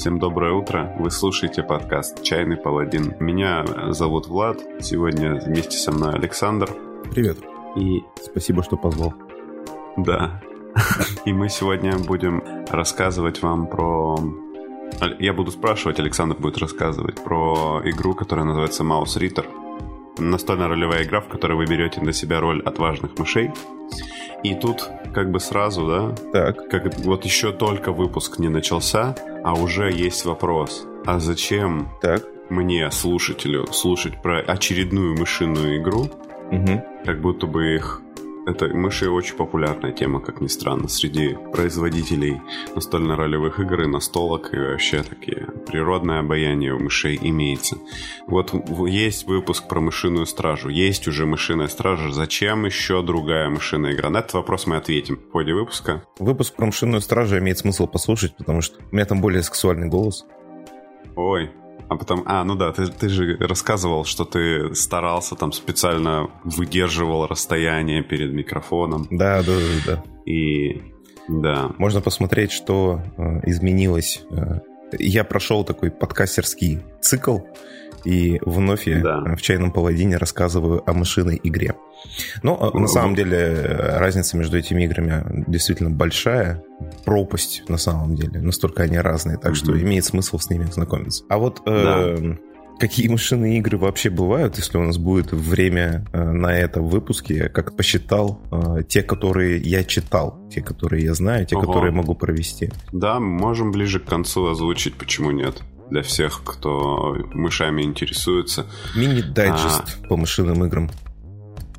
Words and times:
Всем 0.00 0.18
доброе 0.18 0.54
утро. 0.54 0.96
Вы 0.98 1.10
слушаете 1.10 1.62
подкаст 1.62 2.22
«Чайный 2.22 2.56
паладин». 2.56 3.16
Меня 3.20 3.66
зовут 3.92 4.28
Влад. 4.28 4.58
Сегодня 4.80 5.34
вместе 5.34 5.76
со 5.76 5.92
мной 5.92 6.14
Александр. 6.14 6.70
Привет. 7.10 7.36
И... 7.76 8.02
Спасибо, 8.18 8.62
что 8.62 8.78
позвал. 8.78 9.12
Да. 9.98 10.40
И 11.26 11.34
мы 11.34 11.50
сегодня 11.50 11.98
будем 11.98 12.42
рассказывать 12.70 13.42
вам 13.42 13.66
про... 13.66 14.16
Я 15.18 15.34
буду 15.34 15.50
спрашивать, 15.50 16.00
Александр 16.00 16.34
будет 16.34 16.56
рассказывать 16.56 17.22
про 17.22 17.82
игру, 17.84 18.14
которая 18.14 18.46
называется 18.46 18.84
Mouse 18.84 19.18
Ritter. 19.18 19.44
Настольная 20.16 20.68
ролевая 20.68 21.04
игра, 21.04 21.20
в 21.20 21.28
которой 21.28 21.58
вы 21.58 21.66
берете 21.66 22.00
на 22.00 22.14
себя 22.14 22.40
роль 22.40 22.62
отважных 22.62 23.18
мышей. 23.18 23.50
И 24.44 24.54
тут 24.54 24.88
как 25.12 25.30
бы 25.30 25.40
сразу, 25.40 25.86
да? 25.86 26.14
Так. 26.32 26.70
Как 26.70 26.98
вот 27.00 27.26
еще 27.26 27.52
только 27.52 27.92
выпуск 27.92 28.38
не 28.38 28.48
начался, 28.48 29.14
а 29.44 29.54
уже 29.54 29.90
есть 29.92 30.24
вопрос. 30.24 30.86
А 31.04 31.18
зачем 31.18 31.88
так. 32.00 32.24
мне, 32.48 32.90
слушателю, 32.90 33.66
слушать 33.72 34.20
про 34.22 34.40
очередную 34.40 35.16
мышиную 35.16 35.80
игру, 35.80 36.10
угу. 36.50 36.84
как 37.04 37.20
будто 37.20 37.46
бы 37.46 37.74
их 37.74 38.02
это 38.50 38.68
мыши 38.68 39.08
очень 39.08 39.36
популярная 39.36 39.92
тема, 39.92 40.20
как 40.20 40.40
ни 40.40 40.48
странно, 40.48 40.88
среди 40.88 41.36
производителей 41.52 42.40
настольно-ролевых 42.74 43.60
игр 43.60 43.82
и 43.82 43.86
настолок, 43.86 44.52
и 44.52 44.58
вообще 44.58 45.02
такие 45.02 45.46
природное 45.66 46.20
обаяние 46.20 46.74
у 46.74 46.78
мышей 46.78 47.18
имеется. 47.20 47.78
Вот 48.26 48.52
есть 48.86 49.26
выпуск 49.26 49.68
про 49.68 49.80
мышиную 49.80 50.26
стражу, 50.26 50.68
есть 50.68 51.08
уже 51.08 51.26
мышиная 51.26 51.68
стража, 51.68 52.10
зачем 52.10 52.66
еще 52.66 53.02
другая 53.02 53.48
мышиная 53.48 53.94
игра? 53.94 54.10
На 54.10 54.18
этот 54.18 54.34
вопрос 54.34 54.66
мы 54.66 54.76
ответим 54.76 55.16
в 55.16 55.32
ходе 55.32 55.54
выпуска. 55.54 56.02
Выпуск 56.18 56.54
про 56.54 56.66
мышиную 56.66 57.00
стражу 57.00 57.38
имеет 57.38 57.58
смысл 57.58 57.86
послушать, 57.86 58.36
потому 58.36 58.60
что 58.60 58.78
у 58.90 58.94
меня 58.94 59.04
там 59.04 59.20
более 59.20 59.42
сексуальный 59.42 59.88
голос. 59.88 60.26
Ой, 61.16 61.50
а 61.88 61.96
потом, 61.96 62.22
а, 62.26 62.44
ну 62.44 62.54
да, 62.54 62.72
ты, 62.72 62.86
ты 62.86 63.08
же 63.08 63.36
рассказывал, 63.38 64.04
что 64.04 64.24
ты 64.24 64.74
старался 64.74 65.36
там 65.36 65.52
специально 65.52 66.30
выдерживал 66.44 67.26
расстояние 67.26 68.02
перед 68.02 68.32
микрофоном. 68.32 69.06
Да, 69.10 69.42
да, 69.42 69.52
да, 69.52 69.62
да. 69.86 70.04
И 70.24 70.82
да. 71.28 71.70
Можно 71.78 72.00
посмотреть, 72.00 72.50
что 72.50 73.00
э, 73.16 73.48
изменилось. 73.48 74.22
Э, 74.30 74.60
я 74.98 75.22
прошел 75.24 75.64
такой 75.64 75.90
подкастерский 75.90 76.80
цикл, 77.00 77.38
и 78.04 78.40
вновь 78.44 78.86
я 78.86 79.00
да. 79.00 79.36
в 79.36 79.42
чайном 79.42 79.72
паладине 79.72 80.16
рассказываю 80.16 80.82
о 80.88 80.92
машинной 80.92 81.40
игре. 81.42 81.74
Но 82.42 82.70
ну, 82.72 82.80
на 82.80 82.86
самом 82.86 83.14
деле 83.14 83.62
разница 83.98 84.36
между 84.36 84.58
этими 84.58 84.84
играми 84.84 85.44
действительно 85.46 85.90
большая, 85.90 86.62
пропасть 87.04 87.62
на 87.68 87.76
самом 87.76 88.14
деле, 88.14 88.40
настолько 88.40 88.82
они 88.82 88.98
разные, 88.98 89.36
так 89.36 89.52
mm-hmm. 89.52 89.56
что 89.56 89.80
имеет 89.80 90.04
смысл 90.04 90.38
с 90.38 90.50
ними 90.50 90.64
знакомиться. 90.64 91.24
А 91.28 91.38
вот 91.38 91.62
э, 91.66 92.16
да. 92.20 92.36
какие 92.78 93.08
машинные 93.08 93.58
игры 93.58 93.76
вообще 93.76 94.10
бывают, 94.10 94.56
если 94.56 94.78
у 94.78 94.82
нас 94.82 94.98
будет 94.98 95.32
время 95.32 96.04
э, 96.12 96.22
на 96.22 96.56
это 96.56 96.80
в 96.80 96.88
выпуске, 96.88 97.34
я 97.34 97.48
как 97.48 97.76
посчитал 97.76 98.40
э, 98.50 98.82
те, 98.88 99.02
которые 99.02 99.58
я 99.58 99.84
читал, 99.84 100.40
те, 100.50 100.62
которые 100.62 101.04
я 101.04 101.14
знаю, 101.14 101.46
те, 101.46 101.56
Ого. 101.56 101.66
которые 101.66 101.92
могу 101.92 102.14
провести. 102.14 102.70
Да, 102.92 103.20
можем 103.20 103.72
ближе 103.72 104.00
к 104.00 104.04
концу 104.04 104.46
озвучить, 104.46 104.96
почему 104.96 105.30
нет 105.30 105.62
для 105.90 106.02
всех, 106.02 106.42
кто 106.44 107.16
мышами 107.32 107.82
интересуется. 107.82 108.66
Мини-дайджест 108.94 109.98
а, 110.02 110.08
по 110.08 110.16
мышиным 110.16 110.64
играм. 110.64 110.90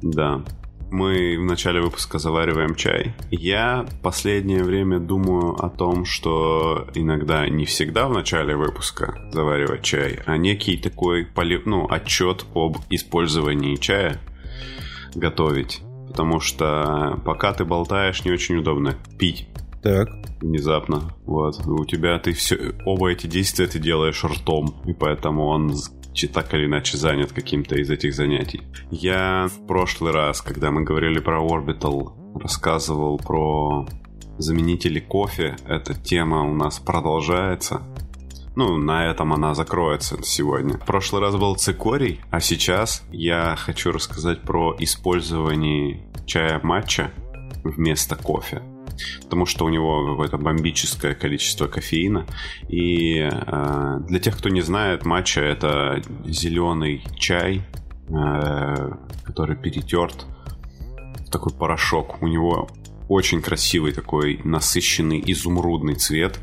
Да. 0.01 0.41
Мы 0.91 1.37
в 1.39 1.45
начале 1.45 1.79
выпуска 1.79 2.19
завариваем 2.19 2.75
чай. 2.75 3.15
Я 3.31 3.85
последнее 4.03 4.61
время 4.61 4.99
думаю 4.99 5.53
о 5.53 5.69
том, 5.69 6.03
что 6.03 6.89
иногда 6.93 7.47
не 7.47 7.65
всегда 7.65 8.09
в 8.09 8.13
начале 8.13 8.57
выпуска 8.57 9.17
заваривать 9.31 9.83
чай, 9.83 10.19
а 10.25 10.35
некий 10.35 10.75
такой 10.75 11.25
поли... 11.25 11.61
ну, 11.65 11.87
отчет 11.89 12.45
об 12.53 12.77
использовании 12.89 13.77
чая 13.77 14.19
готовить. 15.15 15.81
Потому 16.09 16.41
что 16.41 17.21
пока 17.23 17.53
ты 17.53 17.63
болтаешь, 17.63 18.25
не 18.25 18.31
очень 18.31 18.57
удобно 18.57 18.97
пить. 19.17 19.47
Так. 19.81 20.09
Внезапно. 20.41 21.13
Вот. 21.25 21.65
У 21.65 21.85
тебя 21.85 22.19
ты 22.19 22.33
все. 22.33 22.75
Оба 22.85 23.11
эти 23.11 23.27
действия 23.27 23.67
ты 23.67 23.79
делаешь 23.79 24.23
ртом. 24.23 24.75
И 24.85 24.93
поэтому 24.93 25.47
он 25.47 25.73
так 26.33 26.53
или 26.53 26.65
иначе 26.65 26.97
занят 26.97 27.31
каким-то 27.31 27.75
из 27.75 27.89
этих 27.89 28.13
занятий. 28.13 28.61
Я 28.91 29.47
в 29.47 29.65
прошлый 29.65 30.11
раз, 30.11 30.41
когда 30.41 30.71
мы 30.71 30.83
говорили 30.83 31.19
про 31.19 31.41
Orbital, 31.41 32.39
рассказывал 32.39 33.17
про 33.17 33.87
заменители 34.37 34.99
кофе. 34.99 35.55
Эта 35.65 35.93
тема 35.93 36.43
у 36.43 36.53
нас 36.53 36.79
продолжается. 36.79 37.81
Ну, 38.55 38.77
на 38.77 39.09
этом 39.09 39.31
она 39.33 39.55
закроется 39.55 40.21
сегодня. 40.23 40.77
В 40.77 40.85
прошлый 40.85 41.21
раз 41.21 41.35
был 41.37 41.55
цикорий, 41.55 42.19
а 42.29 42.41
сейчас 42.41 43.03
я 43.11 43.55
хочу 43.57 43.93
рассказать 43.93 44.41
про 44.41 44.75
использование 44.77 46.05
чая 46.25 46.59
матча 46.61 47.11
вместо 47.63 48.15
кофе 48.17 48.61
потому 49.23 49.45
что 49.45 49.65
у 49.65 49.69
него 49.69 50.11
какое-то 50.11 50.37
бомбическое 50.37 51.13
количество 51.13 51.67
кофеина. 51.67 52.25
И 52.67 53.17
э, 53.19 53.99
для 54.07 54.19
тех, 54.19 54.37
кто 54.37 54.49
не 54.49 54.61
знает, 54.61 55.05
матча 55.05 55.41
это 55.41 56.01
зеленый 56.25 57.03
чай, 57.15 57.61
э, 58.09 58.91
который 59.23 59.55
перетерт 59.55 60.25
в 61.27 61.29
такой 61.31 61.53
порошок. 61.53 62.21
У 62.21 62.27
него 62.27 62.67
очень 63.07 63.41
красивый 63.41 63.91
такой 63.91 64.39
насыщенный 64.43 65.21
изумрудный 65.25 65.95
цвет. 65.95 66.39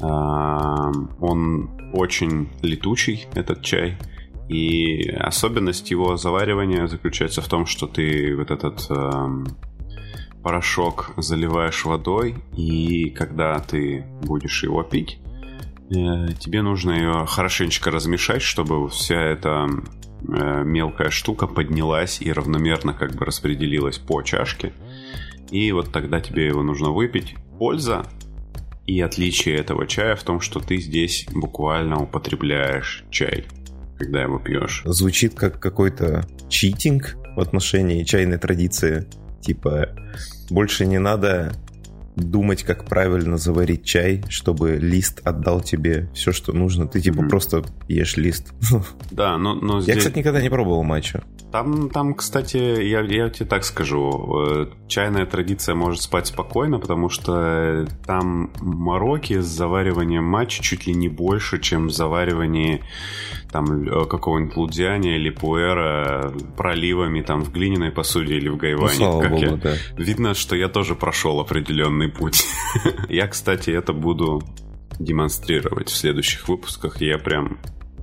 Э, 0.00 0.92
он 1.20 1.70
очень 1.92 2.48
летучий, 2.62 3.26
этот 3.34 3.62
чай. 3.62 3.96
И 4.48 5.08
особенность 5.08 5.90
его 5.90 6.16
заваривания 6.16 6.86
заключается 6.86 7.40
в 7.40 7.48
том, 7.48 7.66
что 7.66 7.86
ты 7.86 8.36
вот 8.36 8.50
этот 8.50 8.86
э, 8.90 9.44
порошок 10.44 11.14
заливаешь 11.16 11.84
водой, 11.84 12.36
и 12.54 13.10
когда 13.10 13.58
ты 13.58 14.04
будешь 14.22 14.62
его 14.62 14.82
пить, 14.82 15.18
э, 15.90 16.28
тебе 16.38 16.62
нужно 16.62 16.92
ее 16.92 17.26
хорошенечко 17.26 17.90
размешать, 17.90 18.42
чтобы 18.42 18.88
вся 18.90 19.20
эта 19.20 19.66
э, 19.66 20.62
мелкая 20.64 21.10
штука 21.10 21.46
поднялась 21.46 22.20
и 22.20 22.30
равномерно 22.30 22.92
как 22.92 23.14
бы 23.14 23.24
распределилась 23.24 23.98
по 23.98 24.22
чашке. 24.22 24.72
И 25.50 25.72
вот 25.72 25.90
тогда 25.92 26.20
тебе 26.20 26.46
его 26.46 26.62
нужно 26.62 26.90
выпить. 26.90 27.34
Польза 27.58 28.04
и 28.86 29.00
отличие 29.00 29.56
этого 29.56 29.86
чая 29.86 30.14
в 30.14 30.22
том, 30.24 30.40
что 30.40 30.60
ты 30.60 30.76
здесь 30.76 31.26
буквально 31.32 32.02
употребляешь 32.02 33.04
чай, 33.10 33.46
когда 33.98 34.22
его 34.22 34.38
пьешь. 34.38 34.82
Звучит 34.84 35.34
как 35.34 35.58
какой-то 35.58 36.26
читинг 36.50 37.16
в 37.34 37.40
отношении 37.40 38.04
чайной 38.04 38.38
традиции. 38.38 39.06
Типа, 39.40 39.90
больше 40.50 40.86
не 40.86 40.98
надо 40.98 41.52
думать, 42.16 42.62
как 42.62 42.84
правильно 42.84 43.36
заварить 43.36 43.84
чай, 43.84 44.22
чтобы 44.28 44.76
лист 44.76 45.20
отдал 45.24 45.60
тебе 45.60 46.08
все, 46.14 46.32
что 46.32 46.52
нужно. 46.52 46.86
Ты 46.86 47.00
типа 47.00 47.20
mm-hmm. 47.20 47.28
просто 47.28 47.64
ешь 47.88 48.16
лист. 48.16 48.52
Да, 49.10 49.36
но, 49.38 49.54
но 49.54 49.80
здесь... 49.80 49.94
Я, 49.94 49.98
кстати, 50.00 50.18
никогда 50.18 50.40
не 50.40 50.48
пробовал 50.48 50.82
матча. 50.82 51.22
Там, 51.54 51.88
там, 51.88 52.14
кстати, 52.14 52.56
я, 52.56 53.02
я 53.02 53.30
тебе 53.30 53.46
так 53.46 53.62
скажу, 53.64 54.44
э, 54.44 54.66
чайная 54.88 55.24
традиция 55.24 55.76
может 55.76 56.02
спать 56.02 56.26
спокойно, 56.26 56.80
потому 56.80 57.08
что 57.08 57.86
там 58.04 58.50
мороки 58.60 59.40
с 59.40 59.46
завариванием 59.46 60.24
матча 60.24 60.60
чуть 60.64 60.88
ли 60.88 60.94
не 60.94 61.08
больше, 61.08 61.60
чем 61.60 61.90
заваривание 61.90 62.82
там 63.52 63.86
э, 63.86 64.04
какого-нибудь 64.06 64.56
лудяня 64.56 65.14
или 65.14 65.30
пуэра 65.30 66.34
проливами 66.56 67.20
там 67.20 67.44
в 67.44 67.52
глиняной 67.52 67.92
посуде 67.92 68.34
или 68.34 68.48
в 68.48 68.56
гайване. 68.56 68.98
Ну, 68.98 69.20
как 69.20 69.30
Богу, 69.30 69.44
я... 69.44 69.54
да. 69.54 69.74
Видно, 69.96 70.34
что 70.34 70.56
я 70.56 70.68
тоже 70.68 70.96
прошел 70.96 71.38
определенный 71.38 72.08
путь. 72.08 72.44
я, 73.08 73.28
кстати, 73.28 73.70
это 73.70 73.92
буду 73.92 74.42
демонстрировать 74.98 75.88
в 75.88 75.94
следующих 75.94 76.48
выпусках. 76.48 77.00
Я 77.00 77.18
прям 77.18 77.60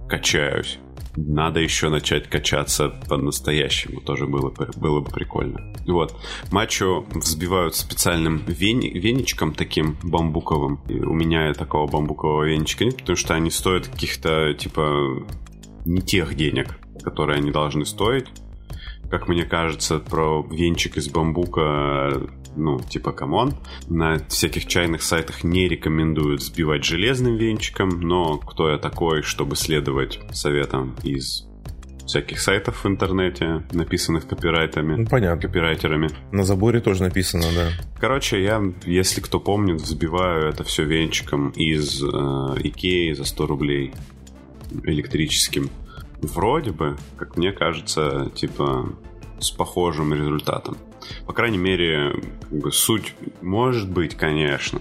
качаюсь. 0.08 0.80
Надо 1.16 1.60
еще 1.60 1.90
начать 1.90 2.30
качаться 2.30 2.90
по-настоящему, 2.90 4.02
тоже 4.02 4.28
было, 4.28 4.54
было 4.76 5.02
бы 5.02 5.12
прикольно. 5.12 5.74
Вот. 5.86 6.16
Мачо 6.52 7.06
взбивают 7.14 7.76
специальным 7.76 8.38
вени, 8.46 8.88
веничком 8.88 9.54
таким 9.54 9.98
бамбуковым. 10.04 10.80
И 10.88 11.00
у 11.00 11.14
меня 11.14 11.54
такого 11.54 11.88
бамбукового 11.88 12.44
веничка 12.44 12.86
нет, 12.86 12.98
потому 12.98 13.18
что 13.18 13.34
они 13.34 13.50
стоят 13.52 13.88
каких-то, 13.88 14.54
типа, 14.54 15.26
не 15.86 16.02
тех 16.02 16.36
денег, 16.36 16.80
которые 17.04 17.38
они 17.38 17.52
должны 17.52 17.86
стоить. 17.86 18.28
Как 19.10 19.28
мне 19.28 19.44
кажется, 19.44 20.00
про 20.00 20.42
венчик 20.50 20.96
из 20.96 21.10
бамбука 21.10 22.22
ну, 22.56 22.80
типа, 22.80 23.12
come 23.12 23.36
on. 23.36 23.54
На 23.88 24.20
всяких 24.28 24.66
чайных 24.68 25.04
сайтах 25.04 25.44
не 25.44 25.68
рекомендуют 25.68 26.42
сбивать 26.42 26.84
железным 26.84 27.38
венчиком, 27.38 27.90
но 28.02 28.38
кто 28.38 28.70
я 28.70 28.78
такой, 28.78 29.22
чтобы 29.22 29.56
следовать 29.56 30.20
советам 30.32 30.96
из 31.04 31.48
всяких 32.06 32.42
сайтов 32.42 32.84
в 32.84 32.88
интернете, 32.88 33.64
написанных 33.72 34.28
копирайтами. 34.28 34.96
Ну, 34.96 35.08
понятно. 35.08 35.42
Копирайтерами. 35.42 36.10
На 36.32 36.44
заборе 36.44 36.82
тоже 36.82 37.04
написано, 37.04 37.46
да. 37.56 37.70
Короче, 38.00 38.44
я, 38.44 38.62
если 38.86 39.22
кто 39.22 39.40
помнит, 39.40 39.82
взбиваю 39.82 40.50
это 40.50 40.64
все 40.66 40.84
венчиком 40.84 41.52
из 41.52 42.04
э, 42.04 42.08
Икеи 42.08 43.14
за 43.14 43.24
100 43.24 43.48
рублей 43.48 43.94
электрическим. 44.84 45.70
Вроде 46.22 46.72
бы, 46.72 46.98
как 47.18 47.38
мне 47.38 47.52
кажется, 47.52 48.30
типа 48.36 48.94
с 49.40 49.50
похожим 49.52 50.14
результатом. 50.14 50.78
По 51.26 51.34
крайней 51.34 51.58
мере, 51.58 52.14
суть 52.72 53.16
может 53.42 53.90
быть, 53.90 54.16
конечно, 54.16 54.80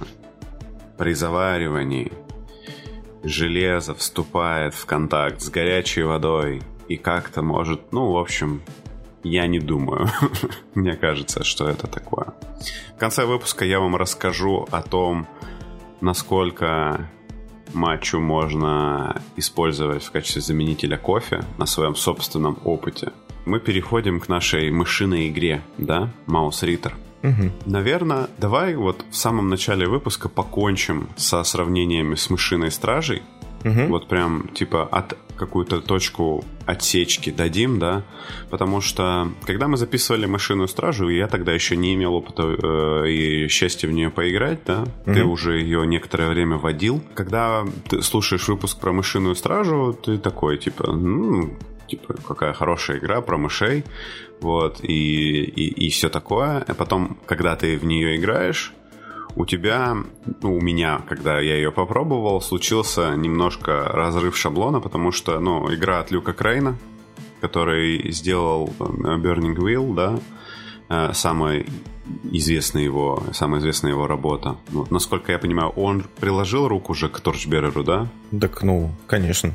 при 0.98 1.12
заваривании 1.14 2.12
железо 3.22 3.94
вступает 3.94 4.74
в 4.74 4.86
контакт 4.86 5.40
с 5.40 5.48
горячей 5.48 6.02
водой 6.02 6.62
и 6.88 6.96
как-то 6.96 7.42
может, 7.42 7.92
ну, 7.92 8.12
в 8.12 8.18
общем, 8.18 8.62
я 9.22 9.46
не 9.46 9.58
думаю. 9.58 10.08
Мне 10.74 10.96
кажется, 10.96 11.44
что 11.44 11.68
это 11.68 11.86
такое. 11.86 12.34
В 12.96 12.98
конце 12.98 13.24
выпуска 13.24 13.64
я 13.64 13.80
вам 13.80 13.96
расскажу 13.96 14.66
о 14.70 14.82
том, 14.82 15.26
насколько 16.00 17.08
матчу 17.74 18.18
можно 18.18 19.22
использовать 19.36 20.04
в 20.04 20.10
качестве 20.10 20.42
заменителя 20.42 20.96
кофе 20.96 21.44
на 21.58 21.66
своем 21.66 21.94
собственном 21.94 22.58
опыте. 22.64 23.12
Мы 23.50 23.58
переходим 23.58 24.20
к 24.20 24.28
нашей 24.28 24.70
мышиной 24.70 25.28
игре, 25.28 25.60
да, 25.76 26.12
Маус 26.26 26.62
Риттер. 26.62 26.94
Угу. 27.24 27.50
Наверное, 27.66 28.28
давай 28.38 28.76
вот 28.76 29.04
в 29.10 29.16
самом 29.16 29.48
начале 29.48 29.88
выпуска 29.88 30.28
покончим 30.28 31.08
со 31.16 31.42
сравнениями 31.42 32.14
с 32.14 32.30
мышиной 32.30 32.70
стражей. 32.70 33.22
Угу. 33.64 33.86
Вот 33.88 34.06
прям 34.06 34.50
типа 34.54 34.84
от 34.84 35.18
какую-то 35.34 35.80
точку 35.80 36.44
отсечки 36.64 37.30
дадим, 37.30 37.80
да, 37.80 38.04
потому 38.50 38.80
что 38.80 39.32
когда 39.44 39.66
мы 39.66 39.76
записывали 39.76 40.26
машину 40.26 40.68
стражу, 40.68 41.08
я 41.08 41.26
тогда 41.26 41.52
еще 41.52 41.76
не 41.76 41.94
имел 41.94 42.14
опыта 42.14 42.44
э, 42.44 43.10
и 43.10 43.48
счастья 43.48 43.88
в 43.88 43.92
нее 43.92 44.10
поиграть, 44.10 44.60
да, 44.64 44.84
угу. 45.06 45.12
ты 45.12 45.24
уже 45.24 45.58
ее 45.58 45.84
некоторое 45.88 46.28
время 46.28 46.56
водил. 46.56 47.02
Когда 47.14 47.64
ты 47.88 48.00
слушаешь 48.00 48.46
выпуск 48.46 48.78
про 48.78 48.92
машинную 48.92 49.34
стражу, 49.34 49.98
ты 50.00 50.18
такой 50.18 50.56
типа, 50.56 50.92
ну, 50.92 51.58
типа, 51.90 52.14
какая 52.26 52.52
хорошая 52.52 52.98
игра 52.98 53.20
про 53.20 53.36
мышей, 53.36 53.84
вот, 54.40 54.82
и, 54.82 55.42
и, 55.42 55.86
и 55.86 55.90
все 55.90 56.08
такое. 56.08 56.64
А 56.66 56.74
потом, 56.74 57.18
когда 57.26 57.56
ты 57.56 57.76
в 57.76 57.84
нее 57.84 58.16
играешь, 58.16 58.72
у 59.36 59.44
тебя, 59.46 59.96
ну, 60.42 60.56
у 60.56 60.60
меня, 60.60 61.00
когда 61.08 61.40
я 61.40 61.56
ее 61.56 61.72
попробовал, 61.72 62.40
случился 62.40 63.14
немножко 63.14 63.84
разрыв 63.84 64.36
шаблона, 64.36 64.80
потому 64.80 65.12
что, 65.12 65.38
ну, 65.40 65.72
игра 65.72 66.00
от 66.00 66.10
Люка 66.10 66.32
Крейна, 66.32 66.76
который 67.40 68.10
сделал 68.12 68.72
Burning 68.78 69.56
Wheel, 69.56 69.94
да, 69.94 70.18
э, 70.88 71.12
самая 71.14 71.64
известная 72.24 72.82
его, 72.82 73.22
самая 73.32 73.60
известная 73.60 73.92
его 73.92 74.06
работа. 74.06 74.56
Вот, 74.68 74.90
насколько 74.90 75.32
я 75.32 75.38
понимаю, 75.38 75.70
он 75.70 76.04
приложил 76.18 76.68
руку 76.68 76.92
уже 76.92 77.08
к 77.08 77.20
Торчбереру, 77.20 77.84
да? 77.84 78.08
Так, 78.40 78.62
ну, 78.62 78.90
конечно. 79.06 79.52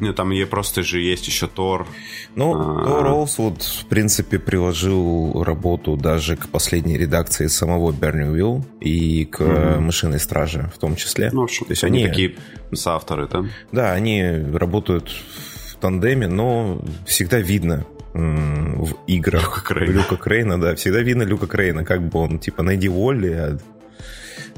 Ну, 0.00 0.12
там 0.12 0.30
ей 0.30 0.46
просто 0.46 0.82
же 0.82 1.00
есть 1.00 1.26
еще 1.26 1.46
Тор. 1.46 1.86
Ну, 2.34 2.54
а... 2.54 2.84
Тор 2.84 3.06
Олсвуд, 3.06 3.62
в 3.62 3.86
принципе, 3.86 4.38
приложил 4.38 5.42
работу 5.42 5.96
даже 5.96 6.36
к 6.36 6.48
последней 6.48 6.96
редакции 6.96 7.46
самого 7.46 7.92
Burning 7.92 8.34
Wheel 8.34 8.62
и 8.80 9.24
к 9.24 9.40
mm-hmm. 9.40 9.80
Мышиной 9.80 10.20
Страже 10.20 10.70
в 10.74 10.78
том 10.78 10.96
числе. 10.96 11.30
Ну, 11.32 11.42
в 11.42 11.44
общем, 11.44 11.66
То 11.66 11.72
есть 11.72 11.84
они, 11.84 11.98
они 11.98 12.08
такие 12.08 12.36
соавторы, 12.72 13.28
да? 13.28 13.44
Да, 13.72 13.92
они 13.92 14.22
работают 14.52 15.10
в 15.10 15.76
тандеме, 15.76 16.28
но 16.28 16.80
всегда 17.06 17.38
видно, 17.38 17.86
в 18.12 18.96
играх 19.06 19.42
Люка 19.42 19.60
Крейна. 19.62 19.92
Люка 19.92 20.16
Крейна, 20.16 20.60
да, 20.60 20.74
всегда 20.74 21.00
видно 21.00 21.22
Люка 21.22 21.46
Крейна, 21.46 21.84
как 21.84 22.02
бы 22.02 22.18
он, 22.18 22.38
типа, 22.38 22.62
найди 22.62 22.88
Волли, 22.88 23.32
а 23.32 23.58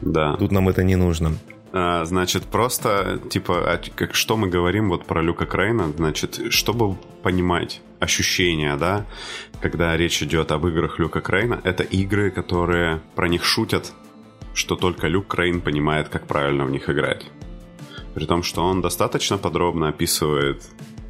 да. 0.00 0.36
тут 0.36 0.52
нам 0.52 0.68
это 0.68 0.82
не 0.82 0.96
нужно. 0.96 1.32
А, 1.72 2.04
значит, 2.04 2.44
просто, 2.44 3.18
типа, 3.30 3.80
как, 3.96 4.14
что 4.14 4.36
мы 4.36 4.48
говорим 4.48 4.90
вот 4.90 5.06
про 5.06 5.22
Люка 5.22 5.46
Крейна, 5.46 5.90
значит, 5.96 6.52
чтобы 6.52 6.96
понимать 7.22 7.80
ощущения, 7.98 8.76
да, 8.76 9.06
когда 9.60 9.96
речь 9.96 10.22
идет 10.22 10.52
об 10.52 10.66
играх 10.66 10.98
Люка 10.98 11.20
Крейна, 11.20 11.60
это 11.64 11.82
игры, 11.82 12.30
которые 12.30 13.00
про 13.14 13.28
них 13.28 13.44
шутят, 13.44 13.92
что 14.54 14.76
только 14.76 15.06
Люк 15.08 15.28
Крейн 15.28 15.60
понимает, 15.62 16.08
как 16.08 16.26
правильно 16.26 16.66
в 16.66 16.70
них 16.70 16.90
играть. 16.90 17.24
При 18.14 18.26
том, 18.26 18.42
что 18.42 18.62
он 18.62 18.82
достаточно 18.82 19.38
подробно 19.38 19.88
описывает, 19.88 20.62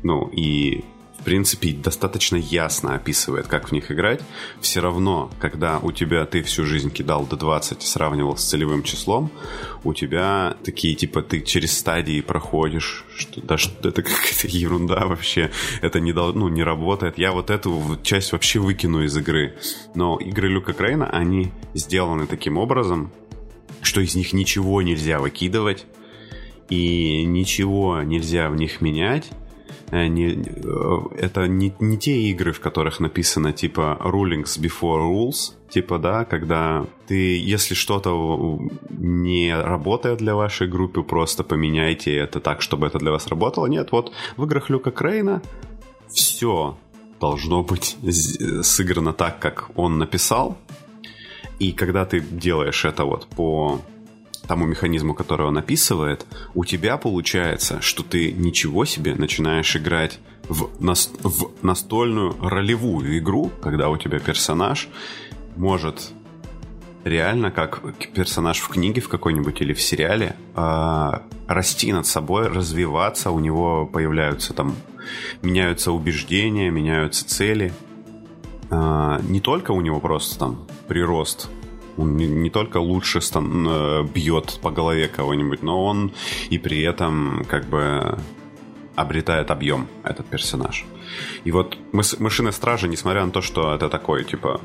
ну, 0.04 0.28
и 0.28 0.84
в 1.22 1.24
принципе, 1.24 1.72
достаточно 1.72 2.34
ясно 2.34 2.96
описывает, 2.96 3.46
как 3.46 3.68
в 3.68 3.72
них 3.72 3.92
играть. 3.92 4.20
Все 4.60 4.80
равно, 4.80 5.30
когда 5.38 5.78
у 5.78 5.92
тебя 5.92 6.26
ты 6.26 6.42
всю 6.42 6.66
жизнь 6.66 6.90
кидал 6.90 7.24
до 7.26 7.36
20 7.36 7.80
и 7.80 7.86
сравнивал 7.86 8.36
с 8.36 8.44
целевым 8.44 8.82
числом, 8.82 9.30
у 9.84 9.94
тебя 9.94 10.56
такие, 10.64 10.96
типа, 10.96 11.22
ты 11.22 11.40
через 11.42 11.78
стадии 11.78 12.20
проходишь, 12.22 13.04
что 13.16 13.40
да, 13.40 13.56
что 13.56 13.88
это 13.88 14.02
какая-то 14.02 14.48
ерунда 14.48 15.06
вообще, 15.06 15.52
это 15.80 16.00
не, 16.00 16.12
ну, 16.12 16.48
не 16.48 16.64
работает. 16.64 17.18
Я 17.18 17.30
вот 17.30 17.50
эту 17.50 17.80
часть 18.02 18.32
вообще 18.32 18.58
выкину 18.58 19.04
из 19.04 19.16
игры. 19.16 19.54
Но 19.94 20.16
игры 20.18 20.48
Люка 20.48 20.72
Крейна, 20.72 21.08
они 21.08 21.52
сделаны 21.72 22.26
таким 22.26 22.58
образом, 22.58 23.12
что 23.80 24.00
из 24.00 24.16
них 24.16 24.32
ничего 24.32 24.82
нельзя 24.82 25.20
выкидывать, 25.20 25.86
и 26.68 27.22
ничего 27.24 28.02
нельзя 28.02 28.50
в 28.50 28.56
них 28.56 28.80
менять, 28.80 29.30
не, 29.92 30.32
э, 30.32 30.98
это 31.18 31.46
не, 31.46 31.74
не 31.78 31.98
те 31.98 32.16
игры, 32.30 32.52
в 32.52 32.60
которых 32.60 33.00
написано 33.00 33.52
типа 33.52 33.98
rulings 34.00 34.58
before 34.58 35.00
rules, 35.00 35.52
типа, 35.68 35.98
да, 35.98 36.24
когда 36.24 36.86
ты, 37.06 37.38
если 37.38 37.74
что-то 37.74 38.58
не 38.90 39.54
работает 39.54 40.18
для 40.18 40.34
вашей 40.34 40.66
группы, 40.66 41.02
просто 41.02 41.44
поменяйте 41.44 42.16
это 42.16 42.40
так, 42.40 42.62
чтобы 42.62 42.86
это 42.86 42.98
для 42.98 43.10
вас 43.10 43.26
работало. 43.26 43.66
Нет, 43.66 43.92
вот 43.92 44.12
в 44.36 44.44
играх 44.44 44.70
Люка 44.70 44.90
Крейна 44.90 45.42
все 46.08 46.76
должно 47.20 47.62
быть 47.62 47.96
сыграно 48.62 49.12
так, 49.12 49.38
как 49.38 49.70
он 49.76 49.98
написал. 49.98 50.56
И 51.58 51.72
когда 51.72 52.04
ты 52.04 52.20
делаешь 52.20 52.84
это 52.84 53.04
вот 53.04 53.26
по 53.26 53.80
тому 54.46 54.66
механизму, 54.66 55.14
который 55.14 55.46
он 55.46 55.58
описывает, 55.58 56.26
у 56.54 56.64
тебя 56.64 56.96
получается, 56.96 57.80
что 57.80 58.02
ты 58.02 58.32
ничего 58.32 58.84
себе 58.84 59.14
начинаешь 59.14 59.76
играть 59.76 60.18
в, 60.48 60.82
нас, 60.82 61.10
в 61.22 61.50
настольную 61.62 62.36
ролевую 62.40 63.18
игру, 63.18 63.50
когда 63.62 63.88
у 63.88 63.96
тебя 63.96 64.18
персонаж 64.18 64.88
может 65.56 66.12
реально, 67.04 67.50
как 67.50 67.82
персонаж 68.14 68.58
в 68.60 68.68
книге 68.68 69.00
в 69.00 69.08
какой-нибудь 69.08 69.60
или 69.60 69.72
в 69.72 69.80
сериале, 69.80 70.36
э, 70.54 71.10
расти 71.46 71.92
над 71.92 72.06
собой, 72.06 72.48
развиваться, 72.48 73.30
у 73.30 73.40
него 73.40 73.86
появляются 73.86 74.54
там, 74.54 74.74
меняются 75.42 75.92
убеждения, 75.92 76.70
меняются 76.70 77.26
цели. 77.26 77.72
Э, 78.70 79.18
не 79.22 79.40
только 79.40 79.72
у 79.72 79.80
него 79.80 80.00
просто 80.00 80.38
там 80.38 80.66
прирост 80.88 81.48
он 81.96 82.16
не, 82.16 82.26
не 82.26 82.50
только 82.50 82.78
лучше 82.78 83.20
стан, 83.20 83.66
э, 83.68 84.02
бьет 84.04 84.58
по 84.62 84.70
голове 84.70 85.08
кого-нибудь, 85.08 85.62
но 85.62 85.84
он 85.84 86.12
и 86.50 86.58
при 86.58 86.82
этом 86.82 87.44
как 87.48 87.66
бы 87.66 88.18
обретает 88.94 89.50
объем, 89.50 89.88
этот 90.04 90.26
персонаж. 90.26 90.84
И 91.44 91.50
вот 91.50 91.78
Мышиная 91.92 92.52
Стража, 92.52 92.88
несмотря 92.88 93.24
на 93.24 93.32
то, 93.32 93.42
что 93.42 93.74
это 93.74 93.88
такой, 93.88 94.24
типа, 94.24 94.60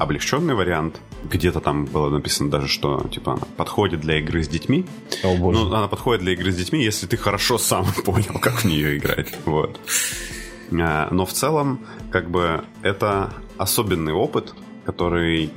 облегченный 0.00 0.54
вариант. 0.54 1.00
Где-то 1.24 1.60
там 1.60 1.84
было 1.84 2.08
написано 2.08 2.50
даже, 2.50 2.68
что 2.68 3.06
типа 3.12 3.34
она 3.34 3.42
подходит 3.56 4.00
для 4.00 4.18
игры 4.18 4.42
с 4.42 4.48
детьми. 4.48 4.86
О, 5.22 5.36
боже. 5.36 5.58
Ну, 5.58 5.74
она 5.74 5.88
подходит 5.88 6.22
для 6.22 6.32
игры 6.32 6.52
с 6.52 6.56
детьми, 6.56 6.82
если 6.82 7.06
ты 7.06 7.16
хорошо 7.16 7.58
сам 7.58 7.86
понял, 8.04 8.38
как 8.40 8.60
в 8.60 8.64
нее 8.64 8.96
играть. 8.96 9.32
Вот. 9.44 9.78
А, 10.72 11.08
но 11.10 11.26
в 11.26 11.32
целом, 11.32 11.80
как 12.10 12.30
бы, 12.30 12.64
это 12.82 13.32
особенный 13.58 14.12
опыт, 14.12 14.54
который 14.84 15.52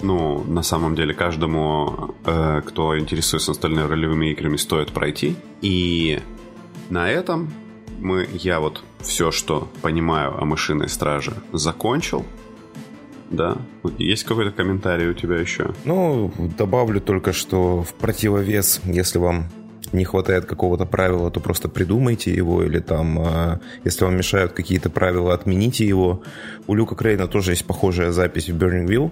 ну, 0.00 0.44
на 0.44 0.62
самом 0.62 0.94
деле, 0.94 1.14
каждому, 1.14 2.14
э, 2.24 2.62
кто 2.66 2.98
интересуется 2.98 3.50
настольными 3.50 3.86
ролевыми 3.86 4.30
играми, 4.32 4.56
стоит 4.56 4.92
пройти. 4.92 5.36
И 5.60 6.20
на 6.90 7.10
этом 7.10 7.52
мы, 7.98 8.28
я 8.32 8.60
вот 8.60 8.82
все, 9.00 9.30
что 9.30 9.68
понимаю 9.82 10.40
о 10.40 10.44
мышиной 10.44 10.88
страже, 10.88 11.34
закончил. 11.52 12.24
Да. 13.30 13.58
Есть 13.98 14.24
какой-то 14.24 14.52
комментарий 14.52 15.08
у 15.08 15.14
тебя 15.14 15.36
еще? 15.36 15.74
Ну, 15.84 16.32
добавлю 16.56 17.00
только, 17.00 17.32
что 17.32 17.82
в 17.82 17.92
противовес, 17.94 18.80
если 18.84 19.18
вам 19.18 19.48
не 19.92 20.04
хватает 20.04 20.44
какого-то 20.44 20.84
правила, 20.86 21.30
то 21.30 21.40
просто 21.40 21.68
придумайте 21.68 22.32
его, 22.32 22.62
или 22.62 22.78
там, 22.78 23.18
э, 23.20 23.58
если 23.84 24.04
вам 24.04 24.16
мешают 24.16 24.52
какие-то 24.52 24.90
правила, 24.90 25.34
отмените 25.34 25.86
его. 25.86 26.22
У 26.66 26.74
Люка 26.74 26.94
Крейна 26.94 27.26
тоже 27.26 27.52
есть 27.52 27.66
похожая 27.66 28.12
запись 28.12 28.48
в 28.48 28.56
Burning 28.56 28.86
Wheel, 28.86 29.10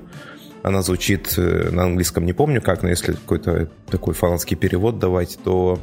она 0.67 0.83
звучит 0.83 1.35
э, 1.39 1.71
на 1.71 1.85
английском, 1.85 2.27
не 2.27 2.33
помню 2.33 2.61
как, 2.61 2.83
но 2.83 2.89
если 2.89 3.13
какой-то 3.13 3.71
такой 3.89 4.15
фанатский 4.15 4.57
перевод 4.57 4.99
давать, 4.99 5.39
то 5.45 5.79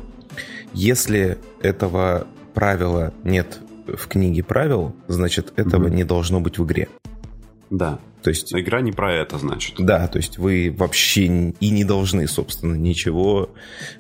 если 0.74 1.38
этого 1.62 2.28
правила 2.54 3.14
нет 3.24 3.60
в 3.88 4.08
книге 4.10 4.44
правил, 4.44 4.94
значит, 5.08 5.54
этого 5.56 5.88
mm-hmm. 5.88 5.96
не 5.96 6.04
должно 6.04 6.42
быть 6.42 6.58
в 6.58 6.66
игре. 6.66 6.90
Да. 7.70 8.00
То 8.24 8.30
есть... 8.30 8.54
Игра 8.54 8.82
не 8.82 8.92
про 8.92 9.14
это, 9.14 9.38
значит. 9.38 9.76
Да, 9.80 10.06
то 10.10 10.18
есть 10.18 10.38
вы 10.38 10.76
вообще 10.78 11.54
и 11.60 11.70
не 11.70 11.86
должны, 11.86 12.28
собственно, 12.28 12.76
ничего 12.76 13.52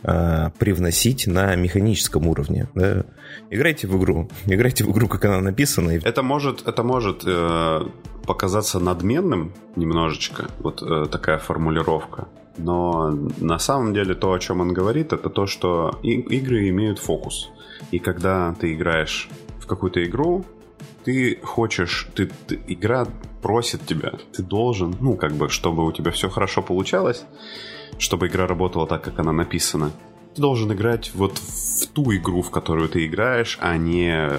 э, 0.03 0.49
привносить 0.59 1.27
на 1.27 1.55
механическом 1.55 2.27
уровне. 2.27 2.67
Да? 2.75 3.05
Играйте 3.49 3.87
в 3.87 3.97
игру. 3.97 4.29
Играйте 4.47 4.83
в 4.83 4.91
игру, 4.91 5.07
как 5.07 5.23
она 5.23 5.39
написана. 5.39 5.91
Это 5.91 6.23
может, 6.23 6.67
это 6.67 6.83
может 6.83 7.23
э, 7.25 7.87
показаться 8.25 8.80
надменным 8.80 9.53
немножечко, 9.75 10.48
вот 10.60 10.82
э, 10.82 11.06
такая 11.12 11.38
формулировка. 11.38 12.27
Но 12.58 13.10
на 13.38 13.60
самом 13.60 13.94
деле 13.94 14.13
то, 14.13 14.32
о 14.32 14.39
чем 14.39 14.62
он 14.62 14.74
говорит, 14.74 15.13
это 15.13 15.30
то, 15.30 15.48
что 15.48 16.00
и- 16.03 16.22
игры 16.38 16.70
имеют 16.70 17.00
фокус. 17.00 17.50
И 17.92 18.00
когда 18.00 18.53
ты 18.60 18.74
играешь 18.74 19.30
в 19.60 19.65
какую-то 19.65 20.03
игру, 20.03 20.46
ты 21.03 21.39
хочешь, 21.44 22.08
ты, 22.15 22.30
ты, 22.48 22.60
игра 22.68 23.08
просит 23.42 23.86
тебя, 23.86 24.13
ты 24.32 24.44
должен, 24.44 24.96
ну, 25.01 25.15
как 25.15 25.34
бы, 25.34 25.50
чтобы 25.50 25.86
у 25.86 25.92
тебя 25.92 26.12
все 26.12 26.30
хорошо 26.30 26.62
получалось, 26.62 27.25
чтобы 27.98 28.27
игра 28.27 28.48
работала 28.48 28.88
так, 28.88 29.03
как 29.03 29.20
она 29.20 29.32
написана, 29.32 29.92
ты 30.36 30.42
должен 30.42 30.72
играть 30.72 31.12
вот 31.13 31.38
в 31.38 31.88
ту 31.88 32.13
игру, 32.15 32.42
в 32.42 32.51
которую 32.51 32.89
ты 32.89 33.06
играешь, 33.06 33.58
а 33.62 33.77
не 33.77 34.32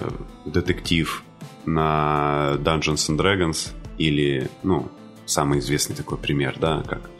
детектив 0.44 1.22
на 1.66 2.54
Dungeons 2.58 3.08
and 3.10 3.18
Dragons 3.18 3.70
или, 3.98 4.48
ну, 4.62 4.88
самый 5.26 5.58
известный 5.60 5.96
такой 5.96 6.18
пример, 6.18 6.56
да, 6.60 6.82
как 6.86 7.10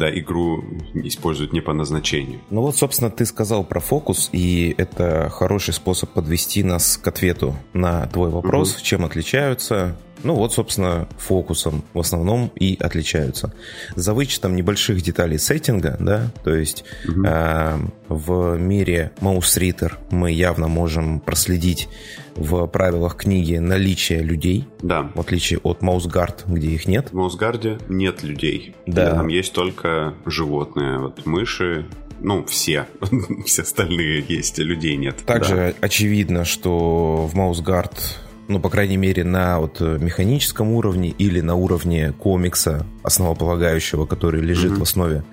когда 0.00 0.18
игру 0.18 0.64
используют 0.94 1.52
не 1.52 1.60
по 1.60 1.74
назначению. 1.74 2.40
Ну 2.48 2.62
вот, 2.62 2.76
собственно, 2.76 3.10
ты 3.10 3.26
сказал 3.26 3.64
про 3.64 3.80
фокус, 3.80 4.30
и 4.32 4.74
это 4.78 5.28
хороший 5.30 5.74
способ 5.74 6.10
подвести 6.10 6.62
нас 6.62 6.96
к 6.96 7.06
ответу 7.06 7.54
на 7.74 8.06
твой 8.06 8.30
вопрос, 8.30 8.76
угу. 8.76 8.82
чем 8.82 9.04
отличаются 9.04 9.98
ну 10.22 10.34
вот, 10.34 10.52
собственно, 10.52 11.08
фокусом 11.18 11.84
в 11.94 12.00
основном 12.00 12.50
и 12.54 12.76
отличаются. 12.80 13.52
За 13.96 14.14
вычетом 14.14 14.56
небольших 14.56 15.02
деталей 15.02 15.38
сеттинга, 15.38 15.96
да, 16.00 16.30
то 16.44 16.54
есть 16.54 16.84
угу. 17.08 17.24
э, 17.24 17.78
в 18.08 18.56
мире 18.58 19.12
Mouse 19.20 19.58
Reader 19.58 19.92
мы 20.10 20.32
явно 20.32 20.68
можем 20.68 21.20
проследить 21.20 21.88
в 22.34 22.66
правилах 22.66 23.16
книги 23.16 23.56
наличие 23.56 24.22
людей. 24.22 24.66
Да. 24.82 25.10
В 25.14 25.20
отличие 25.20 25.58
от 25.60 25.82
Маусгард, 25.82 26.44
где 26.46 26.68
их 26.68 26.86
нет. 26.86 27.08
В 27.10 27.14
Маусгарде 27.14 27.78
нет 27.88 28.22
людей. 28.22 28.74
Да. 28.86 29.14
Там 29.14 29.28
есть 29.28 29.52
только 29.52 30.14
животные. 30.26 30.98
Вот 30.98 31.26
мыши, 31.26 31.86
ну, 32.20 32.44
все. 32.46 32.86
все 33.46 33.62
остальные 33.62 34.24
есть, 34.28 34.58
а 34.58 34.62
людей 34.62 34.96
нет. 34.96 35.16
Также 35.26 35.74
да. 35.78 35.86
очевидно, 35.86 36.44
что 36.44 37.26
в 37.26 37.34
Маусгард 37.34 38.20
ну, 38.50 38.58
по 38.58 38.68
крайней 38.68 38.96
мере, 38.96 39.22
на 39.24 39.60
вот 39.60 39.80
механическом 39.80 40.72
уровне 40.72 41.10
или 41.10 41.40
на 41.40 41.54
уровне 41.54 42.12
комикса 42.18 42.84
основополагающего, 43.04 44.06
который 44.06 44.42
лежит 44.42 44.72
mm-hmm. 44.72 44.78
в 44.78 44.82
основе 44.82 45.24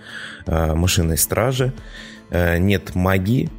э, 0.46 0.76
машинной 0.76 1.18
стражи. 1.18 1.74
Э, 2.30 2.60
нет 2.60 2.94
магии, 2.94 3.50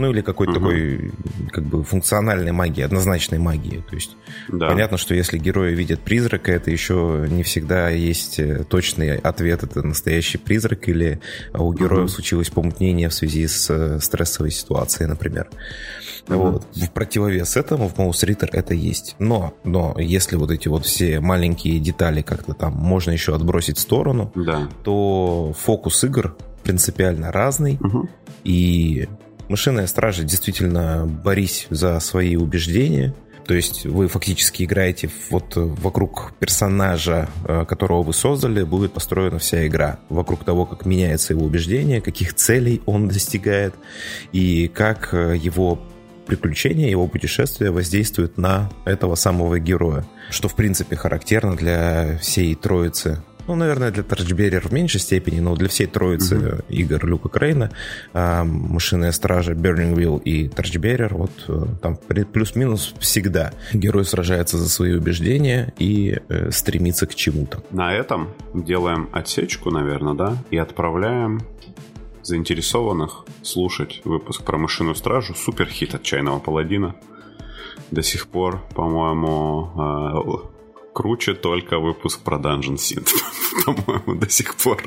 ну 0.00 0.10
или 0.10 0.22
какой-то 0.22 0.52
угу. 0.52 0.60
такой 0.60 1.12
как 1.50 1.64
бы 1.64 1.84
функциональной 1.84 2.52
магии, 2.52 2.82
однозначной 2.82 3.38
магии. 3.38 3.84
То 3.88 3.94
есть 3.94 4.16
да. 4.48 4.68
понятно, 4.68 4.96
что 4.96 5.14
если 5.14 5.38
герои 5.38 5.74
видят 5.74 6.00
призрака, 6.00 6.52
это 6.52 6.70
еще 6.70 7.26
не 7.28 7.42
всегда 7.42 7.90
есть 7.90 8.38
э, 8.38 8.64
точный 8.64 9.16
ответ, 9.16 9.62
это 9.62 9.82
настоящий 9.82 10.38
призрак 10.38 10.88
или 10.88 11.20
у 11.52 11.72
героев 11.72 12.04
угу. 12.04 12.08
случилось 12.08 12.50
помутнение 12.50 13.08
в 13.08 13.14
связи 13.14 13.46
с 13.46 13.70
э, 13.70 14.00
стрессовой 14.00 14.50
ситуацией, 14.50 15.08
например. 15.08 15.48
Угу. 16.28 16.38
Вот. 16.38 16.66
В 16.74 16.90
противовес 16.90 17.56
этому 17.56 17.88
в 17.88 17.96
Mouse 17.96 18.26
Reader 18.26 18.48
это 18.52 18.74
есть. 18.74 19.16
Но, 19.18 19.54
но 19.64 19.94
если 19.98 20.36
вот 20.36 20.50
эти 20.50 20.68
вот 20.68 20.86
все 20.86 21.20
маленькие 21.20 21.78
детали 21.78 22.22
как-то 22.22 22.54
там 22.54 22.72
можно 22.72 23.10
еще 23.10 23.34
отбросить 23.34 23.76
в 23.76 23.80
сторону, 23.80 24.32
да. 24.34 24.68
то 24.82 25.54
фокус 25.58 26.02
игр 26.04 26.36
принципиально 26.62 27.32
разный. 27.32 27.78
Угу. 27.80 28.08
И 28.44 29.08
Мышиная 29.50 29.88
стража 29.88 30.22
действительно 30.22 31.06
борись 31.06 31.66
за 31.70 31.98
свои 31.98 32.36
убеждения. 32.36 33.12
То 33.44 33.54
есть 33.54 33.84
вы 33.84 34.06
фактически 34.06 34.62
играете 34.62 35.10
вот 35.28 35.54
вокруг 35.56 36.34
персонажа, 36.38 37.28
э, 37.44 37.64
которого 37.64 38.04
вы 38.04 38.12
создали, 38.12 38.62
будет 38.62 38.92
построена 38.92 39.40
вся 39.40 39.66
игра. 39.66 39.98
Вокруг 40.08 40.44
того, 40.44 40.66
как 40.66 40.86
меняется 40.86 41.32
его 41.32 41.44
убеждение, 41.44 42.00
каких 42.00 42.34
целей 42.34 42.80
он 42.86 43.08
достигает 43.08 43.74
и 44.30 44.68
как 44.68 45.12
э, 45.14 45.36
его 45.36 45.80
приключения, 46.26 46.88
его 46.88 47.08
путешествия 47.08 47.72
воздействуют 47.72 48.38
на 48.38 48.70
этого 48.84 49.16
самого 49.16 49.58
героя. 49.58 50.06
Что, 50.30 50.46
в 50.46 50.54
принципе, 50.54 50.94
характерно 50.94 51.56
для 51.56 52.18
всей 52.18 52.54
троицы 52.54 53.20
ну, 53.50 53.56
наверное, 53.56 53.90
для 53.90 54.04
Торчберрер 54.04 54.68
в 54.68 54.72
меньшей 54.72 55.00
степени, 55.00 55.40
но 55.40 55.56
для 55.56 55.68
всей 55.68 55.88
троицы 55.88 56.36
mm-hmm. 56.36 56.64
игр 56.68 57.04
Люка 57.04 57.28
Крейна, 57.28 57.72
э, 58.12 58.44
Мышиная 58.44 59.10
Стража, 59.10 59.54
Burning 59.54 59.92
Wheel 59.96 60.22
и 60.22 60.48
Торчберрер, 60.48 61.14
вот 61.14 61.32
э, 61.48 61.64
там 61.82 61.96
плюс-минус 61.96 62.94
всегда 63.00 63.52
герой 63.72 64.04
сражается 64.04 64.56
за 64.56 64.68
свои 64.68 64.92
убеждения 64.92 65.74
и 65.78 66.20
э, 66.28 66.52
стремится 66.52 67.08
к 67.08 67.16
чему-то. 67.16 67.60
На 67.72 67.92
этом 67.92 68.28
делаем 68.54 69.08
отсечку, 69.12 69.72
наверное, 69.72 70.14
да, 70.14 70.36
и 70.52 70.56
отправляем 70.56 71.40
заинтересованных 72.22 73.24
слушать 73.42 74.00
выпуск 74.04 74.44
про 74.44 74.58
Мышиную 74.58 74.94
Стражу. 74.94 75.34
Супер 75.34 75.66
хит 75.66 75.96
от 75.96 76.04
Чайного 76.04 76.38
Паладина. 76.38 76.94
До 77.90 78.02
сих 78.02 78.28
пор, 78.28 78.62
по-моему, 78.76 80.50
круче 80.92 81.34
только 81.34 81.78
выпуск 81.78 82.22
про 82.22 82.38
Dungeon 82.38 82.76
Synth, 82.76 83.10
по-моему, 83.66 84.14
до 84.14 84.28
сих 84.28 84.54
пор. 84.56 84.82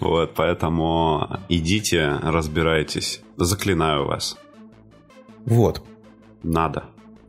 Вот, 0.00 0.34
поэтому 0.34 1.40
идите, 1.48 2.18
разбирайтесь. 2.22 3.22
Заклинаю 3.36 4.06
вас. 4.06 4.38
Вот. 5.44 5.82
Надо. 6.42 6.84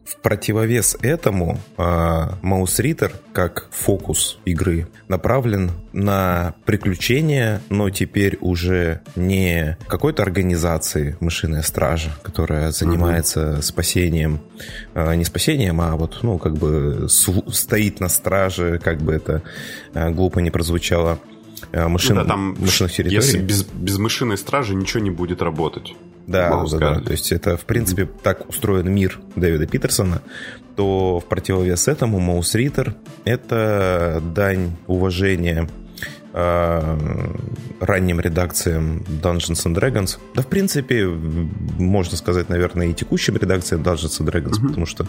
В 0.10 0.22
противовес 0.22 0.98
этому 1.04 1.60
Mouse 1.78 2.80
Reader, 2.80 3.12
как 3.32 3.68
фокус 3.70 4.40
игры, 4.44 4.88
направлен 5.08 5.72
на 5.94 6.56
приключения, 6.66 7.62
но 7.70 7.92
теперь 7.92 8.40
уже 8.42 9.02
не 9.16 9.78
какой-то 9.88 10.24
организации 10.24 11.16
мышиная 11.20 11.62
стража, 11.62 12.10
которая 12.24 12.72
занимается 12.72 13.54
угу. 13.54 13.62
спасением, 13.62 14.40
а, 14.96 15.14
не 15.14 15.26
спасением, 15.26 15.80
а 15.80 15.96
вот, 15.96 16.20
ну, 16.24 16.40
как 16.40 16.56
бы 16.58 17.08
стоит 17.08 18.00
на 18.00 18.10
страже, 18.10 18.82
как 18.84 19.02
бы 19.02 19.14
это 19.14 19.44
а, 19.94 20.10
глупо 20.10 20.40
не 20.40 20.50
прозвучало, 20.50 21.20
машин, 21.72 22.16
ну 22.16 22.24
да, 22.24 22.28
там, 22.30 22.56
машинных 22.60 22.94
территорий. 22.94 23.16
Если 23.16 23.38
без, 23.38 23.64
без 23.64 24.00
мышиной 24.00 24.40
стражи 24.40 24.74
ничего 24.74 25.04
не 25.04 25.12
будет 25.12 25.44
работать. 25.44 25.94
Да, 26.30 26.64
да, 26.70 26.78
да. 26.78 27.00
То 27.02 27.12
есть 27.12 27.32
это, 27.32 27.58
в 27.58 27.66
принципе, 27.66 28.06
так 28.06 28.48
устроен 28.48 28.94
мир 28.94 29.20
Дэвида 29.36 29.66
Питерсона, 29.66 30.22
то 30.76 31.20
в 31.20 31.26
противовес 31.26 31.88
этому 31.88 32.20
Mouse 32.20 32.56
Reader— 32.56 32.94
это 33.26 34.22
дань 34.36 34.78
уважения 34.86 35.68
э, 36.34 36.98
ранним 37.80 38.20
редакциям 38.20 39.04
Dungeons 39.22 39.66
and 39.66 39.76
Dragons. 39.76 40.20
Да, 40.36 40.44
в 40.44 40.48
принципе, 40.48 41.08
можно 41.08 42.16
сказать, 42.16 42.48
наверное, 42.48 42.88
и 42.88 42.94
текущим 42.94 43.36
редакциям 43.36 43.82
Dungeons 43.82 44.22
and 44.22 44.32
Dragons, 44.32 44.52
mm-hmm. 44.52 44.68
потому 44.68 44.86
что 44.86 45.08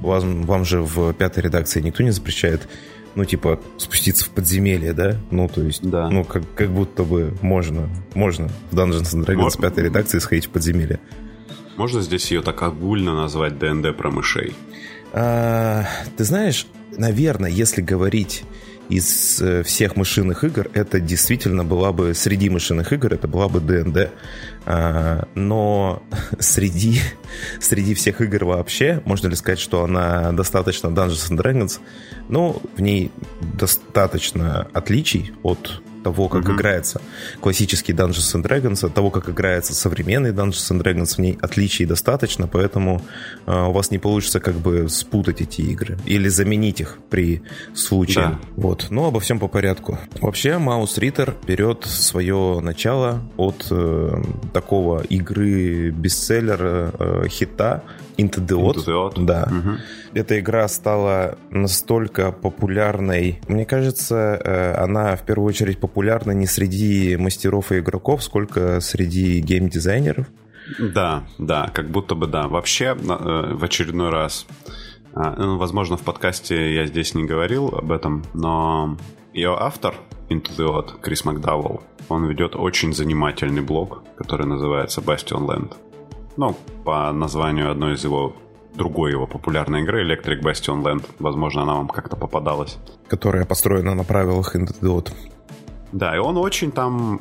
вам, 0.00 0.42
вам 0.44 0.64
же 0.64 0.80
в 0.80 1.12
пятой 1.12 1.44
редакции 1.44 1.82
никто 1.82 2.02
не 2.02 2.10
запрещает 2.12 2.66
ну, 3.14 3.24
типа, 3.24 3.60
спуститься 3.78 4.24
в 4.24 4.30
подземелье, 4.30 4.92
да? 4.92 5.16
Ну, 5.30 5.48
то 5.48 5.62
есть, 5.62 5.82
да. 5.82 6.08
ну, 6.08 6.24
как, 6.24 6.42
как 6.54 6.70
будто 6.70 7.04
бы 7.04 7.34
можно, 7.42 7.88
можно 8.14 8.48
в 8.70 8.74
Dungeons 8.74 9.14
and 9.14 9.26
Dragons 9.26 9.36
Мож... 9.36 9.56
пятой 9.56 9.84
редакции 9.84 10.18
сходить 10.18 10.46
в 10.46 10.50
подземелье. 10.50 11.00
Можно 11.76 12.02
здесь 12.02 12.30
ее 12.30 12.42
так 12.42 12.62
огульно 12.62 13.14
назвать 13.14 13.58
ДНД 13.58 13.96
про 13.96 14.10
мышей? 14.10 14.54
А, 15.12 15.84
ты 16.16 16.24
знаешь, 16.24 16.66
наверное, 16.96 17.50
если 17.50 17.82
говорить 17.82 18.44
из 18.88 19.40
э, 19.40 19.62
всех 19.62 19.96
мышиных 19.96 20.44
игр 20.44 20.68
это 20.74 21.00
действительно 21.00 21.64
была 21.64 21.92
бы, 21.92 22.14
среди 22.14 22.50
мышиных 22.50 22.92
игр 22.92 23.14
это 23.14 23.28
была 23.28 23.48
бы 23.48 23.60
ДНД. 23.60 24.10
А, 24.64 25.26
но 25.34 26.02
среди, 26.38 27.00
среди 27.60 27.94
всех 27.94 28.20
игр 28.20 28.44
вообще, 28.44 29.02
можно 29.04 29.28
ли 29.28 29.36
сказать, 29.36 29.58
что 29.58 29.84
она 29.84 30.32
достаточно 30.32 30.88
Dungeons 30.88 31.30
and 31.30 31.38
Dragons, 31.38 31.80
ну, 32.28 32.60
в 32.76 32.80
ней 32.80 33.10
достаточно 33.40 34.68
отличий 34.72 35.32
от 35.42 35.82
того, 36.02 36.28
как 36.28 36.44
mm-hmm. 36.44 36.54
играется 36.54 37.00
классический 37.40 37.92
Dungeons 37.92 38.34
and 38.34 38.42
Dragons, 38.42 38.84
от 38.86 38.94
того, 38.94 39.10
как 39.10 39.28
играется 39.28 39.74
современный 39.74 40.30
Dungeons 40.30 40.70
and 40.70 40.82
Dragons, 40.82 41.16
в 41.16 41.18
ней 41.18 41.38
отличий 41.40 41.86
достаточно, 41.86 42.46
поэтому 42.46 43.02
э, 43.46 43.52
у 43.52 43.72
вас 43.72 43.90
не 43.90 43.98
получится 43.98 44.40
как 44.40 44.54
бы 44.54 44.88
спутать 44.88 45.40
эти 45.40 45.62
игры 45.62 45.98
или 46.04 46.28
заменить 46.28 46.80
их 46.80 46.98
при 47.10 47.42
случае. 47.74 48.24
Да. 48.24 48.38
Вот. 48.56 48.86
Но 48.90 49.06
обо 49.06 49.20
всем 49.20 49.38
по 49.38 49.48
порядку. 49.48 49.98
Вообще, 50.20 50.58
Маус 50.58 50.98
Риттер 50.98 51.34
берет 51.46 51.84
свое 51.84 52.60
начало 52.60 53.22
от 53.36 53.66
э, 53.70 54.22
такого 54.52 55.02
игры 55.02 55.90
бестселлера, 55.90 56.92
э, 56.98 57.28
хита 57.28 57.82
Into 58.16 58.44
the 58.46 58.56
Odd. 58.56 58.76
Into 58.76 58.86
the 58.86 59.10
Odd. 59.10 59.24
Да. 59.24 59.48
Угу. 59.50 59.76
Эта 60.14 60.40
игра 60.40 60.68
стала 60.68 61.38
настолько 61.50 62.32
популярной. 62.32 63.40
Мне 63.48 63.64
кажется, 63.64 64.40
э, 64.42 64.74
она 64.74 65.16
в 65.16 65.24
первую 65.24 65.48
очередь 65.48 65.78
популярна 65.80 66.32
не 66.32 66.46
среди 66.46 67.16
мастеров 67.16 67.72
и 67.72 67.78
игроков, 67.78 68.22
сколько 68.22 68.80
среди 68.80 69.40
геймдизайнеров. 69.40 70.26
Да, 70.78 71.24
да, 71.38 71.70
как 71.72 71.90
будто 71.90 72.14
бы 72.14 72.26
да. 72.26 72.48
Вообще, 72.48 72.96
э, 72.96 73.54
в 73.54 73.64
очередной 73.64 74.10
раз, 74.10 74.46
а, 75.14 75.34
ну, 75.36 75.58
возможно, 75.58 75.96
в 75.96 76.02
подкасте 76.02 76.74
я 76.74 76.86
здесь 76.86 77.14
не 77.14 77.24
говорил 77.24 77.68
об 77.68 77.92
этом, 77.92 78.24
но 78.34 78.96
ее 79.32 79.56
автор 79.58 79.94
Into 80.28 80.50
the 80.56 80.66
Odd, 80.66 81.00
Крис 81.00 81.24
Макдауэлл, 81.24 81.82
он 82.08 82.26
ведет 82.26 82.56
очень 82.56 82.94
занимательный 82.94 83.62
блог, 83.62 84.02
который 84.16 84.46
называется 84.46 85.00
Bastion 85.00 85.46
Land. 85.46 85.74
Ну, 86.36 86.56
по 86.84 87.12
названию 87.12 87.70
одной 87.70 87.94
из 87.94 88.04
его 88.04 88.34
другой 88.74 89.12
его 89.12 89.26
популярной 89.26 89.82
игры 89.82 90.04
Electric 90.04 90.40
Bastion 90.40 90.82
Land. 90.82 91.04
Возможно, 91.18 91.62
она 91.62 91.74
вам 91.74 91.88
как-то 91.88 92.16
попадалась. 92.16 92.78
Которая 93.08 93.44
построена 93.44 93.94
на 93.94 94.04
правилах 94.04 94.56
Into 94.56 95.12
Да, 95.92 96.16
и 96.16 96.18
он 96.18 96.38
очень 96.38 96.72
там 96.72 97.20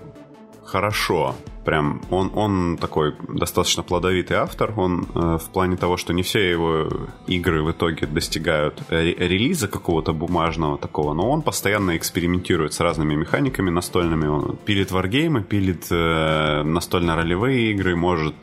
хорошо. 0.63 1.35
Прям 1.65 2.01
он, 2.09 2.31
он 2.33 2.77
такой 2.77 3.13
достаточно 3.27 3.83
плодовитый 3.83 4.37
автор. 4.37 4.73
Он 4.77 5.05
э, 5.13 5.37
в 5.37 5.49
плане 5.51 5.77
того, 5.77 5.95
что 5.95 6.11
не 6.11 6.23
все 6.23 6.49
его 6.49 6.89
игры 7.27 7.61
в 7.61 7.71
итоге 7.71 8.07
достигают 8.07 8.81
ре- 8.89 9.13
релиза 9.13 9.67
какого-то 9.67 10.11
бумажного 10.11 10.79
такого, 10.79 11.13
но 11.13 11.29
он 11.29 11.43
постоянно 11.43 11.97
экспериментирует 11.97 12.73
с 12.73 12.79
разными 12.79 13.13
механиками 13.13 13.69
настольными. 13.69 14.25
Он 14.25 14.57
пилит 14.65 14.91
варгеймы, 14.91 15.43
пилит 15.43 15.85
э, 15.91 16.63
настольно-ролевые 16.63 17.71
игры, 17.71 17.95
может 17.95 18.35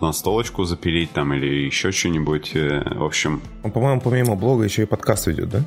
настолочку 0.00 0.64
запилить 0.64 1.12
там 1.12 1.34
или 1.34 1.66
еще 1.66 1.92
что-нибудь. 1.92 2.52
Э, 2.54 2.82
в 2.94 3.04
общем... 3.04 3.42
Он, 3.62 3.70
по-моему, 3.70 4.00
помимо 4.00 4.36
блога 4.36 4.64
еще 4.64 4.84
и 4.84 4.86
подкаст 4.86 5.26
ведет, 5.26 5.50
да? 5.50 5.62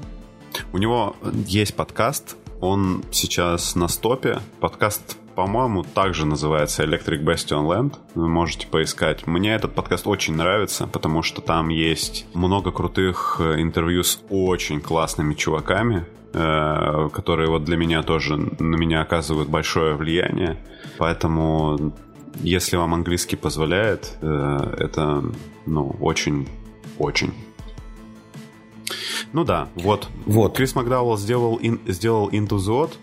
У 0.74 0.80
него 0.80 1.16
есть 1.46 1.76
подкаст, 1.76 2.38
он 2.60 3.04
сейчас 3.12 3.76
на 3.76 3.88
стопе. 3.88 4.40
Подкаст, 4.60 5.18
по-моему, 5.38 5.84
также 5.84 6.26
называется 6.26 6.84
Electric 6.84 7.24
Bastion 7.24 7.68
Land. 7.68 7.94
Вы 8.16 8.28
можете 8.28 8.66
поискать. 8.66 9.28
Мне 9.28 9.54
этот 9.54 9.76
подкаст 9.76 10.08
очень 10.08 10.36
нравится, 10.36 10.88
потому 10.88 11.22
что 11.22 11.44
там 11.44 11.70
есть 11.70 12.26
много 12.34 12.72
крутых 12.72 13.38
э, 13.40 13.62
интервью 13.62 14.04
с 14.04 14.20
очень 14.32 14.82
классными 14.82 15.36
чуваками, 15.36 16.08
э, 16.34 17.10
которые 17.14 17.52
вот 17.52 17.66
для 17.66 17.78
меня 17.78 18.02
тоже 18.02 18.36
на 18.36 18.78
меня 18.78 19.02
оказывают 19.02 19.48
большое 19.48 19.94
влияние. 19.94 20.58
Поэтому, 20.98 21.94
если 22.42 22.76
вам 22.76 22.96
английский 22.96 23.36
позволяет, 23.36 24.18
э, 24.22 24.76
это 24.80 25.24
ну 25.68 25.96
очень 26.02 26.50
очень 26.98 27.32
ну 29.34 29.44
да, 29.44 29.68
вот. 29.76 30.08
вот. 30.26 30.56
Крис 30.56 30.74
Макдауэлл 30.74 31.18
сделал, 31.18 31.60
ин, 31.62 31.80
сделал 31.86 32.30
Into 32.30 32.58
the 32.58 32.86
Odd. 32.86 32.94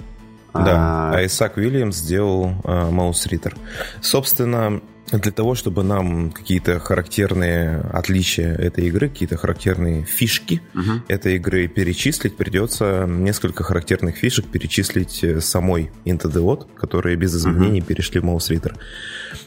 Да, 0.55 1.11
а, 1.11 1.15
а 1.17 1.27
Исаак 1.27 1.57
Уильямс 1.57 1.97
сделал 1.97 2.53
uh, 2.63 2.91
Mouse 2.91 3.29
Reader. 3.29 3.57
Собственно, 4.01 4.81
для 5.11 5.33
того, 5.33 5.55
чтобы 5.55 5.83
нам 5.83 6.31
какие-то 6.31 6.79
характерные 6.79 7.81
отличия 7.93 8.55
этой 8.55 8.87
игры, 8.87 9.09
какие-то 9.09 9.37
характерные 9.37 10.05
фишки 10.05 10.63
uh-huh. 10.75 11.03
этой 11.09 11.37
игры 11.37 11.69
перечислить, 11.69 12.37
придется 12.37 13.05
несколько 13.07 13.65
характерных 13.65 14.17
фишек 14.17 14.47
перечислить 14.47 15.23
э, 15.23 15.41
самой 15.41 15.91
Into 16.05 16.33
the 16.33 16.43
Odd, 16.43 16.67
которые 16.77 17.17
без 17.17 17.37
изменений 17.37 17.81
uh-huh. 17.81 17.87
перешли 17.87 18.21
в 18.21 18.25
Mouse 18.25 18.51
Reader. 18.51 18.77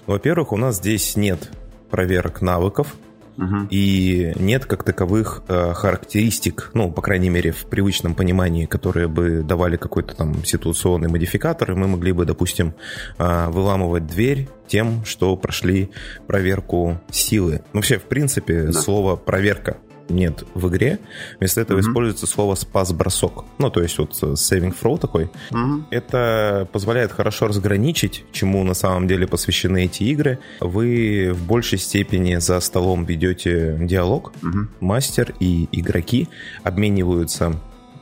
Во-первых, 0.06 0.52
у 0.52 0.58
нас 0.58 0.78
здесь 0.78 1.16
нет 1.16 1.50
проверок 1.90 2.42
навыков, 2.42 2.96
угу. 3.38 3.68
и 3.70 4.34
нет 4.36 4.66
как 4.66 4.84
таковых 4.84 5.44
э, 5.48 5.74
характеристик, 5.74 6.72
ну, 6.74 6.92
по 6.92 7.02
крайней 7.02 7.30
мере, 7.30 7.52
в 7.52 7.66
привычном 7.66 8.16
понимании, 8.16 8.66
которые 8.66 9.08
бы 9.08 9.44
давали 9.44 9.78
какой-то 9.78 10.16
там 10.16 10.44
ситуационный 10.44 11.10
модификатор, 11.10 11.72
и 11.72 11.76
мы 11.76 11.88
могли 11.88 12.12
бы, 12.12 12.26
допустим, 12.26 12.74
э, 13.18 13.48
выламывать 13.50 14.08
дверь 14.08 14.50
тем, 14.68 15.06
что 15.06 15.36
прошли 15.38 15.92
проверку 16.28 17.00
силы. 17.10 17.62
Ну, 17.74 17.80
вообще, 17.80 17.98
в 17.98 18.04
принципе, 18.04 18.64
да. 18.64 18.74
слово 18.74 19.16
проверка 19.16 19.78
нет 20.10 20.44
в 20.54 20.70
игре. 20.70 21.00
Вместо 21.40 21.62
этого 21.62 21.80
mm-hmm. 21.80 21.90
используется 21.90 22.28
слово 22.28 22.56
спас-бросок. 22.56 23.46
Ну, 23.58 23.70
то 23.70 23.82
есть 23.82 23.98
вот 23.98 24.12
saving 24.12 24.76
throw 24.80 24.98
такой. 25.00 25.30
Mm-hmm. 25.52 25.84
Это 25.92 26.68
позволяет 26.72 27.12
хорошо 27.12 27.48
разграничить, 27.48 28.26
чему 28.32 28.64
на 28.64 28.74
самом 28.74 29.08
деле 29.08 29.28
посвящены 29.28 29.86
эти 29.86 30.04
игры. 30.04 30.40
Вы 30.60 31.32
в 31.34 31.46
большей 31.46 31.78
степени 31.78 32.36
за 32.38 32.60
столом 32.60 33.06
ведете 33.06 33.78
диалог. 33.80 34.34
Mm-hmm. 34.42 34.68
Мастер 34.80 35.34
и 35.40 35.68
игроки 35.72 36.28
обмениваются 36.64 37.54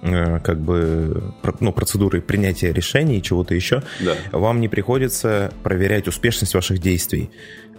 э, 0.02 0.39
как 0.39 0.60
бы 0.60 1.34
ну, 1.60 1.72
процедуры 1.74 2.22
принятия 2.22 2.72
решений 2.72 3.18
и 3.18 3.22
чего-то 3.22 3.56
еще, 3.56 3.84
да. 4.00 4.15
вам 4.32 4.62
не 4.62 4.68
приходится 4.68 5.54
проверять 5.63 6.08
успешность 6.08 6.54
ваших 6.54 6.80
действий. 6.80 7.30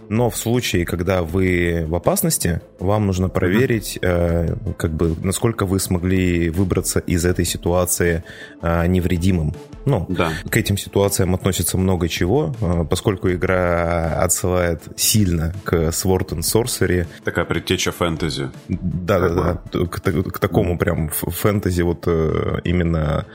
Но 0.09 0.29
в 0.29 0.37
случае, 0.37 0.85
когда 0.85 1.23
вы 1.23 1.85
в 1.87 1.95
опасности, 1.95 2.61
вам 2.79 3.07
нужно 3.07 3.29
проверить, 3.29 3.99
э, 4.01 4.55
как 4.77 4.91
бы, 4.91 5.15
насколько 5.23 5.65
вы 5.65 5.79
смогли 5.79 6.49
выбраться 6.49 6.99
из 6.99 7.25
этой 7.25 7.45
ситуации 7.45 8.23
э, 8.61 8.87
невредимым. 8.87 9.53
Ну, 9.85 10.05
да. 10.09 10.33
к 10.49 10.57
этим 10.57 10.77
ситуациям 10.77 11.33
относится 11.33 11.77
много 11.77 12.09
чего, 12.09 12.53
э, 12.59 12.85
поскольку 12.89 13.31
игра 13.31 14.21
отсылает 14.21 14.81
сильно 14.97 15.53
к 15.63 15.73
Sword 15.73 16.29
and 16.29 16.41
Sorcery. 16.41 17.07
Такая 17.23 17.45
предтеча 17.45 17.93
фэнтези. 17.93 18.49
Да-да-да, 18.67 19.61
к, 19.85 20.01
к 20.01 20.39
такому 20.39 20.77
прям 20.77 21.09
фэнтези 21.09 21.83
вот 21.83 22.03
э, 22.05 22.59
именно 22.65 23.25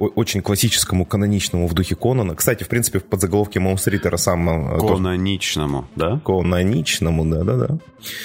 очень 0.00 0.42
классическому, 0.42 1.04
каноничному 1.04 1.66
в 1.66 1.74
духе 1.74 1.94
Конана. 1.94 2.34
Кстати, 2.34 2.64
в 2.64 2.68
принципе, 2.68 2.98
в 2.98 3.04
подзаголовке 3.04 3.60
Маус 3.60 3.86
Риттера 3.86 4.16
сам... 4.16 4.48
Э, 4.48 4.78
каноничному, 4.78 5.86
да? 5.94 6.20
Каноничному, 6.24 7.24
да-да-да. 7.26 7.78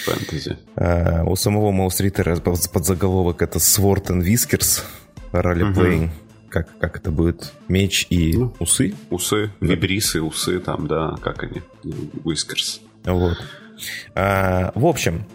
Фэнтези. 0.05 0.57
А, 0.75 1.23
у 1.25 1.35
самого 1.35 1.71
Маус 1.71 1.99
Риттера 1.99 2.37
подзаголовок 2.37 3.41
это 3.41 3.59
Sword 3.59 4.07
and 4.07 4.23
Whiskers, 4.23 4.83
ролеплейн. 5.31 6.05
Угу. 6.05 6.11
Как, 6.49 6.77
как 6.79 6.97
это 6.97 7.11
будет? 7.11 7.51
Меч 7.67 8.07
и 8.09 8.37
ну, 8.37 8.53
усы? 8.59 8.95
Усы, 9.09 9.51
вибрисы, 9.59 10.21
усы 10.21 10.59
там, 10.59 10.87
да, 10.87 11.15
как 11.21 11.43
они? 11.43 11.61
Whiskers. 12.23 12.79
Вот. 13.03 13.37
А, 14.13 14.71
в 14.75 14.85
общем, 14.85 15.25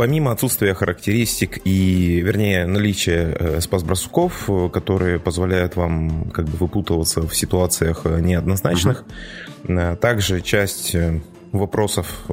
помимо 0.00 0.32
отсутствия 0.32 0.72
характеристик 0.72 1.58
и, 1.66 2.22
вернее, 2.22 2.64
наличия 2.64 3.36
э, 3.38 3.60
спас-бросков, 3.60 4.48
э, 4.48 4.70
которые 4.70 5.20
позволяют 5.20 5.76
вам 5.76 6.30
как 6.30 6.46
бы 6.46 6.56
выпутываться 6.56 7.20
в 7.20 7.36
ситуациях 7.36 8.06
э, 8.06 8.18
неоднозначных, 8.18 9.04
uh-huh. 9.64 9.96
также 9.96 10.40
часть 10.40 10.96
вопросов, 11.52 12.24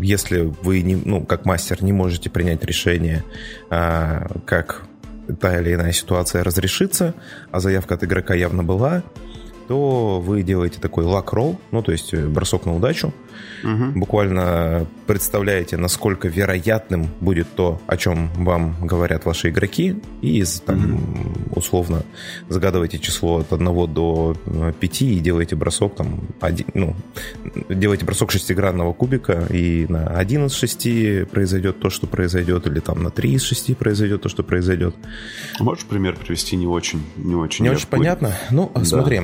если 0.00 0.42
вы, 0.62 0.82
не, 0.82 0.94
ну, 0.94 1.24
как 1.24 1.46
мастер, 1.46 1.82
не 1.82 1.92
можете 1.92 2.30
принять 2.30 2.64
решение, 2.64 3.24
как 3.68 4.84
та 5.40 5.60
или 5.60 5.74
иная 5.74 5.92
ситуация 5.92 6.44
разрешится, 6.44 7.14
а 7.50 7.58
заявка 7.58 7.94
от 7.94 8.04
игрока 8.04 8.34
явно 8.34 8.62
была, 8.62 9.02
то 9.66 10.20
вы 10.20 10.44
делаете 10.44 10.78
такой 10.80 11.04
лак-ролл, 11.04 11.58
ну, 11.72 11.82
то 11.82 11.90
есть 11.90 12.14
бросок 12.14 12.66
на 12.66 12.76
удачу, 12.76 13.12
Угу. 13.62 13.98
Буквально 13.98 14.86
представляете, 15.06 15.76
насколько 15.76 16.28
вероятным 16.28 17.08
будет 17.20 17.48
то, 17.54 17.80
о 17.86 17.96
чем 17.96 18.30
вам 18.34 18.76
говорят 18.80 19.24
ваши 19.24 19.50
игроки, 19.50 19.96
и 20.22 20.44
там, 20.64 20.94
угу. 20.94 21.58
условно 21.60 22.02
загадываете 22.48 22.98
число 22.98 23.38
от 23.38 23.52
1 23.52 23.94
до 23.94 24.36
5 24.78 25.02
и 25.02 25.18
делаете 25.20 25.56
бросок 25.56 25.96
там, 25.96 26.20
один, 26.40 26.66
ну, 26.74 26.96
делаете 27.68 28.04
бросок 28.04 28.30
шестигранного 28.30 28.92
кубика, 28.92 29.46
и 29.50 29.86
на 29.88 30.06
1 30.06 30.46
из 30.46 30.54
6 30.54 31.28
произойдет 31.30 31.80
то, 31.80 31.90
что 31.90 32.06
произойдет, 32.06 32.66
или 32.66 32.80
там 32.80 33.02
на 33.02 33.10
3 33.10 33.32
из 33.32 33.42
6 33.42 33.76
произойдет 33.76 34.22
то, 34.22 34.28
что 34.28 34.42
произойдет. 34.42 34.94
Можешь 35.60 35.84
пример 35.84 36.16
привести 36.16 36.56
не 36.56 36.66
очень, 36.66 37.02
не 37.16 37.34
очень. 37.34 37.64
Не 37.64 37.70
очень 37.70 37.88
понятно. 37.88 38.32
Ну, 38.50 38.70
да. 38.74 38.84
смотри. 38.84 39.22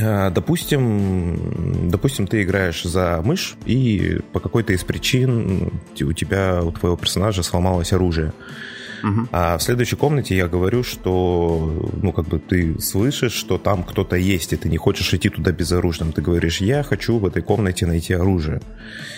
А, 0.00 0.30
допустим, 0.30 1.88
допустим, 1.90 2.26
ты 2.26 2.42
играешь 2.42 2.82
за 2.82 3.20
мышь, 3.24 3.56
и 3.66 4.20
по 4.32 4.40
какой-то 4.40 4.72
из 4.72 4.84
причин 4.84 5.70
у 6.00 6.12
тебя, 6.12 6.62
у 6.62 6.72
твоего 6.72 6.96
персонажа 6.96 7.42
сломалось 7.42 7.92
оружие. 7.92 8.32
Угу. 9.02 9.28
А 9.32 9.58
в 9.58 9.62
следующей 9.62 9.96
комнате 9.96 10.36
я 10.36 10.46
говорю, 10.48 10.82
что, 10.84 11.90
ну, 12.00 12.12
как 12.12 12.26
бы 12.26 12.38
ты 12.38 12.78
слышишь, 12.80 13.32
что 13.32 13.58
там 13.58 13.82
кто-то 13.82 14.16
есть, 14.16 14.52
и 14.52 14.56
ты 14.56 14.68
не 14.68 14.76
хочешь 14.76 15.12
идти 15.12 15.28
туда 15.28 15.50
безоружным. 15.52 16.12
Ты 16.12 16.22
говоришь, 16.22 16.60
я 16.60 16.82
хочу 16.82 17.18
в 17.18 17.26
этой 17.26 17.42
комнате 17.42 17.86
найти 17.86 18.14
оружие. 18.14 18.60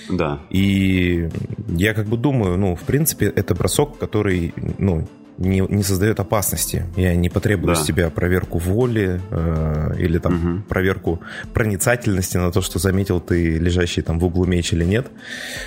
Да. 0.09 0.41
И 0.51 1.29
я 1.69 1.95
как 1.95 2.07
бы 2.07 2.17
думаю, 2.17 2.57
ну, 2.57 2.75
в 2.75 2.83
принципе, 2.83 3.27
это 3.27 3.55
бросок, 3.55 3.99
который, 3.99 4.55
ну, 4.79 5.07
не, 5.38 5.61
не 5.61 5.83
создает 5.83 6.20
опасности. 6.20 6.87
Я 6.97 7.14
не 7.14 7.29
потребую 7.29 7.75
да. 7.75 7.81
с 7.81 7.85
тебя 7.85 8.11
проверку 8.11 8.59
воли 8.59 9.20
э, 9.31 9.94
или 9.99 10.18
там 10.18 10.35
угу. 10.35 10.62
проверку 10.68 11.20
проницательности 11.53 12.37
на 12.37 12.51
то, 12.51 12.61
что 12.61 12.79
заметил 12.79 13.20
ты 13.20 13.59
лежащий 13.59 14.03
там 14.03 14.18
в 14.18 14.25
углу 14.25 14.44
меч 14.47 14.73
или 14.73 14.85
нет. 14.85 15.07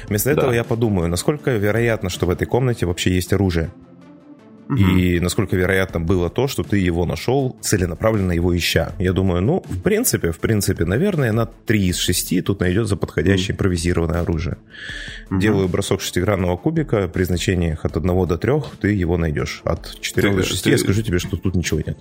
Вместо 0.07 0.33
да. 0.33 0.41
этого 0.41 0.51
я 0.53 0.63
подумаю, 0.63 1.09
насколько 1.09 1.51
вероятно, 1.51 2.09
что 2.09 2.25
в 2.25 2.29
этой 2.29 2.45
комнате 2.45 2.85
вообще 2.85 3.13
есть 3.13 3.33
оружие. 3.33 3.69
И 4.75 5.19
насколько 5.19 5.55
вероятно 5.55 5.99
было 5.99 6.29
то, 6.29 6.47
что 6.47 6.63
ты 6.63 6.77
его 6.77 7.05
нашел, 7.05 7.55
целенаправленно 7.61 8.33
его 8.33 8.55
ища. 8.55 8.93
Я 8.99 9.13
думаю, 9.13 9.41
ну, 9.41 9.63
в 9.67 9.81
принципе, 9.81 10.31
в 10.31 10.39
принципе, 10.39 10.85
наверное, 10.85 11.31
на 11.31 11.45
3 11.45 11.87
из 11.87 11.97
6 11.97 12.43
тут 12.43 12.59
найдется 12.59 12.97
подходящее 12.97 13.53
угу. 13.53 13.53
импровизированное 13.53 14.21
оружие. 14.21 14.57
Угу. 15.29 15.39
Делаю 15.39 15.67
бросок 15.67 16.01
шестигранного 16.01 16.57
кубика, 16.57 17.07
при 17.07 17.23
значениях 17.23 17.85
от 17.85 17.95
1 17.95 18.27
до 18.27 18.37
3 18.37 18.53
ты 18.81 18.91
его 18.93 19.17
найдешь. 19.17 19.61
От 19.63 19.99
4 20.01 20.29
ты, 20.29 20.35
до 20.35 20.43
6 20.43 20.63
ты... 20.63 20.69
я 20.71 20.77
скажу 20.77 21.01
тебе, 21.01 21.19
что 21.19 21.37
тут 21.37 21.55
ничего 21.55 21.81
нет. 21.85 21.97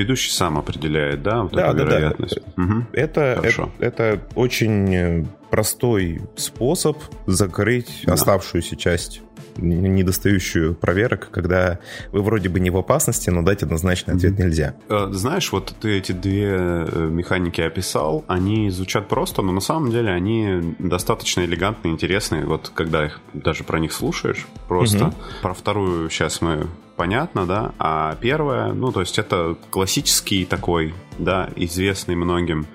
Ведущий 0.00 0.30
сам 0.30 0.58
определяет, 0.58 1.22
да, 1.22 1.42
вот 1.42 1.52
да, 1.52 1.68
эту 1.68 1.76
да, 1.76 1.84
вероятность. 1.84 2.38
Да. 2.56 2.62
Угу. 2.62 2.86
Это, 2.92 3.20
это, 3.42 3.70
это 3.78 4.20
очень 4.34 5.28
простой 5.50 6.22
способ 6.36 6.98
закрыть 7.26 8.02
да. 8.04 8.14
оставшуюся 8.14 8.76
часть 8.76 9.22
недостающую 9.56 10.74
проверок, 10.74 11.28
когда 11.30 11.78
вы 12.12 12.22
вроде 12.22 12.48
бы 12.48 12.60
не 12.60 12.70
в 12.70 12.76
опасности, 12.76 13.30
но 13.30 13.42
дать 13.42 13.62
однозначный 13.62 14.14
ответ 14.14 14.34
mm-hmm. 14.34 14.42
нельзя. 14.42 14.74
Э, 14.88 15.08
знаешь, 15.10 15.52
вот 15.52 15.74
ты 15.80 15.98
эти 15.98 16.12
две 16.12 16.48
э, 16.50 17.08
механики 17.10 17.60
описал, 17.60 18.24
они 18.28 18.70
звучат 18.70 19.08
просто, 19.08 19.42
но 19.42 19.52
на 19.52 19.60
самом 19.60 19.90
деле 19.90 20.10
они 20.10 20.74
достаточно 20.78 21.44
элегантные, 21.44 21.92
интересные. 21.92 22.44
Вот 22.44 22.70
когда 22.74 23.06
их 23.06 23.20
даже 23.32 23.64
про 23.64 23.78
них 23.78 23.92
слушаешь, 23.92 24.46
просто 24.68 24.98
mm-hmm. 24.98 25.42
про 25.42 25.54
вторую 25.54 26.10
сейчас 26.10 26.40
мы 26.40 26.66
понятно, 27.00 27.46
да, 27.46 27.72
а 27.78 28.14
первое, 28.20 28.74
ну, 28.74 28.92
то 28.92 29.00
есть 29.00 29.18
это 29.18 29.56
классический 29.70 30.44
такой, 30.44 30.92
да, 31.18 31.48
известный 31.56 32.14
многим, 32.14 32.66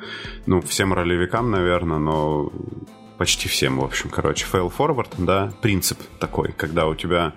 ну, 0.48 0.62
всем 0.62 0.94
ролевикам, 0.94 1.52
наверное, 1.52 2.00
но 2.00 2.52
почти 3.20 3.48
всем, 3.48 3.78
в 3.78 3.84
общем, 3.84 4.10
короче, 4.10 4.48
fail 4.52 4.74
forward, 4.76 5.10
да, 5.20 5.54
принцип 5.62 6.00
такой, 6.20 6.54
когда 6.54 6.88
у 6.88 6.96
тебя 6.96 7.34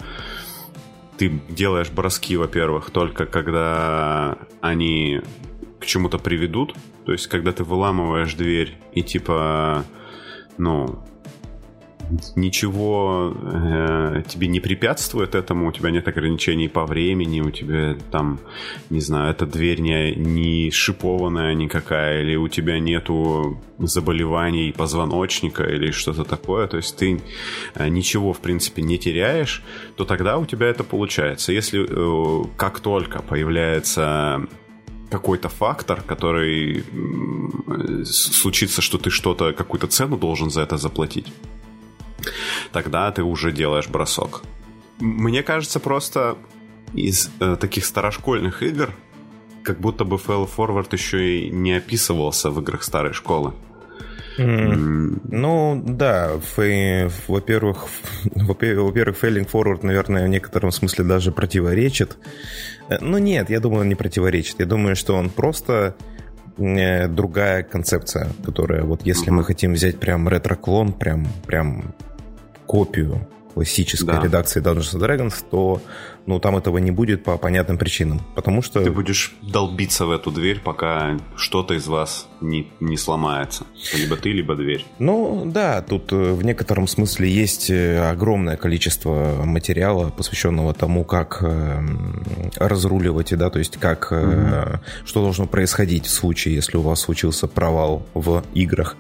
ты 1.19 1.29
делаешь 1.51 1.91
броски, 1.91 2.39
во-первых, 2.39 2.89
только 2.89 3.27
когда 3.27 4.39
они 4.63 5.21
к 5.81 5.85
чему-то 5.85 6.17
приведут, 6.17 6.75
то 7.05 7.13
есть 7.13 7.27
когда 7.27 7.53
ты 7.53 7.65
выламываешь 7.65 8.33
дверь 8.33 8.79
и 8.95 9.03
типа, 9.03 9.85
ну, 10.57 11.05
ничего 12.37 13.35
э, 13.35 14.23
тебе 14.29 14.47
не 14.49 14.61
препятствует 14.61 15.35
этому, 15.35 15.69
у 15.69 15.73
тебя 15.73 15.91
нет 15.91 16.09
ограничений 16.09 16.69
по 16.69 16.87
времени, 16.87 17.41
у 17.41 17.51
тебя 17.51 17.97
там, 18.11 18.39
не 18.91 19.01
знаю, 19.01 19.31
эта 19.31 19.47
дверь 19.47 19.81
не, 19.81 20.15
не 20.15 20.71
шипованная 20.71 21.55
никакая, 21.55 22.23
или 22.23 22.37
у 22.37 22.49
тебя 22.49 22.79
нету 22.79 23.61
заболеваний 23.79 24.75
позвоночника 24.77 25.65
или 25.65 25.91
что-то 25.91 26.25
такое, 26.25 26.67
то 26.67 26.77
есть 26.77 26.97
ты 26.97 27.21
э, 27.75 27.89
ничего, 27.89 28.33
в 28.33 28.41
принципе, 28.41 28.83
не 28.83 28.99
теряешь, 28.99 29.63
то 29.97 30.05
тогда 30.05 30.39
у 30.39 30.47
тебя 30.47 30.67
это 30.67 30.85
получается. 30.85 31.53
Если 31.53 31.87
э, 31.89 32.45
как 32.57 32.81
только 32.81 33.23
появляется 33.23 34.47
какой-то 35.11 35.49
фактор, 35.49 36.03
который 36.03 36.85
случится, 38.05 38.83
что 38.83 38.99
ты 38.99 39.09
что-то, 39.11 39.53
какую-то 39.53 39.87
цену 39.87 40.19
должен 40.19 40.51
за 40.51 40.61
это 40.61 40.77
заплатить, 40.77 41.33
тогда 42.73 43.11
ты 43.13 43.23
уже 43.23 43.53
делаешь 43.53 43.89
бросок. 43.89 44.43
Мне 45.01 45.43
кажется, 45.43 45.81
просто 45.81 46.37
из 46.95 47.31
э, 47.41 47.57
таких 47.61 47.85
старошкольных 47.85 48.63
игр 48.63 48.91
как 49.63 49.81
будто 49.81 50.05
бы 50.05 50.17
Fail 50.17 50.49
Forward 50.49 50.89
еще 50.93 51.41
и 51.41 51.51
не 51.51 51.75
описывался 51.75 52.51
в 52.51 52.61
играх 52.61 52.83
старой 52.83 53.13
школы. 53.13 53.53
Mm. 54.39 55.21
Ну, 55.31 55.83
да, 55.85 56.31
во-первых, 57.27 57.89
во-первых, 58.35 59.23
Failing 59.23 59.51
Forward, 59.51 59.81
наверное, 59.83 60.27
в 60.27 60.29
некотором 60.29 60.71
смысле 60.71 61.05
даже 61.05 61.33
противоречит. 61.33 62.17
Э, 62.89 62.99
ну, 63.01 63.19
нет, 63.19 63.51
я 63.51 63.61
думаю, 63.61 63.83
он 63.83 63.89
не 63.89 63.95
противоречит. 63.95 64.61
Я 64.61 64.67
думаю, 64.67 64.97
что 64.97 65.17
он 65.17 65.29
просто 65.29 65.97
э, 66.57 67.09
другая 67.09 67.63
концепция, 67.63 68.29
которая 68.45 68.85
вот 68.85 69.03
если 69.05 69.29
mm-hmm. 69.29 69.33
мы 69.33 69.45
хотим 69.45 69.73
взять 69.73 69.99
прям 69.99 70.29
ретро-клон, 70.29 70.93
прям, 70.93 71.27
прям 71.47 71.95
копию 72.69 73.27
классической 73.55 74.15
да. 74.15 74.23
редакции 74.23 74.63
Dungeons 74.63 74.95
and 74.95 75.01
Dragons, 75.01 75.45
то 75.51 75.83
ну, 76.27 76.39
там 76.39 76.57
этого 76.57 76.79
не 76.79 76.93
будет 76.93 77.25
по 77.25 77.37
понятным 77.39 77.77
причинам. 77.79 78.21
Потому 78.37 78.63
что... 78.63 78.85
Ты 78.85 78.93
будешь 78.93 79.35
долбиться 79.43 80.07
в 80.07 80.13
эту 80.13 80.31
дверь, 80.31 80.61
пока 80.61 81.19
что-то 81.35 81.75
из 81.75 81.89
вас 81.89 82.28
не, 82.41 82.71
не 82.81 82.97
сломается. 82.97 83.65
Либо 83.95 84.17
ты, 84.17 84.33
либо 84.33 84.55
дверь. 84.55 84.85
Ну, 84.99 85.43
да, 85.47 85.83
тут 85.83 86.13
э, 86.13 86.33
в 86.33 86.45
некотором 86.45 86.87
смысле 86.87 87.31
есть 87.31 87.71
э, 87.71 88.11
огромное 88.11 88.57
количество 88.57 89.43
материала, 89.45 90.11
посвященного 90.11 90.75
тому, 90.75 91.05
как 91.05 91.39
э, 91.43 91.81
разруливать, 92.57 93.37
да, 93.37 93.51
то 93.51 93.59
есть 93.59 93.79
как, 93.79 94.13
mm-hmm. 94.13 94.81
что 95.05 95.23
должно 95.23 95.47
происходить 95.47 96.07
в 96.07 96.11
случае, 96.11 96.55
если 96.55 96.77
у 96.77 96.83
вас 96.83 97.01
случился 97.01 97.47
провал 97.49 98.07
в 98.15 98.45
играх 98.55 98.97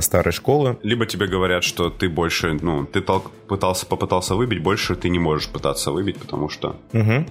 старой 0.00 0.32
школы. 0.32 0.78
Либо 0.82 1.06
тебе 1.06 1.26
говорят, 1.26 1.64
что 1.64 1.90
ты 1.90 2.08
больше, 2.08 2.58
ну, 2.60 2.84
ты 2.84 3.00
толк, 3.00 3.30
пытался, 3.48 3.86
попытался 3.86 4.34
выбить, 4.34 4.62
больше 4.62 4.94
ты 4.96 5.08
не 5.08 5.18
можешь 5.18 5.48
пытаться 5.48 5.92
выбить, 5.92 6.18
потому 6.18 6.48
что 6.48 6.58
что 6.58 6.76
угу. 6.92 7.26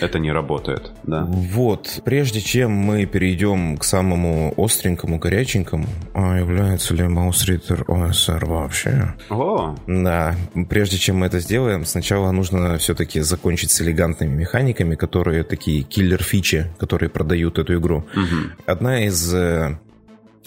Это 0.00 0.18
не 0.18 0.32
работает. 0.32 0.90
Да. 1.04 1.24
Вот, 1.26 2.00
прежде 2.04 2.40
чем 2.40 2.72
мы 2.72 3.06
перейдем 3.06 3.76
к 3.76 3.84
самому 3.84 4.54
остренькому, 4.56 5.18
горяченькому, 5.18 5.86
а 6.14 6.38
является 6.38 6.94
ли 6.94 7.04
Маусритер 7.04 7.84
ОСР 7.88 8.44
вообще? 8.46 9.14
О! 9.30 9.74
Да, 9.86 10.34
прежде 10.68 10.98
чем 10.98 11.18
мы 11.18 11.26
это 11.26 11.40
сделаем, 11.40 11.84
сначала 11.84 12.30
нужно 12.30 12.78
все-таки 12.78 13.20
закончить 13.20 13.70
с 13.70 13.80
элегантными 13.80 14.34
механиками, 14.34 14.94
которые 14.94 15.42
такие 15.42 15.82
киллер-фичи, 15.82 16.66
которые 16.78 17.10
продают 17.10 17.58
эту 17.58 17.78
игру. 17.78 17.98
Угу. 18.14 18.62
Одна 18.66 19.04
из 19.04 19.34
э, 19.34 19.78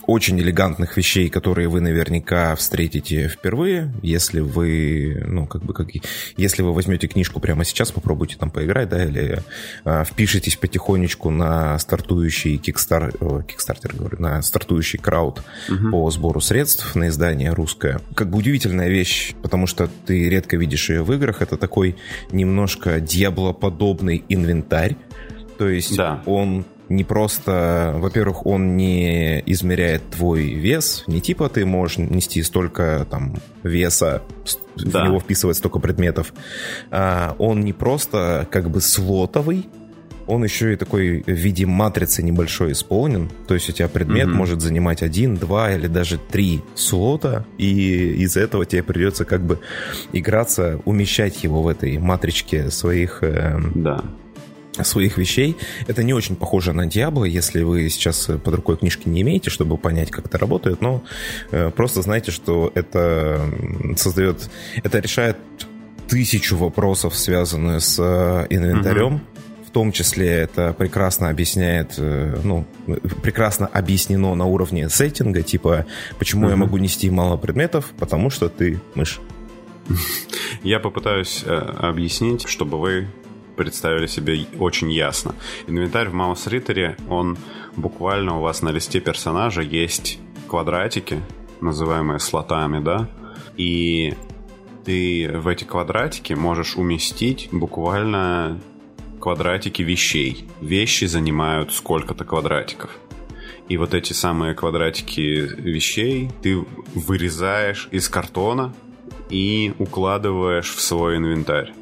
очень 0.09 0.39
элегантных 0.39 0.97
вещей, 0.97 1.29
которые 1.29 1.67
вы 1.67 1.81
наверняка 1.81 2.55
встретите 2.55 3.27
впервые, 3.27 3.93
если 4.01 4.39
вы, 4.39 5.23
ну, 5.27 5.45
как 5.45 5.61
бы, 5.61 5.73
как, 5.75 5.89
если 6.35 6.63
вы 6.63 6.73
возьмете 6.73 7.07
книжку 7.07 7.39
прямо 7.39 7.63
сейчас, 7.63 7.91
попробуйте 7.91 8.35
там 8.35 8.49
поиграть, 8.49 8.89
да, 8.89 9.05
или 9.05 9.43
э, 9.85 10.03
впишитесь 10.05 10.55
потихонечку 10.55 11.29
на 11.29 11.77
стартующий 11.77 12.57
Kickstar, 12.57 13.13
о, 13.19 13.43
Kickstarter, 13.43 13.93
говорю, 13.95 14.19
на 14.19 14.41
стартующий 14.41 14.97
crowd 14.97 15.43
угу. 15.69 15.91
по 15.91 16.09
сбору 16.09 16.41
средств 16.41 16.95
на 16.95 17.09
издание 17.09 17.53
русское. 17.53 18.01
Как 18.15 18.31
бы 18.31 18.39
удивительная 18.39 18.89
вещь, 18.89 19.35
потому 19.43 19.67
что 19.67 19.87
ты 20.07 20.27
редко 20.27 20.57
видишь 20.57 20.89
ее 20.89 21.03
в 21.03 21.13
играх, 21.13 21.43
это 21.43 21.55
такой 21.55 21.95
немножко 22.31 22.99
дьяблоподобный 22.99 24.23
инвентарь, 24.27 24.95
то 25.59 25.69
есть 25.69 25.95
да. 25.95 26.23
он 26.25 26.65
не 26.89 27.03
просто, 27.03 27.95
во-первых, 27.97 28.45
он 28.45 28.75
не 28.75 29.39
измеряет 29.45 30.09
твой 30.09 30.47
вес, 30.47 31.03
не 31.07 31.21
типа 31.21 31.49
ты 31.49 31.65
можешь 31.65 31.97
нести 31.97 32.41
столько 32.43 33.05
там 33.09 33.35
веса, 33.63 34.23
да. 34.75 35.03
в 35.03 35.07
него 35.07 35.19
вписывать 35.19 35.57
столько 35.57 35.79
предметов. 35.79 36.33
А 36.91 37.35
он 37.37 37.61
не 37.61 37.73
просто 37.73 38.47
как 38.51 38.69
бы 38.69 38.81
слотовый, 38.81 39.67
он 40.25 40.43
еще 40.43 40.73
и 40.73 40.75
такой 40.75 41.23
в 41.25 41.31
виде 41.31 41.65
матрицы 41.65 42.21
небольшой 42.21 42.73
исполнен. 42.73 43.29
То 43.47 43.55
есть 43.55 43.67
у 43.69 43.71
тебя 43.71 43.87
предмет 43.87 44.27
mm-hmm. 44.27 44.33
может 44.33 44.61
занимать 44.61 45.01
один, 45.01 45.35
два 45.35 45.71
или 45.71 45.87
даже 45.87 46.19
три 46.19 46.61
слота, 46.75 47.45
и 47.57 48.13
из-за 48.23 48.41
этого 48.41 48.65
тебе 48.65 48.83
придется 48.83 49.25
как 49.25 49.41
бы 49.41 49.59
играться, 50.13 50.79
умещать 50.85 51.43
его 51.43 51.63
в 51.63 51.67
этой 51.67 51.97
матричке 51.97 52.69
своих 52.69 53.23
э, 53.23 53.59
да 53.73 54.03
своих 54.83 55.17
вещей. 55.17 55.57
Это 55.87 56.03
не 56.03 56.13
очень 56.13 56.35
похоже 56.35 56.73
на 56.73 56.87
Diablo, 56.87 57.27
если 57.27 57.63
вы 57.63 57.89
сейчас 57.89 58.25
под 58.25 58.55
рукой 58.55 58.77
книжки 58.77 59.07
не 59.07 59.21
имеете, 59.21 59.49
чтобы 59.49 59.77
понять, 59.77 60.11
как 60.11 60.25
это 60.25 60.37
работает, 60.37 60.81
но 60.81 61.03
э, 61.51 61.71
просто 61.71 62.01
знайте, 62.01 62.31
что 62.31 62.71
это 62.75 63.41
создает, 63.95 64.49
это 64.83 64.99
решает 64.99 65.37
тысячу 66.07 66.57
вопросов, 66.57 67.15
связанных 67.15 67.83
с 67.83 67.99
э, 67.99 68.47
инвентарем. 68.49 69.15
Угу. 69.15 69.21
В 69.67 69.71
том 69.71 69.91
числе 69.91 70.29
это 70.29 70.73
прекрасно 70.73 71.29
объясняет, 71.29 71.93
э, 71.97 72.39
ну, 72.43 72.65
прекрасно 73.21 73.67
объяснено 73.67 74.33
на 74.33 74.45
уровне 74.45 74.89
сеттинга, 74.89 75.43
типа, 75.43 75.85
почему 76.17 76.43
угу. 76.43 76.49
я 76.49 76.55
могу 76.55 76.77
нести 76.77 77.09
мало 77.11 77.37
предметов, 77.37 77.93
потому 77.99 78.31
что 78.31 78.49
ты 78.49 78.79
мышь. 78.95 79.19
Я 80.63 80.79
попытаюсь 80.79 81.43
э, 81.45 81.55
объяснить, 81.55 82.47
чтобы 82.47 82.79
вы 82.79 83.07
представили 83.59 84.07
себе 84.07 84.45
очень 84.57 84.89
ясно. 84.89 85.35
Инвентарь 85.67 86.07
в 86.07 86.13
Маус 86.13 86.47
Риттере, 86.47 86.95
он 87.09 87.37
буквально 87.75 88.37
у 88.37 88.41
вас 88.41 88.61
на 88.61 88.69
листе 88.69 89.01
персонажа 89.01 89.61
есть 89.61 90.17
квадратики, 90.47 91.21
называемые 91.59 92.19
слотами, 92.19 92.81
да, 92.81 93.09
и 93.57 94.13
ты 94.85 95.29
в 95.33 95.45
эти 95.49 95.65
квадратики 95.65 96.31
можешь 96.31 96.77
уместить 96.77 97.49
буквально 97.51 98.61
квадратики 99.19 99.81
вещей. 99.81 100.47
Вещи 100.61 101.03
занимают 101.03 101.73
сколько-то 101.73 102.23
квадратиков. 102.23 102.91
И 103.67 103.75
вот 103.75 103.93
эти 103.93 104.13
самые 104.13 104.53
квадратики 104.53 105.49
вещей 105.57 106.31
ты 106.41 106.65
вырезаешь 106.95 107.89
из 107.91 108.07
картона 108.07 108.73
и 109.29 109.73
укладываешь 109.79 110.73
в 110.73 110.79
свой 110.79 111.17
инвентарь. 111.17 111.73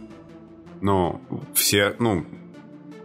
Ну, 0.81 1.21
все, 1.53 1.95
ну, 1.99 2.25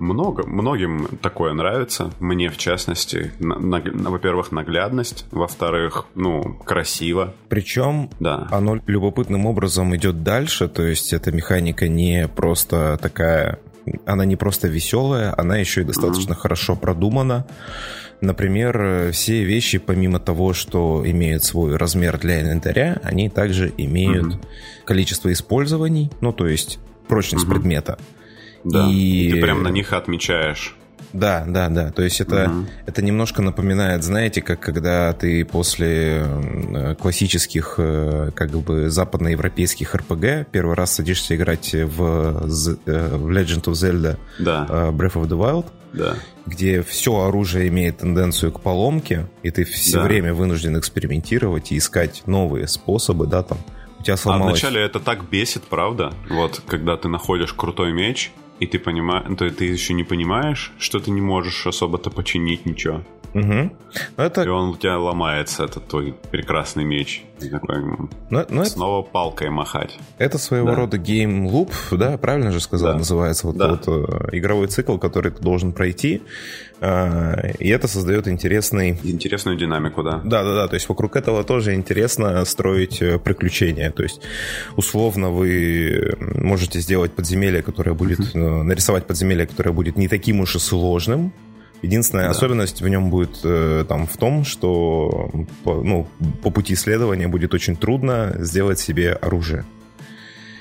много, 0.02 0.46
многим 0.46 1.08
такое 1.22 1.52
нравится. 1.52 2.10
Мне, 2.18 2.50
в 2.50 2.58
частности, 2.58 3.32
на, 3.38 3.58
на, 3.58 4.10
во-первых, 4.10 4.52
наглядность, 4.52 5.26
во-вторых, 5.30 6.06
ну, 6.14 6.54
красиво. 6.64 7.34
Причем 7.48 8.10
да. 8.18 8.48
оно 8.50 8.80
любопытным 8.86 9.46
образом 9.46 9.94
идет 9.94 10.22
дальше, 10.22 10.68
то 10.68 10.82
есть 10.82 11.12
эта 11.12 11.30
механика 11.30 11.88
не 11.88 12.28
просто 12.28 12.98
такая, 13.00 13.60
она 14.04 14.24
не 14.24 14.36
просто 14.36 14.68
веселая, 14.68 15.34
она 15.38 15.56
еще 15.56 15.82
и 15.82 15.84
достаточно 15.84 16.32
mm-hmm. 16.32 16.36
хорошо 16.36 16.76
продумана. 16.76 17.46
Например, 18.20 19.10
все 19.12 19.44
вещи, 19.44 19.78
помимо 19.78 20.20
того, 20.20 20.52
что 20.52 21.02
имеют 21.04 21.44
свой 21.44 21.76
размер 21.76 22.18
для 22.18 22.40
инвентаря, 22.40 23.00
они 23.02 23.28
также 23.28 23.72
имеют 23.76 24.34
mm-hmm. 24.34 24.84
количество 24.84 25.32
использований, 25.32 26.10
ну, 26.20 26.32
то 26.32 26.46
есть 26.46 26.78
прочность 27.08 27.46
mm-hmm. 27.46 27.50
предмета. 27.50 27.98
Да, 28.64 28.88
и... 28.90 29.30
ты 29.32 29.40
прям 29.40 29.62
на 29.62 29.68
них 29.68 29.92
отмечаешь. 29.92 30.76
Да, 31.12 31.44
да, 31.46 31.68
да. 31.68 31.90
То 31.90 32.02
есть 32.02 32.20
это, 32.20 32.50
угу. 32.50 32.66
это 32.86 33.02
немножко 33.02 33.42
напоминает, 33.42 34.02
знаете, 34.02 34.40
как 34.40 34.60
когда 34.60 35.12
ты 35.12 35.44
после 35.44 36.24
э, 36.24 36.94
классических, 36.98 37.74
э, 37.76 38.30
как 38.34 38.50
бы 38.50 38.88
западноевропейских 38.88 39.94
РПГ 39.94 40.50
первый 40.50 40.74
раз 40.74 40.94
садишься 40.94 41.36
играть 41.36 41.74
в, 41.74 42.46
э, 42.86 43.16
в 43.16 43.28
Legend 43.28 43.64
of 43.64 43.72
Zelda 43.72 44.16
да. 44.38 44.66
Breath 44.90 45.14
of 45.14 45.28
the 45.28 45.38
Wild, 45.38 45.66
да. 45.92 46.16
где 46.46 46.82
все 46.82 47.20
оружие 47.20 47.68
имеет 47.68 47.98
тенденцию 47.98 48.52
к 48.52 48.60
поломке, 48.60 49.26
и 49.42 49.50
ты 49.50 49.64
все 49.64 49.98
да. 49.98 50.04
время 50.04 50.32
вынужден 50.32 50.78
экспериментировать 50.78 51.72
и 51.72 51.78
искать 51.78 52.22
новые 52.26 52.66
способы, 52.68 53.26
да, 53.26 53.42
там. 53.42 53.58
У 54.02 54.04
тебя 54.04 54.16
сломалось... 54.16 54.64
А 54.64 54.66
вначале 54.66 54.84
это 54.84 54.98
так 54.98 55.30
бесит, 55.30 55.62
правда? 55.62 56.12
Вот, 56.28 56.60
когда 56.66 56.96
ты 56.96 57.06
находишь 57.06 57.52
крутой 57.52 57.92
меч, 57.92 58.32
и 58.58 58.66
ты 58.66 58.80
понимаешь, 58.80 59.26
то 59.38 59.48
ты 59.48 59.64
еще 59.64 59.94
не 59.94 60.02
понимаешь, 60.02 60.72
что 60.80 60.98
ты 60.98 61.12
не 61.12 61.20
можешь 61.20 61.68
особо-то 61.68 62.10
починить 62.10 62.66
ничего. 62.66 63.04
Угу. 63.34 63.70
Это... 64.16 64.42
И 64.42 64.48
он 64.48 64.70
у 64.70 64.76
тебя 64.76 64.98
ломается, 64.98 65.64
этот 65.64 65.86
твой 65.86 66.14
прекрасный 66.30 66.84
меч. 66.84 67.24
И 67.40 67.48
такой, 67.48 67.82
но, 68.30 68.46
но 68.48 68.64
снова 68.64 69.02
это... 69.02 69.10
палкой 69.10 69.50
махать. 69.50 69.98
Это 70.18 70.38
своего 70.38 70.68
да. 70.68 70.74
рода 70.76 70.98
game 70.98 71.31
loop, 71.31 71.72
да, 71.90 72.16
правильно 72.18 72.52
же 72.52 72.60
сказал, 72.60 72.92
да. 72.92 72.98
называется. 72.98 73.46
Вот, 73.46 73.56
да. 73.56 73.68
вот 73.68 73.88
э, 73.88 74.36
игровой 74.36 74.68
цикл, 74.68 74.96
который 74.96 75.32
ты 75.32 75.42
должен 75.42 75.72
пройти. 75.72 76.22
Э, 76.80 77.52
и 77.58 77.68
это 77.68 77.88
создает 77.88 78.28
интересный... 78.28 78.98
Интересную 79.02 79.56
динамику, 79.56 80.02
да. 80.02 80.20
Да-да-да, 80.24 80.68
то 80.68 80.74
есть 80.74 80.88
вокруг 80.88 81.16
этого 81.16 81.42
тоже 81.42 81.74
интересно 81.74 82.44
строить 82.44 83.02
э, 83.02 83.18
приключения. 83.18 83.90
То 83.90 84.04
есть, 84.04 84.20
условно, 84.76 85.30
вы 85.30 86.16
можете 86.18 86.80
сделать 86.80 87.12
подземелье, 87.12 87.62
которое 87.62 87.94
будет... 87.94 88.34
нарисовать 88.34 89.06
подземелье, 89.06 89.46
которое 89.46 89.72
будет 89.72 89.96
не 89.96 90.08
таким 90.08 90.40
уж 90.40 90.56
и 90.56 90.58
сложным, 90.58 91.32
Единственная 91.82 92.26
да. 92.26 92.30
особенность 92.30 92.80
в 92.80 92.88
нем 92.88 93.10
будет 93.10 93.40
э, 93.42 93.84
там 93.88 94.06
в 94.06 94.16
том, 94.16 94.44
что 94.44 95.30
по, 95.64 95.82
ну, 95.82 96.06
по 96.42 96.50
пути 96.50 96.74
исследования 96.74 97.26
будет 97.26 97.54
очень 97.54 97.76
трудно 97.76 98.36
сделать 98.38 98.78
себе 98.78 99.12
оружие. 99.12 99.64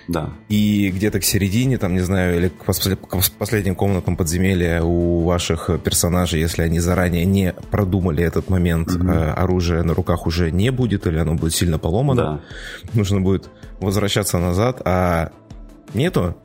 Да. 0.07 0.31
И 0.49 0.89
где-то 0.89 1.19
к 1.19 1.23
середине, 1.23 1.77
там, 1.77 1.93
не 1.93 2.01
знаю, 2.01 2.37
или 2.37 2.49
к, 2.49 2.65
к 2.65 3.31
последним 3.37 3.75
комнатам 3.75 4.17
подземелья 4.17 4.81
у 4.81 5.23
ваших 5.23 5.69
персонажей, 5.83 6.41
если 6.41 6.63
они 6.63 6.79
заранее 6.79 7.25
не 7.25 7.53
продумали 7.69 8.23
этот 8.23 8.49
момент, 8.49 8.89
mm-hmm. 8.89 9.11
э, 9.11 9.31
оружия 9.31 9.83
на 9.83 9.93
руках 9.93 10.25
уже 10.25 10.51
не 10.51 10.71
будет, 10.71 11.07
или 11.07 11.17
оно 11.17 11.35
будет 11.35 11.53
сильно 11.53 11.77
поломано, 11.77 12.23
да. 12.23 12.39
нужно 12.93 13.21
будет 13.21 13.49
возвращаться 13.79 14.37
назад, 14.39 14.81
а 14.85 15.31
нету, 15.93 16.35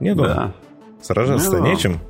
нету, 0.00 0.22
да. 0.22 0.54
сражаться-то 1.02 1.60
нечем. 1.60 2.00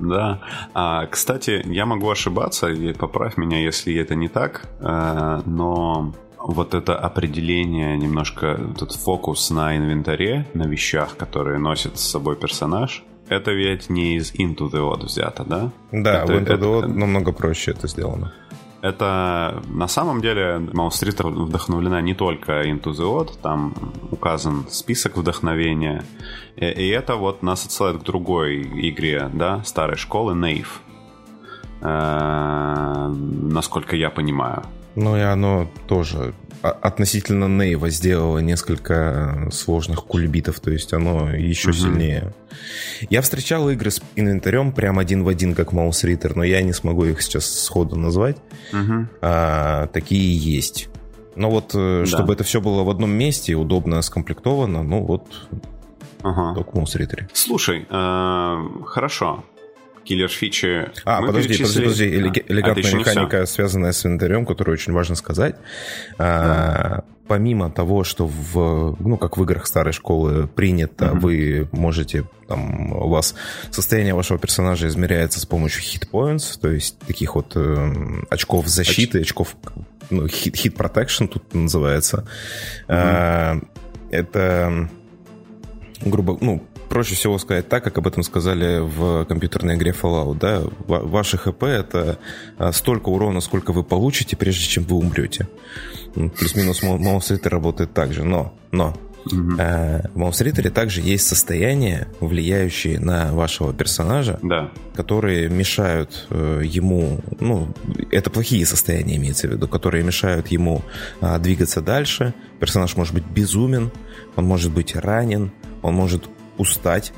Да. 0.00 0.40
А, 0.74 1.06
кстати, 1.06 1.62
я 1.66 1.86
могу 1.86 2.10
ошибаться, 2.10 2.68
и 2.68 2.92
поправь 2.92 3.36
меня, 3.36 3.60
если 3.60 3.94
это 3.94 4.14
не 4.14 4.28
так, 4.28 4.66
э, 4.80 5.42
но 5.46 6.12
вот 6.38 6.74
это 6.74 6.98
определение, 6.98 7.96
немножко 7.96 8.46
этот 8.74 8.92
фокус 8.92 9.50
на 9.50 9.76
инвентаре, 9.76 10.46
на 10.54 10.64
вещах, 10.64 11.16
которые 11.16 11.58
носит 11.58 11.98
с 11.98 12.10
собой 12.10 12.36
персонаж, 12.36 13.02
это 13.28 13.52
ведь 13.52 13.88
не 13.88 14.16
из 14.16 14.34
Into 14.34 14.70
the 14.70 14.80
Odd 14.80 15.06
взято, 15.06 15.44
да? 15.44 15.70
Да, 15.92 16.24
это, 16.24 16.32
в 16.32 16.36
Into 16.36 16.58
the 16.58 16.80
Odd 16.80 16.86
намного 16.88 17.32
проще 17.32 17.70
это 17.70 17.88
сделано. 17.88 18.32
Это 18.84 19.62
на 19.70 19.88
самом 19.88 20.20
деле 20.20 20.58
Маус 20.74 20.96
Стрит 20.96 21.18
вдохновлена 21.18 22.02
не 22.02 22.12
только 22.14 22.64
Into 22.64 22.92
the 22.92 23.06
Odd, 23.06 23.30
там 23.40 23.72
указан 24.10 24.66
список 24.68 25.16
вдохновения. 25.16 26.04
И, 26.56 26.66
и 26.66 26.88
это 26.88 27.16
вот 27.16 27.42
нас 27.42 27.64
отсылает 27.64 28.02
к 28.02 28.04
другой 28.04 28.60
игре, 28.90 29.30
да, 29.32 29.64
старой 29.64 29.96
школы, 29.96 30.34
Nave. 30.34 30.66
Э, 31.80 33.08
насколько 33.08 33.96
я 33.96 34.10
понимаю. 34.10 34.64
Ну 34.94 35.16
и 35.16 35.20
оно 35.20 35.68
тоже 35.86 36.34
относительно 36.62 37.46
Нейва 37.46 37.90
сделало 37.90 38.38
несколько 38.38 39.48
сложных 39.52 40.04
кульбитов, 40.04 40.60
то 40.60 40.70
есть 40.70 40.92
оно 40.94 41.30
еще 41.30 41.70
угу. 41.70 41.76
сильнее. 41.76 42.32
Я 43.10 43.20
встречал 43.20 43.68
игры 43.68 43.90
с 43.90 44.00
инвентарем 44.16 44.72
прям 44.72 44.98
один 44.98 45.24
в 45.24 45.28
один, 45.28 45.54
как 45.54 45.72
Маус 45.72 46.04
Риттер, 46.04 46.36
но 46.36 46.42
я 46.42 46.62
не 46.62 46.72
смогу 46.72 47.04
их 47.04 47.20
сейчас 47.20 47.46
сходу 47.46 47.96
назвать. 47.96 48.36
Угу. 48.72 49.08
А, 49.20 49.88
такие 49.88 50.36
есть. 50.36 50.88
Но 51.36 51.50
вот, 51.50 51.72
э, 51.74 52.00
да. 52.00 52.06
чтобы 52.06 52.32
это 52.32 52.44
все 52.44 52.60
было 52.60 52.82
в 52.84 52.90
одном 52.90 53.10
месте, 53.10 53.54
удобно 53.54 54.00
скомплектовано, 54.02 54.84
ну 54.84 55.04
вот 55.04 55.26
ага. 56.22 56.54
только 56.54 56.70
в 56.70 56.74
Маус 56.74 56.94
Риттере. 56.94 57.28
Слушай, 57.32 57.86
э, 57.90 58.56
хорошо 58.86 59.44
киллер-фичи. 60.04 60.90
А, 61.04 61.20
подожди, 61.22 61.56
подожди, 61.56 61.80
подожди. 61.80 62.08
Элег... 62.08 62.50
Элегантная 62.50 62.92
а, 62.92 62.96
механика, 62.96 63.46
связанная 63.46 63.92
с 63.92 64.04
инвентарем, 64.06 64.46
которую 64.46 64.74
очень 64.74 64.92
важно 64.92 65.14
сказать. 65.14 65.56
А, 66.18 67.04
помимо 67.26 67.70
того, 67.70 68.04
что 68.04 68.26
в, 68.26 68.96
ну, 69.00 69.16
как 69.16 69.36
в 69.36 69.42
играх 69.42 69.66
старой 69.66 69.92
школы 69.92 70.46
принято, 70.46 71.06
mm-hmm. 71.06 71.18
вы 71.18 71.68
можете, 71.72 72.24
там, 72.48 72.92
у 72.92 73.08
вас 73.08 73.34
состояние 73.70 74.14
вашего 74.14 74.38
персонажа 74.38 74.88
измеряется 74.88 75.40
с 75.40 75.46
помощью 75.46 75.82
points, 76.12 76.58
то 76.60 76.68
есть 76.68 76.98
таких 77.00 77.34
вот 77.34 77.52
э, 77.54 77.92
очков 78.30 78.68
защиты, 78.68 79.20
Оч... 79.20 79.28
очков, 79.28 79.56
ну, 80.10 80.26
protection 80.26 81.28
тут 81.28 81.54
называется. 81.54 82.28
Mm-hmm. 82.88 82.88
А, 82.88 83.60
это 84.10 84.88
грубо, 86.04 86.36
ну, 86.40 86.62
проще 86.94 87.16
всего 87.16 87.38
сказать 87.38 87.68
так, 87.68 87.82
как 87.82 87.98
об 87.98 88.06
этом 88.06 88.22
сказали 88.22 88.78
в 88.78 89.24
компьютерной 89.24 89.74
игре 89.74 89.90
Fallout. 89.90 90.38
Да? 90.38 90.62
Ваши 90.86 91.36
ХП— 91.36 91.62
это 91.64 92.20
а, 92.56 92.70
столько 92.70 93.08
урона, 93.08 93.40
сколько 93.40 93.72
вы 93.72 93.82
получите, 93.82 94.36
прежде 94.36 94.64
чем 94.64 94.84
вы 94.84 94.96
умрете. 94.96 95.48
Плюс-минус 96.14 96.84
Маус 96.84 97.32
Риттер 97.32 97.50
работает 97.50 97.92
так 97.92 98.12
же. 98.12 98.22
Но, 98.22 98.54
но 98.70 98.96
Uh-huh. 99.26 100.10
В 100.12 100.18
Маус 100.18 100.42
Риттере 100.42 100.68
также 100.68 101.00
есть 101.00 101.26
состояния, 101.26 102.08
влияющие 102.20 103.00
на 103.00 103.32
вашего 103.32 103.72
персонажа, 103.72 104.38
да. 104.42 104.70
которые 104.94 105.48
мешают 105.48 106.26
э, 106.28 106.60
ему, 106.62 107.20
ну, 107.40 107.72
это 108.10 108.28
плохие 108.28 108.66
состояния 108.66 109.16
имеется 109.16 109.48
в 109.48 109.52
виду, 109.52 109.66
которые 109.66 110.04
мешают 110.04 110.48
ему 110.48 110.82
а, 111.22 111.38
двигаться 111.38 111.80
дальше. 111.80 112.34
Персонаж 112.60 112.98
может 112.98 113.14
быть 113.14 113.24
безумен, 113.24 113.90
он 114.36 114.44
может 114.44 114.72
быть 114.72 114.94
ранен, 114.94 115.52
он 115.80 115.94
может 115.94 116.28
устать. 116.58 117.12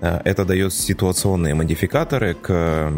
Э, 0.00 0.20
это 0.24 0.44
дает 0.44 0.72
ситуационные 0.72 1.54
модификаторы 1.54 2.34
к 2.34 2.92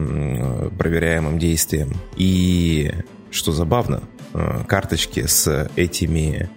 проверяемым 0.79 1.39
действиям. 1.39 1.93
И, 2.17 2.93
что 3.31 3.53
забавно, 3.53 4.03
э, 4.35 4.65
карточки 4.67 5.27
с 5.27 5.71
этими 5.77 6.49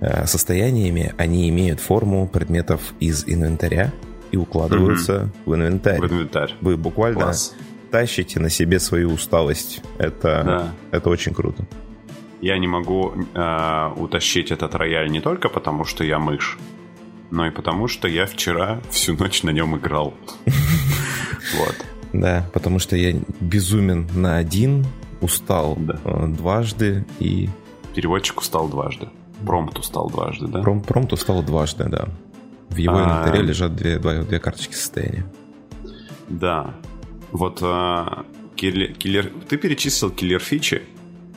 э, 0.00 0.26
состояниями, 0.26 1.14
они 1.18 1.48
имеют 1.48 1.80
форму 1.80 2.28
предметов 2.28 2.94
из 3.00 3.24
инвентаря 3.26 3.92
и 4.30 4.36
укладываются 4.36 5.30
угу. 5.44 5.52
в 5.52 5.54
инвентарь. 5.56 6.00
В 6.00 6.12
инвентарь. 6.12 6.54
Вы 6.60 6.76
буквально 6.76 7.20
Класс. 7.20 7.54
тащите 7.90 8.40
на 8.40 8.48
себе 8.48 8.80
свою 8.80 9.12
усталость. 9.12 9.82
Это, 9.98 10.42
да. 10.44 10.74
это 10.90 11.10
очень 11.10 11.34
круто. 11.34 11.66
Я 12.40 12.58
не 12.58 12.66
могу 12.66 13.12
э, 13.34 13.90
утащить 13.96 14.50
этот 14.50 14.74
рояль 14.74 15.08
не 15.10 15.20
только 15.20 15.48
потому, 15.48 15.84
что 15.84 16.02
я 16.02 16.18
мышь, 16.18 16.58
но 17.32 17.46
и 17.46 17.50
потому, 17.50 17.88
что 17.88 18.06
я 18.08 18.26
вчера 18.26 18.80
всю 18.90 19.16
ночь 19.16 19.42
на 19.42 19.50
нем 19.50 19.76
играл. 19.76 20.14
Вот. 21.58 21.74
Да, 22.12 22.48
потому 22.54 22.78
что 22.78 22.96
я 22.96 23.20
безумен 23.40 24.06
на 24.14 24.36
один, 24.36 24.86
устал 25.20 25.76
э, 25.76 26.26
дважды 26.28 27.04
и... 27.18 27.48
Переводчик 27.94 28.40
устал 28.40 28.68
дважды. 28.68 29.08
Промпт 29.44 29.76
устал 29.78 30.08
дважды, 30.08 30.46
да? 30.46 30.62
Пром, 30.62 30.80
промпт 30.80 31.12
устал 31.12 31.42
дважды, 31.42 31.88
да. 31.88 32.08
В 32.68 32.76
его 32.76 32.96
а... 32.96 33.02
инвентаре 33.02 33.42
лежат 33.42 33.74
две, 33.74 33.98
две, 33.98 34.22
две 34.22 34.38
карточки 34.38 34.74
состояния. 34.74 35.26
Да. 36.28 36.74
Вот 37.32 37.58
а, 37.60 38.24
killer, 38.54 38.92
killer... 38.92 39.32
ты 39.48 39.56
перечислил 39.56 40.10
киллер-фичи, 40.10 40.82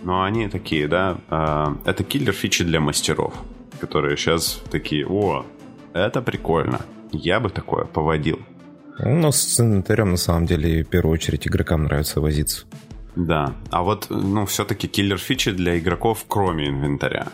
но 0.04 0.24
они 0.24 0.48
такие, 0.50 0.88
да, 0.88 1.18
а, 1.30 1.76
это 1.84 2.04
киллер-фичи 2.04 2.64
для 2.64 2.80
мастеров, 2.80 3.34
которые 3.82 4.18
сейчас 4.18 4.62
такие, 4.70 5.06
о, 5.08 5.46
это 6.00 6.22
прикольно, 6.22 6.82
я 7.12 7.40
бы 7.40 7.50
такое 7.50 7.86
поводил. 7.86 8.40
Ну, 9.00 9.32
с 9.32 9.60
инвентарем, 9.60 10.12
на 10.12 10.18
самом 10.18 10.46
деле, 10.46 10.84
в 10.84 10.88
первую 10.88 11.14
очередь 11.14 11.48
игрокам 11.48 11.84
нравится 11.84 12.22
возиться. 12.22 12.66
Да, 13.16 13.54
а 13.72 13.84
вот, 13.84 14.08
ну, 14.10 14.46
все-таки 14.46 14.88
киллер-фичи 14.88 15.52
для 15.52 15.78
игроков, 15.78 16.26
кроме 16.28 16.68
инвентаря. 16.68 17.28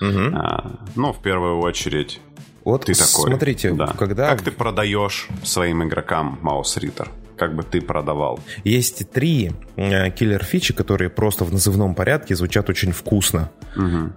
Угу. 0.00 0.34
А, 0.34 0.80
ну, 0.96 1.12
в 1.12 1.20
первую 1.20 1.58
очередь, 1.58 2.20
вот 2.64 2.86
ты 2.86 2.94
такой. 2.94 3.30
Смотрите, 3.30 3.72
да. 3.72 3.94
когда... 3.98 4.28
Как 4.28 4.42
ты 4.42 4.50
продаешь 4.50 5.28
своим 5.42 5.84
игрокам 5.84 6.38
Маус 6.42 6.76
Ритер? 6.76 7.08
Как 7.40 7.54
бы 7.54 7.62
ты 7.62 7.80
продавал? 7.80 8.38
Есть 8.64 9.10
три 9.10 9.52
э, 9.76 10.10
киллер-фичи, 10.10 10.74
которые 10.74 11.08
просто 11.08 11.44
в 11.44 11.52
назывном 11.52 11.94
порядке 11.94 12.36
звучат 12.36 12.68
очень 12.68 12.92
вкусно. 12.92 13.50
Угу. 13.76 14.12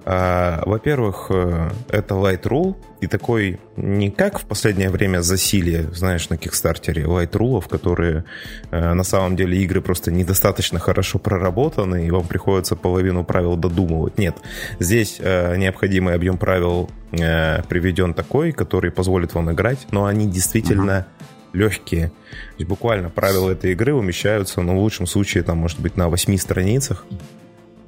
Во-первых, 0.65 1.27
э, 1.29 1.69
это 1.89 2.15
Light 2.15 2.41
Rule, 2.41 2.75
и 2.99 3.07
такой 3.07 3.59
не 3.77 4.11
как 4.11 4.39
в 4.39 4.45
последнее 4.45 4.89
время 4.89 5.21
засилие, 5.21 5.83
знаешь, 5.93 6.29
на 6.29 6.37
Кикстартере, 6.37 7.03
Light 7.03 7.31
Rule, 7.31 7.63
которые 7.69 8.25
э, 8.71 8.93
на 8.93 9.03
самом 9.03 9.37
деле 9.37 9.57
игры 9.63 9.81
просто 9.81 10.11
недостаточно 10.11 10.79
хорошо 10.79 11.17
проработаны, 11.17 12.05
и 12.05 12.11
вам 12.11 12.27
приходится 12.27 12.75
половину 12.75 13.23
правил 13.23 13.55
додумывать. 13.55 14.17
Нет, 14.17 14.35
здесь 14.79 15.19
необходимый 15.19 16.15
объем 16.15 16.37
правил 16.37 16.89
приведен 17.11 18.13
такой, 18.13 18.51
который 18.51 18.91
позволит 18.91 19.33
вам 19.35 19.51
играть, 19.51 19.87
но 19.91 20.05
они 20.05 20.27
действительно 20.27 20.97
угу 20.97 21.32
легкие. 21.53 22.07
То 22.07 22.57
есть 22.57 22.69
буквально 22.69 23.09
правила 23.09 23.51
этой 23.51 23.71
игры 23.71 23.93
умещаются, 23.93 24.61
ну, 24.61 24.75
в 24.75 24.79
лучшем 24.79 25.05
случае, 25.05 25.43
там, 25.43 25.59
может 25.59 25.79
быть, 25.79 25.95
на 25.95 26.09
восьми 26.09 26.37
страницах. 26.37 27.05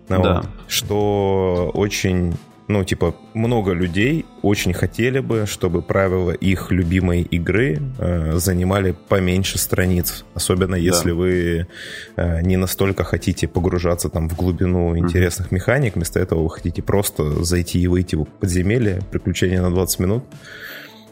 Ну, 0.08 0.23
да. 0.23 0.36
Вот, 0.36 0.45
что 0.67 1.71
очень, 1.73 2.36
ну, 2.67 2.84
типа, 2.84 3.15
много 3.34 3.71
людей 3.71 4.25
очень 4.43 4.71
хотели 4.71 5.19
бы, 5.19 5.47
чтобы 5.47 5.82
правила 5.82 6.30
их 6.30 6.71
любимой 6.71 7.23
игры 7.23 7.80
э, 7.97 8.34
занимали 8.38 8.95
поменьше 9.10 9.58
страниц. 9.58 10.23
Особенно 10.36 10.75
если 10.75 11.10
да. 11.10 11.15
вы 11.15 11.67
э, 12.17 12.41
не 12.43 12.58
настолько 12.58 13.04
хотите 13.04 13.47
погружаться 13.47 14.10
там 14.10 14.30
в 14.30 14.36
глубину 14.36 14.95
интересных 14.95 15.47
mm-hmm. 15.47 15.56
механик, 15.56 15.95
вместо 15.95 16.19
этого 16.19 16.43
вы 16.43 16.51
хотите 16.51 16.84
просто 16.84 17.43
зайти 17.43 17.80
и 17.80 17.88
выйти 17.88 18.15
в 18.15 18.25
подземелье, 18.25 19.01
приключение 19.12 19.62
на 19.62 19.71
20 19.71 19.99
минут. 19.99 20.23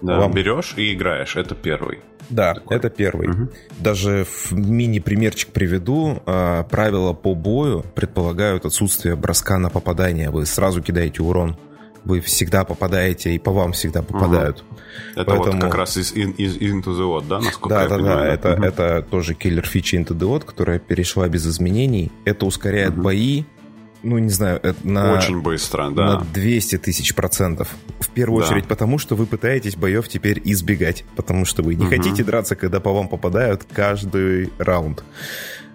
Да, 0.03 0.19
Вам... 0.19 0.33
берешь 0.33 0.73
и 0.77 0.93
играешь, 0.93 1.35
это 1.35 1.55
первый. 1.55 1.99
Да, 2.33 2.55
такой. 2.55 2.77
это 2.77 2.89
первый. 2.89 3.29
Угу. 3.29 3.49
Даже 3.79 4.25
в 4.25 4.53
мини-примерчик 4.53 5.49
приведу. 5.49 6.21
А, 6.25 6.63
правила 6.63 7.13
по 7.13 7.35
бою 7.35 7.85
предполагают 7.95 8.65
отсутствие 8.65 9.15
броска 9.15 9.57
на 9.57 9.69
попадание. 9.69 10.29
Вы 10.29 10.45
сразу 10.45 10.81
кидаете 10.81 11.21
урон. 11.23 11.57
Вы 12.03 12.19
всегда 12.19 12.65
попадаете, 12.65 13.33
и 13.33 13.39
по 13.39 13.51
вам 13.51 13.71
всегда 13.71 14.01
попадают. 14.01 14.57
Угу. 14.69 14.79
Это 15.15 15.25
Поэтому... 15.25 15.51
вот 15.53 15.61
как 15.61 15.75
раз 15.75 15.97
из, 15.97 16.11
из 16.11 16.57
Into 16.57 16.87
the 16.87 17.19
Odd, 17.19 17.27
да, 17.27 17.39
насколько 17.39 17.69
да, 17.69 17.83
я 17.83 17.87
да, 17.87 17.95
понимаю? 17.95 18.17
Да, 18.17 18.27
это, 18.27 18.53
угу. 18.53 18.63
это 18.63 19.05
тоже 19.09 19.33
киллер 19.35 19.65
фичи 19.65 19.95
Into 19.95 20.17
the 20.17 20.27
Odd, 20.27 20.45
которая 20.45 20.79
перешла 20.79 21.27
без 21.29 21.47
изменений. 21.47 22.11
Это 22.25 22.45
ускоряет 22.45 22.93
угу. 22.93 23.03
бои, 23.03 23.45
ну, 24.03 24.17
не 24.17 24.29
знаю, 24.29 24.59
на... 24.83 25.13
Очень 25.13 25.41
быстро, 25.41 25.89
да. 25.89 26.19
На 26.19 26.25
200 26.33 26.77
тысяч 26.79 27.15
процентов. 27.15 27.69
В 28.13 28.15
первую 28.15 28.43
да. 28.43 28.49
очередь 28.49 28.67
потому, 28.67 28.99
что 28.99 29.15
вы 29.15 29.25
пытаетесь 29.25 29.75
боев 29.75 30.07
теперь 30.07 30.39
избегать. 30.45 31.03
Потому 31.15 31.45
что 31.45 31.63
вы 31.63 31.73
не 31.73 31.85
угу. 31.85 31.95
хотите 31.95 32.23
драться, 32.23 32.55
когда 32.55 32.79
по 32.79 32.93
вам 32.93 33.07
попадают 33.07 33.63
каждый 33.73 34.53
раунд 34.59 35.03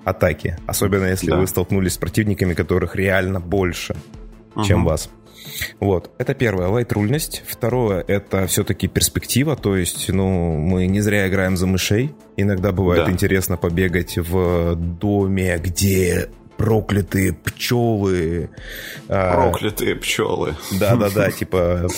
атаки. 0.05 0.57
Особенно 0.65 1.07
если 1.07 1.31
да. 1.31 1.39
вы 1.39 1.49
столкнулись 1.49 1.95
с 1.95 1.99
противниками, 1.99 2.55
которых 2.55 2.95
реально 2.95 3.41
больше, 3.41 3.97
угу. 4.55 4.63
чем 4.63 4.85
вас. 4.85 5.11
Вот, 5.81 6.13
это 6.19 6.33
первое, 6.35 6.69
лайтрульность. 6.69 7.43
Второе, 7.45 8.05
это 8.07 8.47
все-таки 8.47 8.87
перспектива, 8.87 9.57
то 9.57 9.77
есть, 9.77 10.09
ну, 10.09 10.57
мы 10.59 10.87
не 10.87 11.01
зря 11.01 11.27
играем 11.27 11.57
за 11.57 11.67
мышей. 11.67 12.15
Иногда 12.37 12.71
бывает 12.71 13.07
да. 13.07 13.11
интересно 13.11 13.57
побегать 13.57 14.17
в 14.17 14.77
доме, 14.77 15.59
где 15.59 16.29
проклятые 16.59 17.33
пчелы. 17.33 18.51
А, 19.09 19.33
проклятые 19.33 19.95
пчелы. 19.95 20.57
Да-да-да, 20.73 21.31
типа 21.31 21.89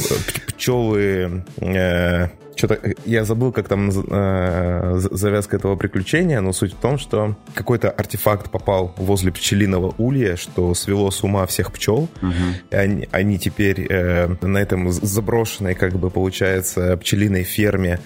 пчелы 0.46 1.44
э, 1.56 2.28
что-то 2.60 2.78
я 3.06 3.24
забыл, 3.24 3.52
как 3.52 3.68
там 3.68 3.88
э, 3.90 4.98
завязка 5.12 5.56
этого 5.56 5.76
приключения, 5.76 6.42
но 6.42 6.52
суть 6.52 6.74
в 6.74 6.76
том, 6.76 6.98
что 6.98 7.34
какой-то 7.54 7.90
артефакт 7.90 8.50
попал 8.50 8.94
возле 8.98 9.32
пчелиного 9.32 9.94
улья, 9.96 10.36
что 10.36 10.74
свело 10.74 11.10
с 11.10 11.24
ума 11.24 11.46
всех 11.46 11.72
пчел. 11.72 12.08
Угу. 12.20 12.32
И 12.70 12.76
они, 12.76 13.08
они 13.12 13.38
теперь 13.38 13.86
э, 13.88 14.28
на 14.42 14.58
этом 14.58 14.92
заброшенной, 14.92 15.74
как 15.74 15.94
бы 15.94 16.10
получается, 16.10 16.98
пчелиной 16.98 17.44
ферме 17.44 17.98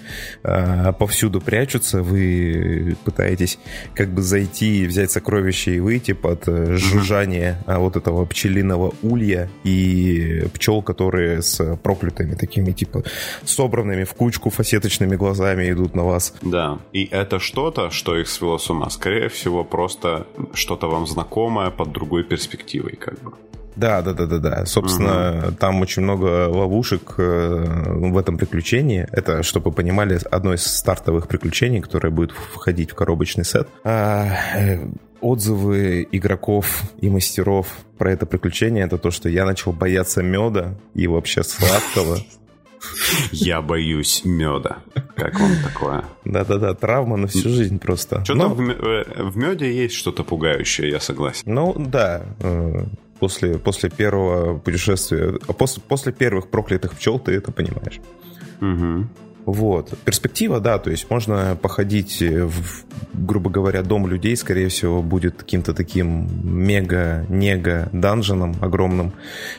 э, 0.45 0.93
повсюду 1.01 1.41
прячутся. 1.41 2.03
Вы 2.03 2.97
пытаетесь 3.05 3.59
как 3.95 4.11
бы 4.11 4.23
зайти 4.23 4.85
и 4.85 4.87
взять 4.87 5.11
сокровища 5.11 5.73
и 5.73 5.81
выйти 5.81 6.13
под 6.13 6.47
э, 6.47 6.77
жужжание 6.77 7.59
угу. 7.67 7.81
вот 7.81 7.97
этого 7.97 8.25
пчелиного 8.25 8.95
улья 9.03 9.51
и 9.65 10.47
пчел, 10.55 10.81
которые 10.81 11.43
с 11.43 11.77
проклятыми 11.83 12.37
такими 12.37 12.71
типа 12.71 13.03
собранными 13.45 14.05
в 14.05 14.15
кучку 14.15 14.44
фасеточными 14.51 15.17
глазами 15.17 15.71
идут 15.71 15.95
на 15.95 16.05
вас. 16.05 16.35
Да, 16.43 16.79
и 16.93 17.05
это 17.11 17.39
что-то, 17.39 17.91
что 17.91 18.17
их 18.17 18.29
свело 18.29 18.59
с 18.59 18.71
ума, 18.71 18.91
скорее 18.91 19.29
всего, 19.29 19.65
просто 19.65 20.27
что-то 20.53 20.89
вам 20.89 21.07
знакомое 21.07 21.71
под 21.71 21.93
другой 21.93 22.25
перспективой, 22.25 22.97
как 22.97 23.21
бы. 23.23 23.33
Да, 23.77 24.03
да, 24.03 24.13
да, 24.13 24.27
да, 24.27 24.39
да. 24.39 24.67
Собственно, 24.67 25.47
угу. 25.49 25.57
там 25.57 25.81
очень 25.81 26.03
много 26.03 26.49
ловушек 26.49 27.15
э, 27.19 27.65
в 27.89 28.17
этом 28.17 28.39
приключении. 28.39 29.07
Это, 29.11 29.43
чтобы 29.43 29.71
вы 29.71 29.77
понимали, 29.77 30.19
одно 30.31 30.55
из 30.55 30.65
стартовых 30.65 31.27
приключений, 31.27 31.81
которое 31.81 32.11
будет 32.11 32.31
входить 32.31 32.93
в 32.93 32.95
коробочный 32.95 33.45
сет. 33.45 33.69
А, 33.83 34.29
э, 34.57 34.87
отзывы 35.21 36.07
игроков 36.13 36.83
и 37.01 37.09
мастеров 37.09 37.67
про 37.99 38.13
это 38.13 38.27
приключение 38.27 38.85
это 38.85 38.99
то, 38.99 39.11
что 39.11 39.29
я 39.29 39.45
начал 39.45 39.73
бояться 39.73 40.23
меда 40.23 40.75
и 40.95 41.07
вообще 41.07 41.43
сладкого. 41.43 42.19
Я 43.33 43.63
боюсь 43.63 44.23
меда. 44.25 44.79
Как 45.17 45.39
вам 45.39 45.53
такое? 45.63 46.05
Да-да-да, 46.25 46.75
травма 46.75 47.17
на 47.17 47.29
всю 47.29 47.49
жизнь 47.49 47.79
просто. 47.79 48.25
Что-то 48.25 48.49
Но... 48.49 48.55
в, 48.55 48.61
э, 48.61 49.31
меде 49.35 49.73
есть 49.73 49.95
что-то 49.95 50.25
пугающее, 50.25 50.91
я 50.91 51.01
согласен. 51.01 51.43
Ну, 51.47 51.75
да. 51.77 52.25
Э, 52.41 52.85
после, 53.21 53.59
после 53.59 53.91
первого 53.91 54.59
путешествия, 54.59 55.39
после, 55.59 55.83
после 55.87 56.13
первых 56.13 56.49
проклятых 56.49 56.93
пчел 56.93 57.19
ты 57.19 57.33
это 57.33 57.53
понимаешь. 57.53 58.01
Угу. 58.61 59.09
Вот. 59.47 59.97
Перспектива, 60.05 60.61
да, 60.61 60.79
то 60.79 60.91
есть 60.91 61.11
можно 61.11 61.57
походить 61.61 62.23
в, 62.23 62.85
грубо 63.13 63.51
говоря, 63.51 63.83
дом 63.83 64.07
людей, 64.07 64.37
скорее 64.37 64.69
всего, 64.69 65.03
будет 65.03 65.37
каким-то 65.37 65.75
таким 65.75 66.29
мега-нега 66.43 67.89
данженом 67.93 68.57
огромным, 68.61 69.13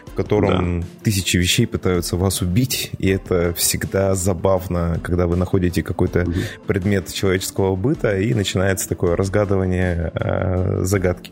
в 0.08 0.14
котором 0.16 0.82
да. 0.82 0.88
тысячи 1.04 1.38
вещей 1.38 1.68
пытаются 1.68 2.18
вас 2.18 2.42
убить, 2.42 2.92
и 2.98 3.10
это 3.10 3.54
всегда 3.54 4.16
забавно, 4.16 5.00
когда 5.04 5.28
вы 5.28 5.36
находите 5.36 5.84
какой-то 5.84 6.22
угу. 6.24 6.34
предмет 6.66 7.14
человеческого 7.14 7.76
быта, 7.76 8.18
и 8.18 8.34
начинается 8.34 8.90
такое 8.90 9.16
разгадывание 9.16 10.12
э, 10.14 10.84
загадки. 10.84 11.32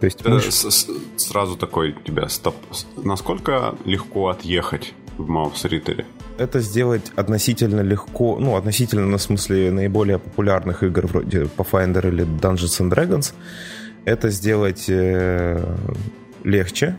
То 0.00 0.06
есть 0.06 0.24
мы... 0.24 0.36
Э, 0.36 0.40
сразу 1.16 1.56
такой 1.56 1.96
тебя 2.04 2.28
стоп. 2.28 2.54
Насколько 2.96 3.74
легко 3.84 4.28
отъехать 4.28 4.94
в 5.18 5.28
Маус 5.28 5.64
Риттере? 5.64 6.06
это 6.38 6.60
сделать 6.60 7.12
относительно 7.16 7.80
легко, 7.80 8.38
ну, 8.40 8.56
относительно, 8.56 9.06
на 9.06 9.18
смысле, 9.18 9.70
наиболее 9.70 10.18
популярных 10.18 10.82
игр 10.82 11.06
вроде 11.06 11.42
Pathfinder 11.42 12.06
или 12.08 12.24
Dungeons 12.24 12.80
and 12.80 12.90
Dragons, 12.90 13.34
это 14.04 14.30
сделать 14.30 14.86
э, 14.88 15.60
легче, 16.44 16.96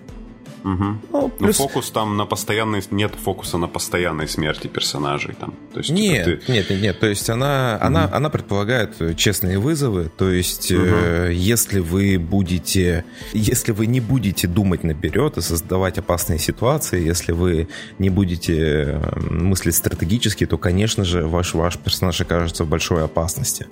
Угу. 0.63 0.83
Ну, 1.11 1.29
плюс... 1.29 1.59
Но 1.59 1.67
фокус 1.67 1.91
там 1.91 2.17
на 2.17 2.25
постоянной... 2.25 2.83
Нет 2.91 3.13
фокуса 3.15 3.57
на 3.57 3.67
постоянной 3.67 4.27
смерти 4.27 4.67
персонажей 4.67 5.35
там. 5.39 5.53
То 5.73 5.79
есть, 5.79 5.89
нет, 5.89 6.25
типа, 6.25 6.45
ты... 6.45 6.51
нет, 6.51 6.69
нет, 6.69 6.81
нет. 6.81 6.99
То 6.99 7.07
есть 7.07 7.29
она, 7.29 7.77
угу. 7.77 7.87
она, 7.87 8.09
она 8.11 8.29
предполагает 8.29 9.17
честные 9.17 9.59
вызовы. 9.59 10.11
То 10.17 10.29
есть 10.29 10.71
угу. 10.71 10.81
э, 10.83 11.31
если 11.33 11.79
вы 11.79 12.17
будете... 12.17 13.05
Если 13.33 13.71
вы 13.71 13.85
не 13.85 14.01
будете 14.01 14.47
думать 14.47 14.83
наперед 14.83 15.37
и 15.37 15.41
создавать 15.41 15.97
опасные 15.97 16.39
ситуации, 16.39 17.01
если 17.03 17.31
вы 17.31 17.67
не 17.97 18.09
будете 18.09 18.55
э, 18.57 19.19
мыслить 19.29 19.75
стратегически, 19.75 20.45
то, 20.45 20.57
конечно 20.57 21.05
же, 21.05 21.25
ваш, 21.25 21.53
ваш 21.53 21.77
персонаж 21.77 22.19
окажется 22.21 22.63
в 22.63 22.67
большой 22.67 23.03
опасности. 23.03 23.67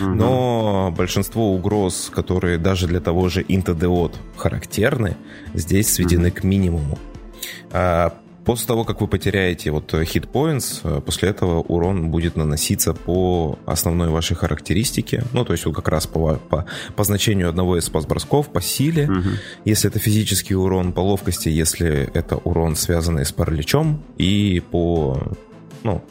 Угу. 0.00 0.08
Но 0.10 0.94
большинство 0.96 1.52
угроз, 1.54 2.10
которые 2.12 2.58
даже 2.58 2.86
для 2.86 3.00
того 3.00 3.28
же 3.28 3.44
Интодеот 3.46 4.16
характерны, 4.36 5.16
здесь 5.54 5.92
сведены 5.92 6.23
к 6.30 6.44
минимуму. 6.44 6.98
А 7.70 8.14
после 8.44 8.66
того, 8.66 8.84
как 8.84 9.00
вы 9.00 9.08
потеряете 9.08 9.70
вот 9.70 9.92
hit 9.92 10.30
points, 10.30 10.80
э, 10.84 11.00
после 11.00 11.30
этого 11.30 11.60
урон 11.60 12.10
будет 12.10 12.36
наноситься 12.36 12.94
по 12.94 13.58
основной 13.66 14.08
вашей 14.10 14.36
характеристике. 14.36 15.24
Ну, 15.32 15.44
то 15.44 15.52
есть 15.52 15.64
вот 15.66 15.74
как 15.74 15.88
раз 15.88 16.06
по, 16.06 16.36
по, 16.36 16.66
по 16.94 17.04
значению 17.04 17.48
одного 17.48 17.78
из 17.78 17.84
спас-бросков, 17.84 18.48
по 18.50 18.60
силе, 18.60 19.06
угу. 19.10 19.30
если 19.64 19.90
это 19.90 19.98
физический 19.98 20.54
урон, 20.54 20.92
по 20.92 21.00
ловкости, 21.00 21.48
если 21.48 22.10
это 22.14 22.36
урон, 22.36 22.76
связанный 22.76 23.24
с 23.24 23.32
параличом, 23.32 24.02
и 24.18 24.62
по 24.70 25.18
ну, 25.84 26.02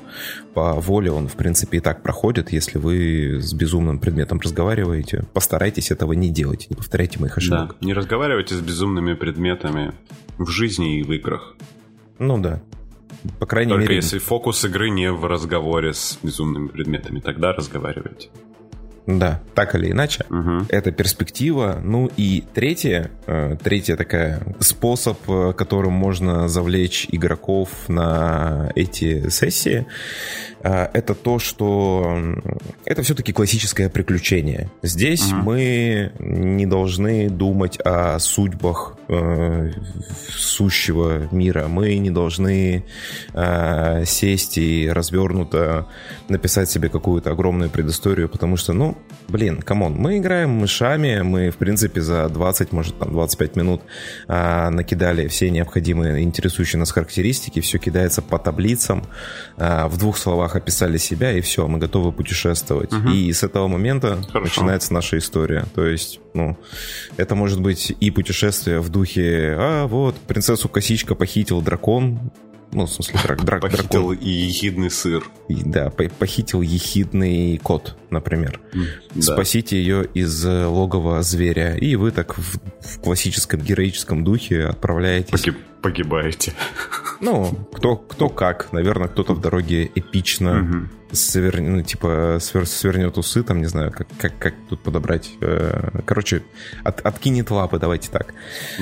по 0.53 0.73
воле 0.75 1.11
он, 1.11 1.27
в 1.27 1.35
принципе, 1.35 1.77
и 1.77 1.81
так 1.81 2.03
проходит. 2.03 2.51
Если 2.51 2.77
вы 2.77 3.41
с 3.41 3.53
безумным 3.53 3.99
предметом 3.99 4.39
разговариваете, 4.39 5.25
постарайтесь 5.33 5.89
этого 5.89 6.13
не 6.13 6.29
делать, 6.29 6.67
не 6.69 6.75
повторяйте 6.75 7.19
моих 7.19 7.37
ошибок. 7.37 7.75
Да, 7.81 7.85
не 7.85 7.93
разговаривайте 7.93 8.53
с 8.53 8.61
безумными 8.61 9.15
предметами 9.15 9.93
в 10.37 10.47
жизни 10.47 10.99
и 10.99 11.03
в 11.03 11.11
играх. 11.11 11.55
Ну 12.19 12.37
да. 12.37 12.61
По 13.39 13.45
крайней 13.47 13.71
Только 13.71 13.83
мере... 13.85 13.95
если 13.95 14.19
фокус 14.19 14.63
игры 14.63 14.89
не 14.89 15.11
в 15.11 15.25
разговоре 15.25 15.93
с 15.93 16.19
безумными 16.21 16.67
предметами, 16.67 17.19
тогда 17.19 17.51
разговаривайте. 17.53 18.29
Да, 19.05 19.41
так 19.53 19.75
или 19.75 19.91
иначе, 19.91 20.25
угу. 20.29 20.65
это 20.69 20.91
перспектива. 20.91 21.81
Ну 21.83 22.09
и 22.15 22.43
третье, 22.53 23.11
э, 23.27 23.57
третья 23.61 23.97
такая 23.97 24.41
способ, 24.61 25.17
э, 25.29 25.53
которым 25.57 25.91
можно 25.91 26.47
завлечь 26.47 27.07
игроков 27.11 27.69
на 27.89 28.71
эти 28.75 29.27
сессии, 29.29 29.85
э, 30.61 30.87
это 30.93 31.15
то, 31.15 31.37
что 31.37 32.17
это 32.85 33.03
все-таки 33.03 33.33
классическое 33.33 33.89
приключение. 33.89 34.69
Здесь 34.81 35.33
угу. 35.33 35.41
мы 35.41 36.13
не 36.19 36.65
должны 36.65 37.29
думать 37.29 37.77
о 37.83 38.19
судьбах 38.19 38.97
э, 39.09 39.71
сущего 40.29 41.27
мира. 41.33 41.67
Мы 41.67 41.97
не 41.97 42.09
должны 42.09 42.85
э, 43.33 44.05
сесть 44.05 44.57
и 44.57 44.89
развернуто 44.89 45.87
написать 46.29 46.69
себе 46.69 46.87
какую-то 46.87 47.31
огромную 47.31 47.69
предысторию, 47.69 48.29
потому 48.29 48.55
что, 48.55 48.71
ну, 48.71 48.92
блин, 49.27 49.61
come 49.61 49.80
on, 49.80 49.93
мы 49.93 50.17
играем 50.17 50.51
мышами, 50.51 51.21
мы, 51.21 51.49
в 51.49 51.57
принципе, 51.57 52.01
за 52.01 52.29
20, 52.29 52.71
может, 52.71 52.99
там, 52.99 53.11
25 53.11 53.55
минут 53.55 53.81
э, 54.27 54.69
накидали 54.69 55.27
все 55.27 55.49
необходимые 55.49 56.23
интересующие 56.23 56.79
нас 56.79 56.91
характеристики, 56.91 57.59
все 57.59 57.79
кидается 57.79 58.21
по 58.21 58.37
таблицам, 58.37 59.03
э, 59.57 59.87
в 59.87 59.97
двух 59.97 60.17
словах 60.17 60.55
описали 60.55 60.97
себя, 60.97 61.31
и 61.31 61.41
все, 61.41 61.67
мы 61.67 61.79
готовы 61.79 62.11
путешествовать. 62.11 62.93
Угу. 62.93 63.09
И 63.09 63.31
с 63.33 63.43
этого 63.43 63.67
момента 63.67 64.19
Хорошо. 64.31 64.39
начинается 64.41 64.93
наша 64.93 65.17
история. 65.17 65.65
То 65.73 65.85
есть, 65.85 66.19
ну, 66.33 66.57
это 67.17 67.35
может 67.35 67.61
быть 67.61 67.95
и 67.99 68.11
путешествие 68.11 68.79
в 68.79 68.89
духе, 68.89 69.55
а 69.57 69.87
вот, 69.87 70.15
принцессу 70.15 70.69
Косичка 70.69 71.15
похитил 71.15 71.61
дракон, 71.61 72.31
ну, 72.73 72.85
в 72.85 72.91
смысле, 72.91 73.19
драк, 73.23 73.43
драк, 73.43 73.61
похитил 73.61 74.09
дракон. 74.09 74.17
ехидный 74.19 74.89
сыр. 74.89 75.23
И, 75.47 75.63
да, 75.63 75.89
похитил 75.89 76.61
ехидный 76.61 77.57
кот, 77.57 77.95
например. 78.09 78.59
Да. 79.13 79.21
Спасите 79.21 79.77
ее 79.77 80.05
из 80.13 80.45
э, 80.45 80.65
логова 80.65 81.21
зверя. 81.23 81.75
И 81.75 81.95
вы 81.95 82.11
так 82.11 82.37
в, 82.37 82.59
в 82.81 82.99
классическом 82.99 83.61
героическом 83.61 84.23
духе 84.23 84.65
отправляетесь. 84.65 85.31
Погиб, 85.31 85.57
погибаете. 85.81 86.53
Ну, 87.19 87.53
кто, 87.71 87.95
кто 87.95 88.27
как. 88.27 88.73
Наверное, 88.73 89.07
кто-то 89.07 89.33
в 89.33 89.39
дороге 89.39 89.89
эпично 89.95 90.59
угу. 90.59 91.15
свер, 91.15 91.61
ну, 91.61 91.81
типа 91.81 92.39
свер, 92.41 92.65
свернет 92.65 93.17
усы, 93.17 93.43
там, 93.43 93.61
не 93.61 93.67
знаю, 93.67 93.91
как, 93.91 94.07
как, 94.17 94.37
как 94.37 94.53
тут 94.67 94.81
подобрать. 94.81 95.31
Э, 95.39 96.01
короче, 96.05 96.43
от, 96.83 96.99
откинет 96.99 97.49
лапы, 97.49 97.79
давайте 97.79 98.09
так. 98.09 98.33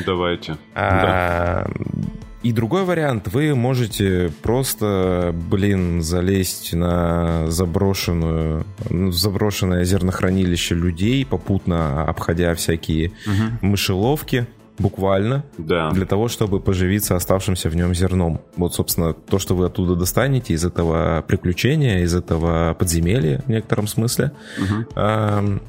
Давайте. 0.08 0.58
А, 0.74 1.68
да 1.68 2.22
и 2.44 2.52
другой 2.52 2.86
вариант, 2.86 3.28
вы 3.32 3.54
можете 3.54 4.32
просто, 4.42 5.34
блин, 5.50 6.02
залезть 6.02 6.74
на 6.74 7.48
заброшенную, 7.48 8.66
заброшенное 9.12 9.84
зернохранилище 9.84 10.74
людей, 10.74 11.26
попутно 11.26 12.04
обходя 12.04 12.56
всякие 12.56 13.12
угу. 13.28 13.68
мышеловки, 13.68 14.48
буквально, 14.80 15.46
да. 15.58 15.92
для 15.92 16.06
того, 16.06 16.28
чтобы 16.28 16.60
поживиться 16.60 17.16
оставшимся 17.16 17.70
в 17.70 17.76
нем 17.76 17.94
зерном. 17.94 18.42
Вот, 18.56 18.74
собственно, 18.74 19.14
то, 19.14 19.38
что 19.38 19.56
вы 19.56 19.68
оттуда 19.68 19.96
достанете 19.96 20.54
из 20.54 20.66
этого 20.66 21.24
приключения, 21.28 22.00
из 22.00 22.16
этого 22.16 22.74
подземелья 22.74 23.44
в 23.46 23.50
некотором 23.50 23.88
смысле, 23.88 24.32
угу. 24.58 25.60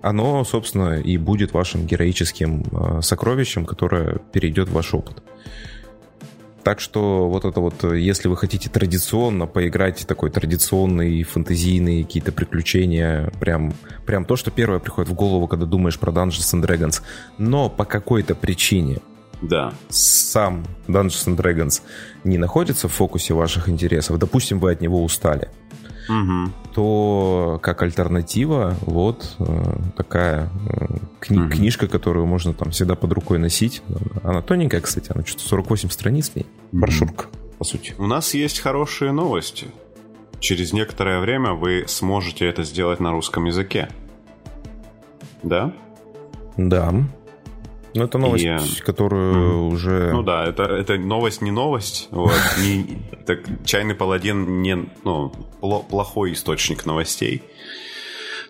оно, 0.00 0.44
собственно, 0.44 1.00
и 1.00 1.18
будет 1.18 1.52
вашим 1.52 1.86
героическим 1.86 2.64
а, 2.72 3.02
сокровищем, 3.02 3.66
которое 3.66 4.18
перейдет 4.32 4.68
в 4.68 4.72
ваш 4.72 4.94
опыт. 4.94 5.22
Так 6.64 6.80
что 6.80 7.28
вот 7.28 7.44
это 7.44 7.60
вот, 7.60 7.84
если 7.84 8.26
вы 8.26 8.38
хотите 8.38 8.70
традиционно 8.70 9.46
поиграть 9.46 10.06
такой 10.06 10.30
традиционный, 10.30 11.22
фэнтезийный, 11.22 12.04
какие-то 12.04 12.32
приключения, 12.32 13.30
прям, 13.38 13.74
прям 14.06 14.24
то, 14.24 14.34
что 14.34 14.50
первое 14.50 14.78
приходит 14.78 15.10
в 15.10 15.14
голову, 15.14 15.46
когда 15.46 15.66
думаешь 15.66 15.98
про 15.98 16.10
Dungeons 16.10 16.54
and 16.54 16.66
Dragons, 16.66 17.02
но 17.36 17.68
по 17.68 17.84
какой-то 17.84 18.34
причине 18.34 19.00
да. 19.42 19.74
сам 19.90 20.64
Dungeons 20.88 21.26
and 21.26 21.36
Dragons 21.36 21.82
не 22.24 22.38
находится 22.38 22.88
в 22.88 22.92
фокусе 22.92 23.34
ваших 23.34 23.68
интересов, 23.68 24.18
допустим, 24.18 24.58
вы 24.58 24.72
от 24.72 24.80
него 24.80 25.04
устали, 25.04 25.50
угу. 26.08 26.52
то 26.74 27.58
как 27.62 27.82
альтернатива 27.82 28.76
вот 28.82 29.36
э, 29.38 29.76
такая 29.96 30.50
э, 30.68 30.86
кни- 31.20 31.44
угу. 31.44 31.50
книжка, 31.50 31.86
которую 31.86 32.26
можно 32.26 32.52
там 32.52 32.70
всегда 32.70 32.94
под 32.94 33.12
рукой 33.12 33.38
носить. 33.38 33.82
Она 34.22 34.42
тоненькая, 34.42 34.80
кстати, 34.80 35.10
она 35.14 35.24
что-то 35.24 35.44
48 35.44 35.90
страниц 35.90 36.30
в 36.30 36.36
ней. 36.36 36.46
Брошюрка, 36.72 37.26
по 37.58 37.64
сути. 37.64 37.94
У 37.98 38.06
нас 38.06 38.34
есть 38.34 38.60
хорошие 38.60 39.12
новости. 39.12 39.68
Через 40.40 40.72
некоторое 40.72 41.20
время 41.20 41.52
вы 41.52 41.84
сможете 41.86 42.46
это 42.46 42.64
сделать 42.64 43.00
на 43.00 43.12
русском 43.12 43.44
языке. 43.46 43.88
Да? 45.42 45.72
Да. 46.56 46.92
Ну, 47.94 48.04
это 48.04 48.18
новость, 48.18 48.44
и, 48.44 48.82
которую 48.82 49.34
mm 49.34 49.72
уже... 49.72 50.10
Ну 50.12 50.22
да, 50.22 50.44
это, 50.44 50.64
это 50.64 50.98
новость 50.98 51.42
не 51.42 51.52
новость. 51.52 52.08
Вот, 52.10 52.32
не, 52.58 52.98
так, 53.24 53.40
Чайный 53.64 53.94
паладин 53.94 54.62
не 54.62 54.88
ну, 55.04 55.32
плохой 55.60 56.32
источник 56.32 56.86
новостей. 56.86 57.42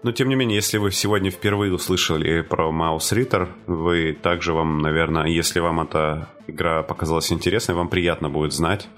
Но 0.03 0.12
тем 0.12 0.28
не 0.28 0.34
менее, 0.34 0.57
если 0.57 0.78
вы 0.78 0.92
сегодня 0.92 1.30
впервые 1.30 1.72
услышали 1.72 2.42
про 2.42 2.70
Маус 2.70 3.12
Риттер, 3.12 3.49
вы 3.66 4.12
также 4.12 4.53
вам, 4.53 4.78
наверное, 4.78 5.26
если 5.26 5.61
вам 5.61 5.80
эта 5.80 6.28
игра 6.47 6.82
показалась 6.82 7.32
интересной, 7.32 7.74
вам 7.74 7.88
приятно 7.88 8.28
будет 8.28 8.53
знать, 8.53 8.88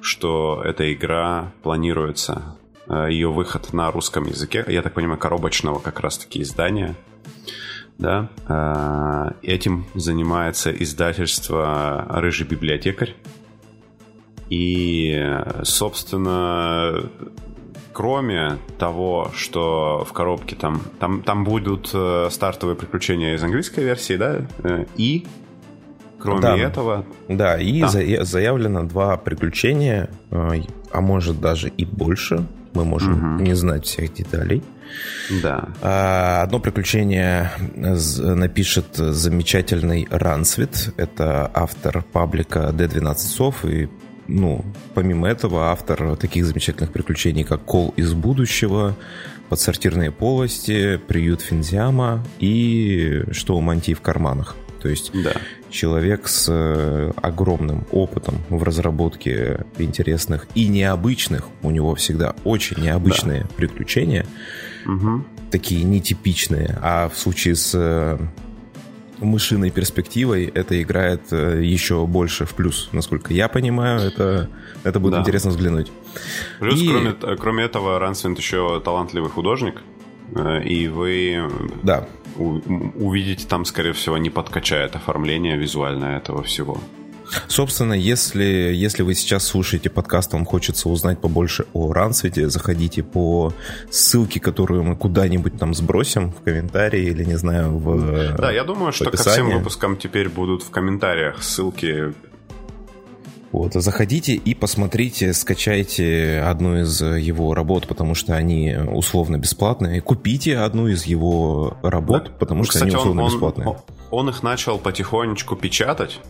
что 0.00 0.62
эта 0.64 0.92
игра 0.92 1.52
планируется, 1.62 2.56
э, 2.88 3.08
ее 3.10 3.30
выход 3.30 3.72
на 3.72 3.90
русском 3.92 4.26
языке, 4.26 4.64
я 4.68 4.82
так 4.82 4.94
понимаю, 4.94 5.18
коробочного 5.18 5.78
как 5.78 6.00
раз-таки 6.00 6.42
издания 6.42 6.96
да, 7.98 8.30
а, 8.46 9.34
этим 9.42 9.86
занимается 9.94 10.70
издательство 10.70 12.06
«Рыжий 12.08 12.46
библиотекарь». 12.46 13.14
И, 14.50 15.20
собственно, 15.62 17.10
кроме 17.98 18.58
того, 18.78 19.32
что 19.34 20.06
в 20.08 20.12
коробке 20.12 20.54
там, 20.54 20.80
там, 21.00 21.22
там 21.22 21.42
будут 21.42 21.90
э, 21.92 22.28
стартовые 22.30 22.76
приключения 22.76 23.34
из 23.34 23.42
английской 23.42 23.80
версии, 23.80 24.16
да, 24.16 24.46
э, 24.62 24.84
и 24.96 25.26
кроме 26.20 26.40
да, 26.40 26.56
этого... 26.56 27.04
Да, 27.28 27.58
и 27.58 27.80
да. 27.80 27.88
За, 27.88 28.24
заявлено 28.24 28.84
два 28.84 29.16
приключения, 29.16 30.10
э, 30.30 30.62
а 30.92 31.00
может 31.00 31.40
даже 31.40 31.68
и 31.68 31.84
больше, 31.84 32.46
мы 32.72 32.84
можем 32.84 33.34
угу. 33.34 33.42
не 33.42 33.54
знать 33.54 33.84
всех 33.84 34.14
деталей. 34.14 34.62
Да. 35.42 35.68
А, 35.82 36.42
одно 36.42 36.60
приключение 36.60 37.50
напишет 37.74 38.96
замечательный 38.96 40.06
Рансвит. 40.10 40.92
Это 40.96 41.50
автор 41.52 42.02
паблика 42.12 42.70
D12 42.72 43.18
Сов 43.18 43.64
и 43.64 43.88
ну, 44.28 44.62
помимо 44.94 45.26
этого, 45.26 45.70
автор 45.70 46.14
таких 46.16 46.44
замечательных 46.44 46.92
приключений, 46.92 47.44
как 47.44 47.64
«Кол 47.64 47.94
из 47.96 48.12
будущего», 48.12 48.94
«Подсортирные 49.48 50.10
полости», 50.10 50.98
«Приют 50.98 51.40
Финзиама» 51.40 52.22
и 52.38 53.24
«Что 53.32 53.56
у 53.56 53.62
мантии 53.62 53.94
в 53.94 54.02
карманах». 54.02 54.54
То 54.80 54.88
есть 54.88 55.10
да. 55.12 55.32
человек 55.70 56.28
с 56.28 56.46
э, 56.48 57.12
огромным 57.16 57.84
опытом 57.90 58.36
в 58.48 58.62
разработке 58.62 59.66
интересных 59.78 60.46
и 60.54 60.68
необычных, 60.68 61.48
у 61.62 61.70
него 61.70 61.94
всегда 61.94 62.34
очень 62.44 62.82
необычные 62.82 63.42
да. 63.42 63.48
приключения, 63.56 64.26
угу. 64.86 65.24
такие 65.50 65.82
нетипичные, 65.82 66.78
а 66.80 67.08
в 67.08 67.18
случае 67.18 67.56
с 67.56 67.72
э, 67.74 68.18
мышиной 69.18 69.70
перспективой 69.70 70.44
это 70.46 70.80
играет 70.80 71.32
э, 71.32 71.60
еще 71.64 72.06
больше 72.06 72.46
в 72.46 72.54
плюс, 72.54 72.88
насколько 72.92 73.34
я 73.34 73.48
понимаю, 73.48 74.00
это, 74.00 74.48
это 74.84 75.00
будет 75.00 75.14
да. 75.14 75.20
интересно 75.20 75.50
взглянуть. 75.50 75.90
Плюс, 76.60 76.80
и... 76.80 76.88
кроме, 76.88 77.36
кроме 77.36 77.64
этого, 77.64 77.98
Рансвинд 77.98 78.38
еще 78.38 78.80
талантливый 78.84 79.30
художник, 79.30 79.82
и 80.64 80.88
вы 80.88 81.50
да 81.82 82.06
увидите 82.38 83.46
там, 83.46 83.64
скорее 83.64 83.92
всего, 83.92 84.18
не 84.18 84.30
подкачает 84.30 84.96
оформление 84.96 85.56
визуальное 85.56 86.18
этого 86.18 86.42
всего. 86.42 86.78
Собственно, 87.46 87.92
если, 87.92 88.44
если 88.44 89.02
вы 89.02 89.14
сейчас 89.14 89.44
слушаете 89.44 89.90
подкаст, 89.90 90.32
вам 90.32 90.44
хочется 90.44 90.88
узнать 90.88 91.20
побольше 91.20 91.66
о 91.72 91.92
Рансвете, 91.92 92.48
заходите 92.48 93.02
по 93.02 93.52
ссылке, 93.90 94.40
которую 94.40 94.84
мы 94.84 94.96
куда-нибудь 94.96 95.58
там 95.58 95.74
сбросим 95.74 96.32
в 96.32 96.42
комментарии 96.42 97.02
или, 97.02 97.24
не 97.24 97.36
знаю, 97.36 97.78
в 97.78 98.36
Да, 98.36 98.50
я 98.50 98.64
думаю, 98.64 98.92
что 98.92 99.10
ко 99.10 99.16
всем 99.16 99.50
выпускам 99.50 99.96
теперь 99.96 100.28
будут 100.28 100.62
в 100.62 100.70
комментариях 100.70 101.42
ссылки 101.42 102.14
вот, 103.50 103.72
заходите 103.74 104.34
и 104.34 104.54
посмотрите, 104.54 105.32
скачайте 105.32 106.40
одну 106.40 106.80
из 106.80 107.00
его 107.00 107.54
работ, 107.54 107.86
потому 107.86 108.14
что 108.14 108.34
они 108.34 108.76
условно 108.76 109.38
бесплатные. 109.38 110.00
Купите 110.02 110.58
одну 110.58 110.88
из 110.88 111.04
его 111.06 111.76
работ, 111.82 112.24
да. 112.24 112.30
потому 112.38 112.64
что 112.64 112.74
Кстати, 112.74 112.90
они 112.90 112.96
условно 112.96 113.22
он, 113.22 113.30
бесплатные. 113.30 113.68
Он, 113.68 113.76
он 114.10 114.28
их 114.28 114.42
начал 114.42 114.78
потихонечку 114.78 115.56
печатать. 115.56 116.20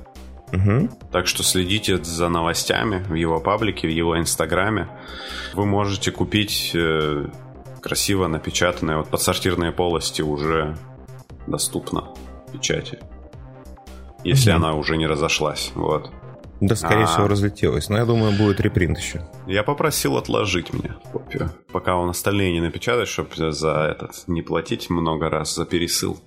Угу. 0.52 0.88
Так 1.12 1.26
что 1.26 1.42
следите 1.42 2.02
за 2.02 2.28
новостями 2.28 3.04
в 3.08 3.14
его 3.14 3.40
паблике, 3.40 3.88
в 3.88 3.90
его 3.90 4.18
инстаграме. 4.18 4.88
Вы 5.54 5.66
можете 5.66 6.10
купить 6.10 6.70
э, 6.74 7.26
красиво 7.82 8.28
напечатанные 8.28 8.98
вот 8.98 9.08
подсортирные 9.08 9.72
полости 9.72 10.22
уже 10.22 10.76
доступно 11.46 12.14
в 12.46 12.52
печати. 12.52 12.98
Если 14.24 14.50
угу. 14.50 14.56
она 14.56 14.74
уже 14.74 14.96
не 14.96 15.06
разошлась. 15.06 15.72
Вот. 15.74 16.10
Да, 16.60 16.74
скорее 16.74 17.04
а... 17.04 17.06
всего, 17.06 17.28
разлетелось. 17.28 17.88
Но 17.88 17.98
я 17.98 18.04
думаю, 18.04 18.36
будет 18.36 18.60
репринт 18.60 18.98
еще. 18.98 19.22
Я 19.46 19.62
попросил 19.62 20.16
отложить 20.16 20.72
мне 20.72 20.94
копию, 21.12 21.50
пока 21.72 21.96
он 21.96 22.10
остальные 22.10 22.52
не 22.52 22.60
напечатает, 22.60 23.08
чтобы 23.08 23.52
за 23.52 23.88
этот 23.90 24.24
не 24.26 24.42
платить 24.42 24.90
много 24.90 25.30
раз 25.30 25.54
за 25.54 25.64
пересыл. 25.64 26.18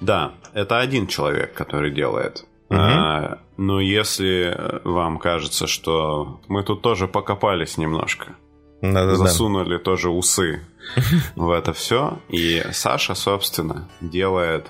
Да, 0.00 0.32
это 0.52 0.78
один 0.78 1.06
человек, 1.06 1.54
который 1.54 1.92
делает. 1.92 2.44
Угу. 2.70 2.78
А, 2.78 3.38
но 3.56 3.80
если 3.80 4.80
вам 4.84 5.18
кажется, 5.18 5.66
что 5.66 6.40
мы 6.48 6.62
тут 6.62 6.82
тоже 6.82 7.08
покопались 7.08 7.78
немножко, 7.78 8.36
Да-да-да. 8.82 9.16
засунули 9.16 9.78
тоже 9.78 10.10
усы 10.10 10.60
в 11.36 11.50
это 11.50 11.72
все, 11.72 12.18
и 12.28 12.62
Саша, 12.72 13.14
собственно, 13.14 13.88
делает 14.00 14.66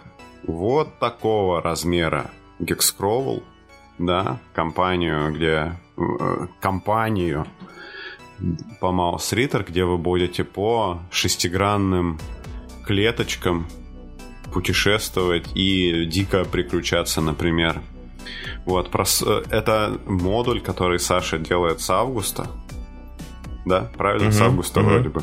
вот 0.46 0.98
такого 1.00 1.60
размера 1.60 2.30
гекскровл, 2.60 3.42
да, 3.98 4.38
компанию, 4.54 5.32
где 5.32 5.78
э, 5.96 6.46
компанию 6.60 7.46
по 8.80 8.86
Mouse 8.86 9.32
Reader, 9.32 9.64
где 9.68 9.84
вы 9.84 9.98
будете 9.98 10.44
по 10.44 11.00
шестигранным 11.10 12.18
клеточкам 12.86 13.66
путешествовать 14.52 15.50
и 15.54 16.04
дико 16.06 16.44
приключаться, 16.44 17.20
например. 17.20 17.82
Вот, 18.64 18.90
прос... 18.90 19.22
Э, 19.26 19.42
это 19.50 19.98
модуль, 20.06 20.60
который 20.60 20.98
Саша 20.98 21.38
делает 21.38 21.80
с 21.80 21.90
августа. 21.90 22.46
Да, 23.66 23.90
правильно, 23.96 24.28
mm-hmm. 24.28 24.32
с 24.32 24.40
августа 24.40 24.80
mm-hmm. 24.80 24.84
вроде 24.84 25.08
бы. 25.08 25.22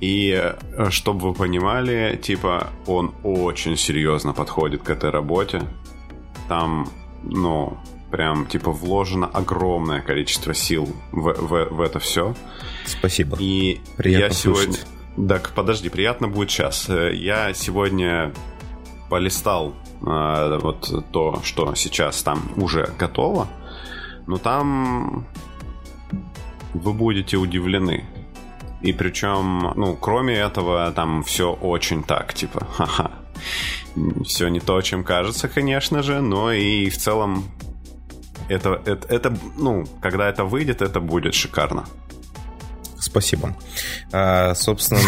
И 0.00 0.30
э, 0.32 0.90
чтобы 0.90 1.28
вы 1.28 1.34
понимали, 1.34 2.18
типа, 2.22 2.68
он 2.86 3.14
очень 3.22 3.76
серьезно 3.76 4.32
подходит 4.32 4.82
к 4.82 4.90
этой 4.90 5.10
работе. 5.10 5.62
Там, 6.48 6.88
ну, 7.22 7.76
прям 8.14 8.46
типа 8.46 8.70
вложено 8.70 9.26
огромное 9.26 10.00
количество 10.00 10.54
сил 10.54 10.86
в, 11.10 11.32
в, 11.32 11.64
в 11.74 11.80
это 11.80 11.98
все. 11.98 12.36
Спасибо. 12.86 13.36
И 13.40 13.80
Приятно 13.96 14.24
я 14.24 14.30
сегодня... 14.30 14.78
Так, 15.28 15.50
подожди, 15.50 15.88
приятно 15.88 16.28
будет 16.28 16.48
сейчас. 16.48 16.88
Я 16.88 17.52
сегодня 17.54 18.32
полистал 19.10 19.74
э, 20.00 20.58
вот 20.62 21.10
то, 21.10 21.40
что 21.42 21.74
сейчас 21.74 22.22
там 22.22 22.52
уже 22.54 22.88
готово, 22.96 23.48
но 24.28 24.38
там 24.38 25.26
вы 26.72 26.92
будете 26.92 27.36
удивлены. 27.36 28.04
И 28.80 28.92
причем, 28.92 29.72
ну, 29.74 29.96
кроме 29.96 30.34
этого, 30.36 30.92
там 30.92 31.24
все 31.24 31.52
очень 31.52 32.04
так, 32.04 32.32
типа, 32.32 32.64
ха-ха. 32.76 33.10
Все 34.24 34.46
не 34.46 34.60
то, 34.60 34.80
чем 34.82 35.02
кажется, 35.02 35.48
конечно 35.48 36.04
же, 36.04 36.20
но 36.20 36.52
и 36.52 36.88
в 36.90 36.96
целом 36.96 37.44
это, 38.48 38.80
это, 38.84 39.06
это, 39.08 39.36
ну, 39.56 39.84
когда 40.00 40.28
это 40.28 40.44
выйдет, 40.44 40.82
это 40.82 41.00
будет 41.00 41.34
шикарно. 41.34 41.84
Спасибо. 43.04 43.54
А, 44.12 44.54
собственно, 44.54 45.00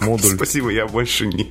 модуль... 0.00 0.36
Спасибо, 0.36 0.68
я 0.70 0.86
больше 0.86 1.26
не... 1.26 1.50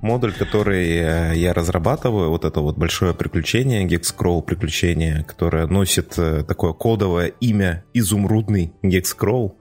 Модуль, 0.00 0.32
который 0.32 0.86
э, 0.88 1.32
я 1.34 1.52
разрабатываю, 1.52 2.30
вот 2.30 2.44
это 2.44 2.60
вот 2.60 2.78
большое 2.78 3.12
приключение, 3.12 3.84
Gexcrawl 3.86 4.40
приключение, 4.42 5.24
которое 5.24 5.66
носит 5.66 6.16
э, 6.16 6.44
такое 6.44 6.72
кодовое 6.72 7.26
имя 7.40 7.84
изумрудный 7.92 8.72
Gexcrawl, 8.82 9.54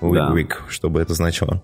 да. 0.00 0.34
чтобы 0.68 1.02
это 1.02 1.12
значило. 1.12 1.62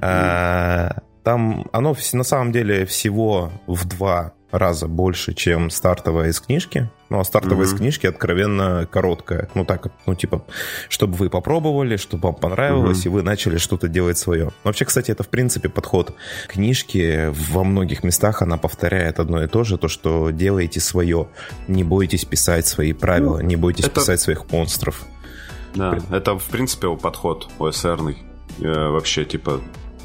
А, 0.00 0.98
там 1.22 1.66
оно 1.72 1.96
на 2.12 2.24
самом 2.24 2.52
деле 2.52 2.84
всего 2.84 3.52
в 3.66 3.86
два 3.86 4.32
раза 4.50 4.86
больше, 4.88 5.34
чем 5.34 5.70
стартовая 5.70 6.30
из 6.30 6.40
книжки. 6.40 6.90
Ну, 7.10 7.20
а 7.20 7.24
стартовая 7.24 7.66
mm-hmm. 7.66 7.74
из 7.74 7.78
книжки 7.78 8.06
откровенно 8.06 8.86
короткая. 8.90 9.48
Ну, 9.54 9.64
так, 9.64 9.88
ну, 10.06 10.14
типа, 10.14 10.44
чтобы 10.88 11.14
вы 11.14 11.30
попробовали, 11.30 11.96
чтобы 11.96 12.28
вам 12.28 12.34
понравилось, 12.34 13.04
mm-hmm. 13.04 13.06
и 13.06 13.08
вы 13.08 13.22
начали 13.22 13.58
что-то 13.58 13.88
делать 13.88 14.18
свое. 14.18 14.50
Вообще, 14.64 14.84
кстати, 14.84 15.10
это, 15.10 15.22
в 15.22 15.28
принципе, 15.28 15.68
подход 15.68 16.14
книжки. 16.48 17.32
Во 17.50 17.64
многих 17.64 18.04
местах 18.04 18.42
она 18.42 18.56
повторяет 18.56 19.20
одно 19.20 19.42
и 19.42 19.48
то 19.48 19.64
же, 19.64 19.78
то, 19.78 19.88
что 19.88 20.30
делаете 20.30 20.80
свое. 20.80 21.28
Не 21.66 21.84
бойтесь 21.84 22.24
писать 22.24 22.66
свои 22.66 22.92
правила, 22.92 23.38
ну, 23.38 23.42
не 23.42 23.56
бойтесь 23.56 23.86
это... 23.86 24.00
писать 24.00 24.20
своих 24.20 24.50
монстров. 24.50 25.04
Да, 25.74 25.98
это, 26.10 26.38
в 26.38 26.44
принципе, 26.44 26.94
подход 26.96 27.48
OSR-ный. 27.58 28.18
Э, 28.60 28.88
вообще, 28.88 29.24
типа, 29.24 29.60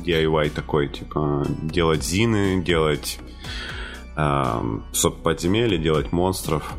DIY 0.05 0.49
такой, 0.51 0.89
типа, 0.89 1.45
делать 1.63 2.03
зины, 2.03 2.61
делать 2.61 3.19
подземелья, 4.15 5.77
делать 5.77 6.11
монстров. 6.11 6.75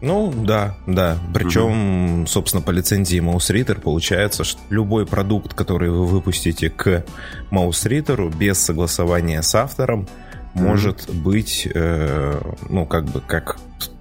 Ну, 0.00 0.32
да, 0.32 0.76
да. 0.86 1.18
Причем, 1.32 2.20
угу. 2.20 2.26
собственно, 2.26 2.62
по 2.62 2.70
лицензии 2.70 3.18
Mouse 3.20 3.50
Reader 3.50 3.80
получается, 3.80 4.44
что 4.44 4.60
любой 4.68 5.06
продукт, 5.06 5.54
который 5.54 5.90
вы 5.90 6.06
выпустите 6.06 6.68
к 6.68 7.04
Mouse 7.50 7.88
Reader 7.88 8.34
без 8.36 8.58
согласования 8.58 9.42
с 9.42 9.54
автором, 9.54 10.06
угу. 10.54 10.64
может 10.64 11.08
быть, 11.10 11.66
э, 11.72 12.40
ну, 12.68 12.84
как 12.84 13.06
бы, 13.06 13.20
как 13.20 13.58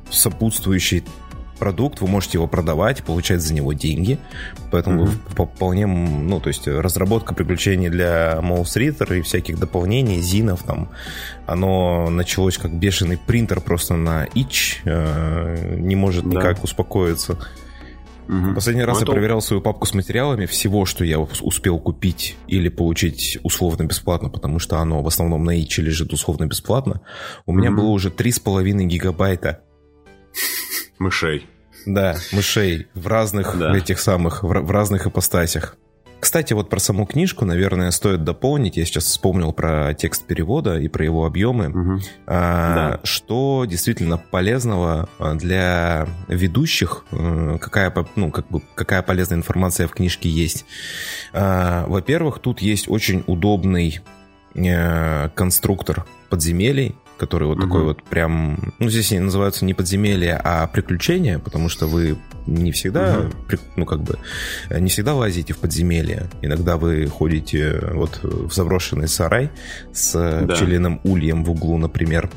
сопутствующий 0.10 1.06
продукт, 1.56 2.02
вы 2.02 2.08
можете 2.08 2.38
его 2.38 2.48
продавать, 2.48 3.04
получать 3.04 3.42
за 3.42 3.54
него 3.54 3.74
деньги. 3.74 4.20
Поэтому 4.72 5.06
mm-hmm. 5.06 5.56
вполне, 5.56 5.88
ну, 5.88 6.40
то 6.40 6.50
есть 6.50 6.68
разработка 6.68 7.34
приключений 7.34 7.90
для 7.90 8.40
Mouse 8.42 8.76
Reader 8.76 9.20
и 9.20 9.22
всяких 9.22 9.60
дополнений, 9.60 10.22
зинов 10.22 10.64
там, 10.64 10.90
оно 11.46 12.10
началось 12.10 12.58
как 12.58 12.74
бешеный 12.74 13.18
принтер 13.18 13.62
просто 13.62 13.96
на 13.96 14.26
itch, 14.26 14.78
э, 14.86 15.76
не 15.78 15.96
может 15.96 16.28
да. 16.30 16.38
никак 16.38 16.64
успокоиться. 16.64 17.38
Угу. 18.28 18.56
Последний 18.56 18.84
раз 18.84 19.02
ну, 19.02 19.06
я 19.06 19.12
проверял 19.12 19.42
свою 19.42 19.62
папку 19.62 19.86
с 19.86 19.94
материалами. 19.94 20.46
Всего, 20.48 20.86
что 20.86 21.06
я 21.06 21.20
успел 21.20 21.80
купить 21.80 22.36
или 22.48 22.70
получить 22.70 23.38
условно 23.44 23.84
бесплатно, 23.84 24.30
потому 24.30 24.60
что 24.60 24.80
оно 24.80 25.04
в 25.04 25.08
основном 25.08 25.44
на 25.44 25.62
ичи 25.62 25.82
лежит 25.82 26.12
условно 26.12 26.46
бесплатно, 26.48 27.02
у 27.46 27.52
угу. 27.52 27.60
меня 27.60 27.72
было 27.72 27.88
уже 27.88 28.10
3,5 28.10 28.84
гигабайта 28.86 29.62
Мышей. 31.00 31.48
Да, 31.86 32.16
мышей 32.32 32.88
в 32.94 33.08
разных 33.08 33.58
да. 33.58 33.76
этих 33.76 34.00
самых, 34.00 34.44
в, 34.44 34.48
в 34.48 34.72
разных 34.72 35.08
ипостасях. 35.08 35.78
Кстати, 36.20 36.54
вот 36.54 36.70
про 36.70 36.80
саму 36.80 37.06
книжку, 37.06 37.46
наверное, 37.46 37.92
стоит 37.92 38.24
дополнить. 38.24 38.78
Я 38.78 38.86
сейчас 38.86 39.04
вспомнил 39.04 39.54
про 39.54 39.94
текст 39.94 40.26
перевода 40.26 40.80
и 40.80 40.88
про 40.88 41.06
его 41.06 41.26
объемы. 41.26 41.68
Угу. 41.70 42.02
А, 42.26 42.76
да. 42.76 43.00
Что 43.04 43.66
действительно 43.68 44.18
полезного 44.18 45.08
для 45.36 46.08
ведущих, 46.28 47.06
э, 47.12 47.58
какая, 47.62 47.94
ну, 48.16 48.32
как 48.32 48.48
бы, 48.48 48.62
какая 48.74 49.04
полезная 49.04 49.38
информация 49.38 49.88
в 49.88 49.92
книжке 49.92 50.28
есть. 50.28 50.66
А, 51.32 51.86
во-первых, 51.88 52.40
тут 52.40 52.60
есть 52.60 52.90
очень 52.90 53.24
удобный 53.28 54.00
э, 54.56 55.30
конструктор 55.36 56.08
подземелий, 56.30 56.96
который 57.18 57.48
вот 57.48 57.58
угу. 57.58 57.66
такой 57.66 57.84
вот 57.84 58.04
прям... 58.04 58.74
Ну, 58.80 58.90
здесь 58.90 59.12
они 59.12 59.22
называются 59.22 59.66
не 59.66 59.74
подземелья, 59.74 60.40
а 60.44 60.68
приключения, 60.68 61.40
потому 61.40 61.70
что 61.70 61.88
вы 61.88 62.18
не 62.46 62.72
всегда, 62.72 63.20
угу. 63.20 63.58
ну, 63.76 63.86
как 63.86 64.02
бы, 64.02 64.18
не 64.70 64.90
всегда 64.90 65.14
лазите 65.16 65.54
в 65.54 65.58
подземелье. 65.58 66.30
Иногда 66.42 66.78
вы 66.78 67.08
ходите 67.08 67.80
вот 67.94 68.20
в 68.22 68.54
заброшенный 68.54 69.08
сарай 69.08 69.50
с 69.94 70.14
да. 70.14 70.54
пчелиным 70.54 71.02
ульем 71.04 71.44
в 71.44 71.52
углу, 71.52 71.78
например. 71.78 72.30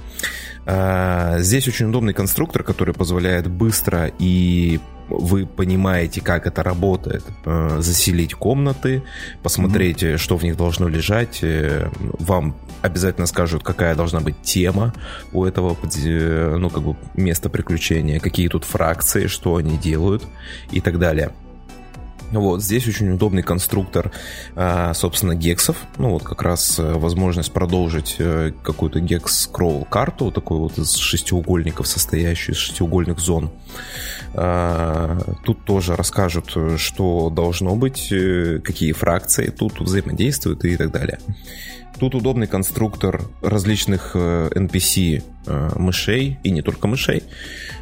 А, 0.70 1.38
здесь 1.38 1.66
очень 1.66 1.86
удобный 1.86 2.12
конструктор, 2.12 2.62
который 2.62 2.92
позволяет 2.92 3.48
быстро 3.48 4.10
и 4.18 4.78
вы 5.08 5.46
понимаете, 5.46 6.20
как 6.20 6.46
это 6.46 6.62
работает, 6.62 7.24
э, 7.46 7.78
заселить 7.80 8.34
комнаты, 8.34 9.02
посмотреть, 9.42 10.02
mm-hmm. 10.02 10.18
что 10.18 10.36
в 10.36 10.42
них 10.42 10.58
должно 10.58 10.86
лежать, 10.86 11.38
э, 11.40 11.88
вам 12.18 12.54
обязательно 12.82 13.26
скажут, 13.26 13.62
какая 13.62 13.94
должна 13.94 14.20
быть 14.20 14.42
тема 14.42 14.92
у 15.32 15.46
этого 15.46 15.74
ну, 16.04 16.68
как 16.68 16.82
бы 16.82 16.96
места 17.14 17.48
приключения, 17.48 18.20
какие 18.20 18.48
тут 18.48 18.64
фракции, 18.64 19.28
что 19.28 19.56
они 19.56 19.78
делают 19.78 20.26
и 20.70 20.82
так 20.82 20.98
далее. 20.98 21.32
Вот, 22.30 22.62
здесь 22.62 22.86
очень 22.86 23.10
удобный 23.10 23.42
конструктор, 23.42 24.12
а, 24.54 24.92
собственно, 24.92 25.34
гексов. 25.34 25.78
Ну, 25.96 26.10
вот 26.10 26.24
как 26.24 26.42
раз 26.42 26.78
э, 26.78 26.92
возможность 26.92 27.52
продолжить 27.52 28.16
э, 28.18 28.52
какую-то 28.62 29.00
гекс-скролл 29.00 29.86
карту, 29.86 30.30
такую 30.30 30.60
вот 30.60 30.78
из 30.78 30.94
шестиугольников, 30.96 31.86
состоящую 31.86 32.54
из 32.54 32.60
шестиугольных 32.60 33.18
зон. 33.18 33.50
А, 34.34 35.18
тут 35.44 35.64
тоже 35.64 35.96
расскажут, 35.96 36.54
что 36.76 37.30
должно 37.30 37.76
быть, 37.76 38.12
э, 38.12 38.60
какие 38.62 38.92
фракции 38.92 39.46
тут 39.46 39.80
взаимодействуют 39.80 40.64
и 40.66 40.76
так 40.76 40.90
далее. 40.90 41.18
Тут 41.98 42.14
удобный 42.14 42.46
конструктор 42.46 43.22
различных 43.42 44.14
NPC 44.14 45.24
мышей, 45.76 46.38
и 46.44 46.50
не 46.50 46.62
только 46.62 46.86
мышей. 46.86 47.24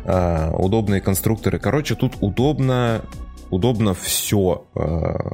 А, 0.04 0.52
удобные 0.56 1.00
конструкторы. 1.00 1.58
Короче, 1.58 1.96
тут 1.96 2.14
удобно 2.20 3.02
удобно 3.50 3.94
все. 3.94 4.66
Э, 4.74 4.80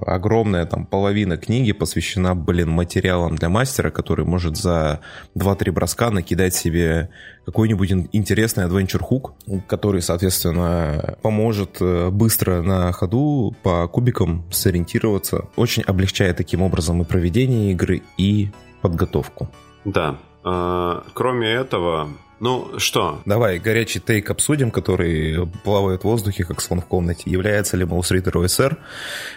огромная 0.07 0.67
там 0.67 0.87
половина 0.87 1.37
книги 1.37 1.73
посвящена, 1.73 2.35
блин, 2.35 2.71
материалам 2.71 3.37
для 3.37 3.49
мастера, 3.49 3.91
который 3.91 4.25
может 4.25 4.57
за 4.57 5.01
2-3 5.37 5.73
броска 5.73 6.11
накидать 6.11 6.55
себе 6.55 7.11
какой-нибудь 7.45 7.91
интересный 8.13 8.67
adventure 8.67 9.03
хук, 9.03 9.35
который, 9.67 10.03
соответственно, 10.03 11.17
поможет 11.23 11.79
э, 11.81 12.11
быстро 12.11 12.63
на 12.63 12.93
ходу 12.93 13.55
по 13.63 13.89
кубикам 13.89 14.45
сориентироваться. 14.51 15.49
Очень 15.57 15.83
облегчает 15.83 16.37
таким 16.37 16.63
образом 16.63 17.03
и 17.03 17.05
проведение 17.05 17.73
игры, 17.73 18.03
и 18.17 18.51
подготовку. 18.81 19.49
Да. 19.85 20.19
А, 20.45 21.05
кроме 21.15 21.49
этого, 21.49 22.09
ну, 22.43 22.77
что? 22.79 23.23
Давай, 23.25 23.61
горячий 23.61 24.01
тейк 24.01 24.29
обсудим, 24.29 24.73
который 24.73 25.47
плавает 25.63 26.01
в 26.01 26.05
воздухе, 26.07 26.43
как 26.43 26.61
слон 26.61 26.81
в 26.81 26.87
комнате. 26.87 27.31
Является 27.31 27.77
ли 27.77 27.85
Mouse 27.85 28.11
Reader 28.11 28.33
OSR? 28.33 28.79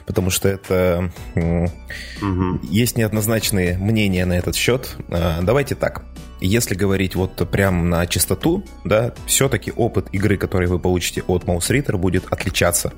Потому 0.08 0.32
что 0.32 0.50
это... 0.50 1.12
Угу. 1.36 2.62
Есть 2.64 2.98
неоднозначные 2.98 3.78
мнения 3.78 4.26
на 4.26 4.34
этот 4.34 4.56
счет. 4.56 4.96
А, 5.10 5.42
давайте 5.44 5.76
так. 5.76 6.02
Если 6.42 6.74
говорить 6.74 7.14
вот 7.14 7.48
прям 7.52 7.92
на 7.92 8.08
чистоту, 8.08 8.66
да, 8.84 9.14
все-таки 9.28 9.72
опыт 9.72 10.08
игры, 10.12 10.38
который 10.38 10.68
вы 10.68 10.80
получите 10.80 11.22
от 11.28 11.44
Mouse 11.44 11.70
Reader, 11.70 11.98
будет 11.98 12.26
отличаться 12.34 12.92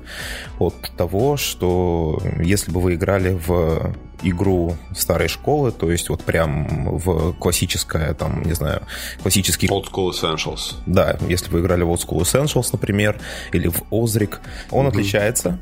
от 0.58 0.74
того, 0.96 1.36
что 1.36 2.18
если 2.38 2.72
бы 2.72 2.80
вы 2.80 2.94
играли 2.94 3.38
в 3.46 3.94
игру 4.22 4.76
старой 4.96 5.28
школы, 5.28 5.72
то 5.72 5.90
есть 5.90 6.08
вот 6.08 6.22
прям 6.24 6.98
в 6.98 7.32
классическое, 7.34 8.14
там, 8.14 8.42
не 8.42 8.52
знаю, 8.54 8.82
классический... 9.22 9.66
Old 9.68 9.90
School 9.92 10.10
Essentials. 10.10 10.74
Да, 10.86 11.16
если 11.28 11.50
вы 11.50 11.60
играли 11.60 11.82
в 11.82 11.90
Old 11.90 12.06
School 12.06 12.20
Essentials, 12.22 12.68
например, 12.72 13.20
или 13.52 13.68
в 13.68 13.82
Озрик, 13.90 14.40
он 14.70 14.86
mm-hmm. 14.86 14.88
отличается 14.88 15.58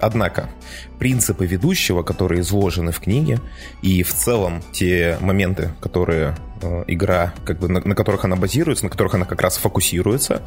Однако, 0.00 0.48
принципы 0.98 1.44
ведущего, 1.44 2.02
которые 2.02 2.40
изложены 2.40 2.90
в 2.90 3.00
книге, 3.00 3.38
и 3.82 4.02
в 4.02 4.14
целом 4.14 4.62
те 4.72 5.18
моменты, 5.20 5.72
которые 5.80 6.36
игра, 6.86 7.34
как 7.44 7.58
бы 7.58 7.68
на, 7.68 7.80
на 7.80 7.94
которых 7.94 8.24
она 8.24 8.36
базируется, 8.36 8.84
на 8.84 8.90
которых 8.90 9.14
она 9.14 9.24
как 9.24 9.40
раз 9.40 9.56
фокусируется, 9.56 10.42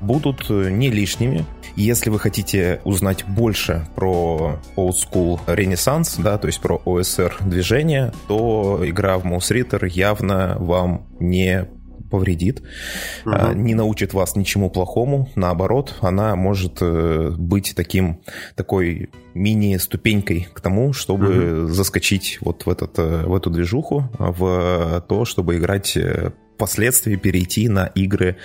будут 0.00 0.46
э, 0.50 0.70
не 0.70 0.90
лишними. 0.90 1.44
Если 1.76 2.10
вы 2.10 2.18
хотите 2.18 2.80
узнать 2.84 3.24
больше 3.24 3.86
про 3.94 4.58
Old 4.76 4.94
School 4.94 5.40
Renaissance, 5.46 6.20
да, 6.22 6.38
то 6.38 6.46
есть 6.46 6.60
про 6.60 6.80
OSR 6.84 7.32
движение, 7.48 8.12
то 8.28 8.80
игра 8.84 9.18
в 9.18 9.24
Mouse 9.24 9.50
Reader 9.50 9.88
явно 9.88 10.56
вам 10.58 11.06
не 11.18 11.68
повредит, 12.12 12.62
угу. 13.24 13.52
не 13.54 13.74
научит 13.74 14.12
вас 14.12 14.36
ничему 14.36 14.68
плохому, 14.68 15.30
наоборот, 15.34 15.96
она 16.02 16.36
может 16.36 16.78
э, 16.82 17.30
быть 17.38 17.72
таким, 17.74 18.20
такой 18.54 19.08
мини-ступенькой 19.32 20.48
к 20.52 20.60
тому, 20.60 20.92
чтобы 20.92 21.62
угу. 21.62 21.72
заскочить 21.72 22.38
вот 22.42 22.66
в, 22.66 22.68
этот, 22.68 22.98
э, 22.98 23.24
в 23.24 23.34
эту 23.34 23.48
движуху, 23.48 24.10
в 24.18 25.02
то, 25.08 25.24
чтобы 25.24 25.56
играть 25.56 25.96
э, 25.96 26.32
впоследствии 26.56 27.16
перейти 27.16 27.70
на 27.70 27.86
игры, 27.86 28.36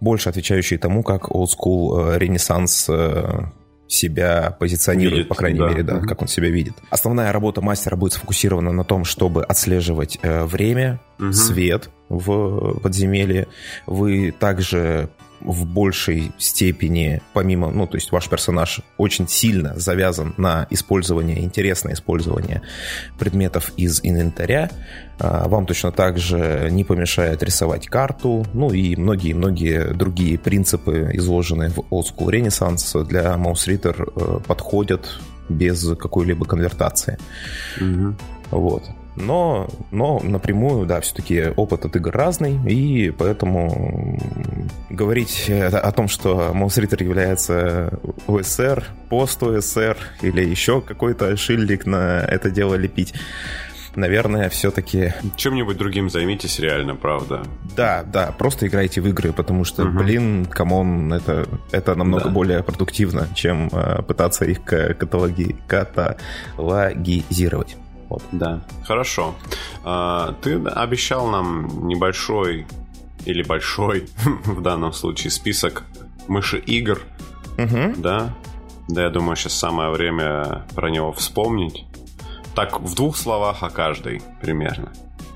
больше 0.00 0.28
отвечающие 0.28 0.78
тому, 0.78 1.02
как 1.02 1.28
Old 1.28 1.48
School 1.58 2.18
Renaissance 2.18 3.50
себя 3.88 4.54
позиционирует, 4.60 5.16
видит, 5.16 5.28
по 5.28 5.34
крайней 5.34 5.58
да. 5.58 5.68
мере, 5.68 5.82
да, 5.82 5.96
угу. 5.96 6.06
как 6.06 6.22
он 6.22 6.28
себя 6.28 6.50
видит. 6.50 6.74
Основная 6.90 7.32
работа 7.32 7.62
мастера 7.62 7.96
будет 7.96 8.12
сфокусирована 8.12 8.70
на 8.70 8.84
том, 8.84 9.04
чтобы 9.04 9.44
отслеживать 9.44 10.18
э, 10.22 10.44
время, 10.44 11.00
угу. 11.18 11.32
свет 11.32 11.90
в 12.08 12.80
подземелье. 12.80 13.48
Вы 13.86 14.32
также 14.32 15.10
в 15.40 15.66
большей 15.66 16.32
степени, 16.38 17.22
помимо, 17.32 17.70
ну, 17.70 17.86
то 17.86 17.96
есть 17.96 18.10
ваш 18.10 18.28
персонаж 18.28 18.80
очень 18.96 19.28
сильно 19.28 19.78
завязан 19.78 20.34
на 20.36 20.66
использование, 20.70 21.42
интересное 21.42 21.94
использование 21.94 22.62
предметов 23.18 23.72
из 23.76 24.00
инвентаря. 24.02 24.70
А, 25.18 25.48
вам 25.48 25.66
точно 25.66 25.92
так 25.92 26.18
же 26.18 26.68
не 26.70 26.84
помешает 26.84 27.42
рисовать 27.42 27.86
карту, 27.86 28.46
ну 28.52 28.72
и 28.72 28.96
многие-многие 28.96 29.94
другие 29.94 30.38
принципы, 30.38 31.10
изложенные 31.12 31.70
в 31.70 31.78
Old 31.90 32.06
School 32.14 32.30
Renaissance, 32.30 33.04
для 33.04 33.34
Mouse 33.34 33.66
Reader 33.66 34.12
э, 34.14 34.40
подходят 34.46 35.18
без 35.48 35.86
какой-либо 35.96 36.44
конвертации. 36.44 37.18
Угу. 37.80 38.14
Вот. 38.50 38.82
Но, 39.18 39.68
но 39.90 40.20
напрямую, 40.22 40.86
да, 40.86 41.00
все-таки 41.00 41.52
опыт 41.56 41.84
от 41.84 41.96
игр 41.96 42.10
разный, 42.10 42.58
и 42.70 43.10
поэтому 43.10 44.18
говорить 44.90 45.50
о 45.50 45.92
том, 45.92 46.08
что 46.08 46.52
Mausritter 46.54 47.02
является 47.02 47.98
OSR, 48.26 48.84
пост 49.08 49.42
OSR 49.42 49.96
или 50.22 50.44
еще 50.44 50.80
какой-то 50.80 51.36
шильдик 51.36 51.86
на 51.86 52.20
это 52.20 52.50
дело 52.50 52.74
лепить, 52.74 53.14
наверное, 53.98 54.48
все-таки... 54.48 55.12
Чем-нибудь 55.36 55.76
другим 55.76 56.10
займитесь 56.10 56.58
реально, 56.60 56.94
правда. 56.94 57.42
Да, 57.76 58.04
да, 58.04 58.32
просто 58.36 58.66
играйте 58.66 59.00
в 59.00 59.08
игры, 59.08 59.32
потому 59.32 59.64
что, 59.64 59.84
угу. 59.84 59.98
блин, 59.98 60.46
come 60.46 60.84
on, 60.84 61.12
это, 61.12 61.46
это 61.72 61.94
намного 61.94 62.24
да. 62.24 62.30
более 62.30 62.62
продуктивно, 62.62 63.28
чем 63.34 63.68
э, 63.72 64.02
пытаться 64.02 64.44
их 64.44 64.64
каталоги, 64.64 65.56
каталогизировать. 65.66 67.76
Вот. 68.08 68.22
Да, 68.32 68.62
хорошо. 68.84 69.34
А, 69.84 70.34
ты 70.42 70.54
обещал 70.54 71.28
нам 71.28 71.86
небольшой 71.86 72.66
или 73.24 73.42
большой 73.42 74.08
в 74.44 74.62
данном 74.62 74.92
случае 74.92 75.30
список 75.30 75.84
мыши 76.26 76.58
игр, 76.58 77.02
угу. 77.58 77.94
да? 77.96 78.34
Да, 78.88 79.02
я 79.02 79.10
думаю, 79.10 79.36
сейчас 79.36 79.52
самое 79.52 79.90
время 79.90 80.64
про 80.74 80.90
него 80.90 81.12
вспомнить. 81.12 81.84
Так, 82.54 82.80
в 82.80 82.94
двух 82.94 83.16
словах 83.16 83.62
о 83.62 83.70
каждой 83.70 84.22
примерно. 84.40 84.92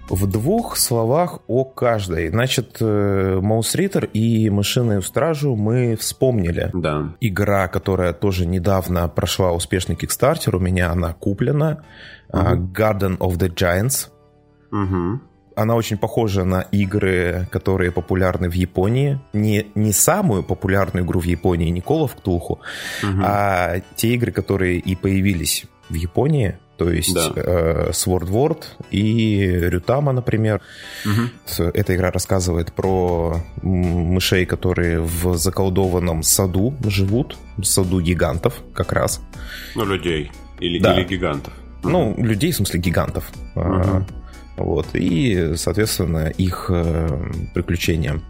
В 0.08 0.26
двух 0.26 0.76
словах 0.76 1.38
о 1.46 1.64
каждой. 1.64 2.28
Значит, 2.28 2.80
Mouse 2.80 3.70
э, 3.74 3.78
Reader 3.78 4.10
и 4.12 4.50
Мышиную 4.50 5.00
Стражу 5.02 5.56
мы 5.56 5.96
вспомнили. 5.96 6.70
Да. 6.74 7.14
Игра, 7.20 7.68
которая 7.68 8.12
тоже 8.12 8.46
недавно 8.46 9.08
прошла 9.08 9.52
успешный 9.52 9.96
кикстартер, 9.96 10.56
у 10.56 10.58
меня 10.58 10.90
она 10.90 11.12
куплена. 11.12 11.84
Uh-huh. 12.30 12.72
Garden 12.72 13.18
of 13.18 13.38
the 13.38 13.48
Giants. 13.54 14.08
Угу. 14.70 15.20
Она 15.54 15.74
очень 15.74 15.98
похожа 15.98 16.44
на 16.44 16.62
игры, 16.62 17.46
которые 17.50 17.90
популярны 17.90 18.48
в 18.48 18.54
Японии. 18.54 19.20
Не, 19.34 19.66
не 19.74 19.92
самую 19.92 20.42
популярную 20.42 21.04
игру 21.04 21.20
в 21.20 21.24
Японии, 21.24 21.68
не 21.70 21.80
Call 21.80 22.08
of 22.08 22.12
Cthulhu, 22.16 22.58
угу. 23.02 23.22
а 23.22 23.80
те 23.96 24.14
игры, 24.14 24.32
которые 24.32 24.78
и 24.78 24.94
появились 24.94 25.66
в 25.88 25.94
Японии, 25.94 26.56
то 26.76 26.90
есть 26.90 27.14
да. 27.14 27.32
э, 27.34 27.90
Sword 27.90 28.28
Word 28.28 28.64
и 28.90 29.40
Рютама, 29.44 30.12
например. 30.12 30.60
Угу. 31.04 31.64
Эта 31.74 31.94
игра 31.94 32.10
рассказывает 32.10 32.72
про 32.72 33.36
мышей, 33.62 34.46
которые 34.46 35.00
в 35.00 35.36
заколдованном 35.36 36.22
саду 36.22 36.74
живут, 36.84 37.36
саду 37.62 38.00
гигантов 38.00 38.62
как 38.74 38.92
раз. 38.92 39.20
Ну, 39.74 39.84
людей 39.84 40.32
или, 40.60 40.78
да. 40.78 40.94
или 40.94 41.04
гигантов. 41.04 41.52
Ну, 41.84 42.14
людей, 42.16 42.52
в 42.52 42.56
смысле 42.56 42.80
гигантов. 42.80 43.30
Угу. 43.54 44.06
Вот, 44.56 44.86
и, 44.94 45.54
соответственно, 45.56 46.28
их 46.28 46.66
э, 46.68 47.30
приключения. 47.54 48.20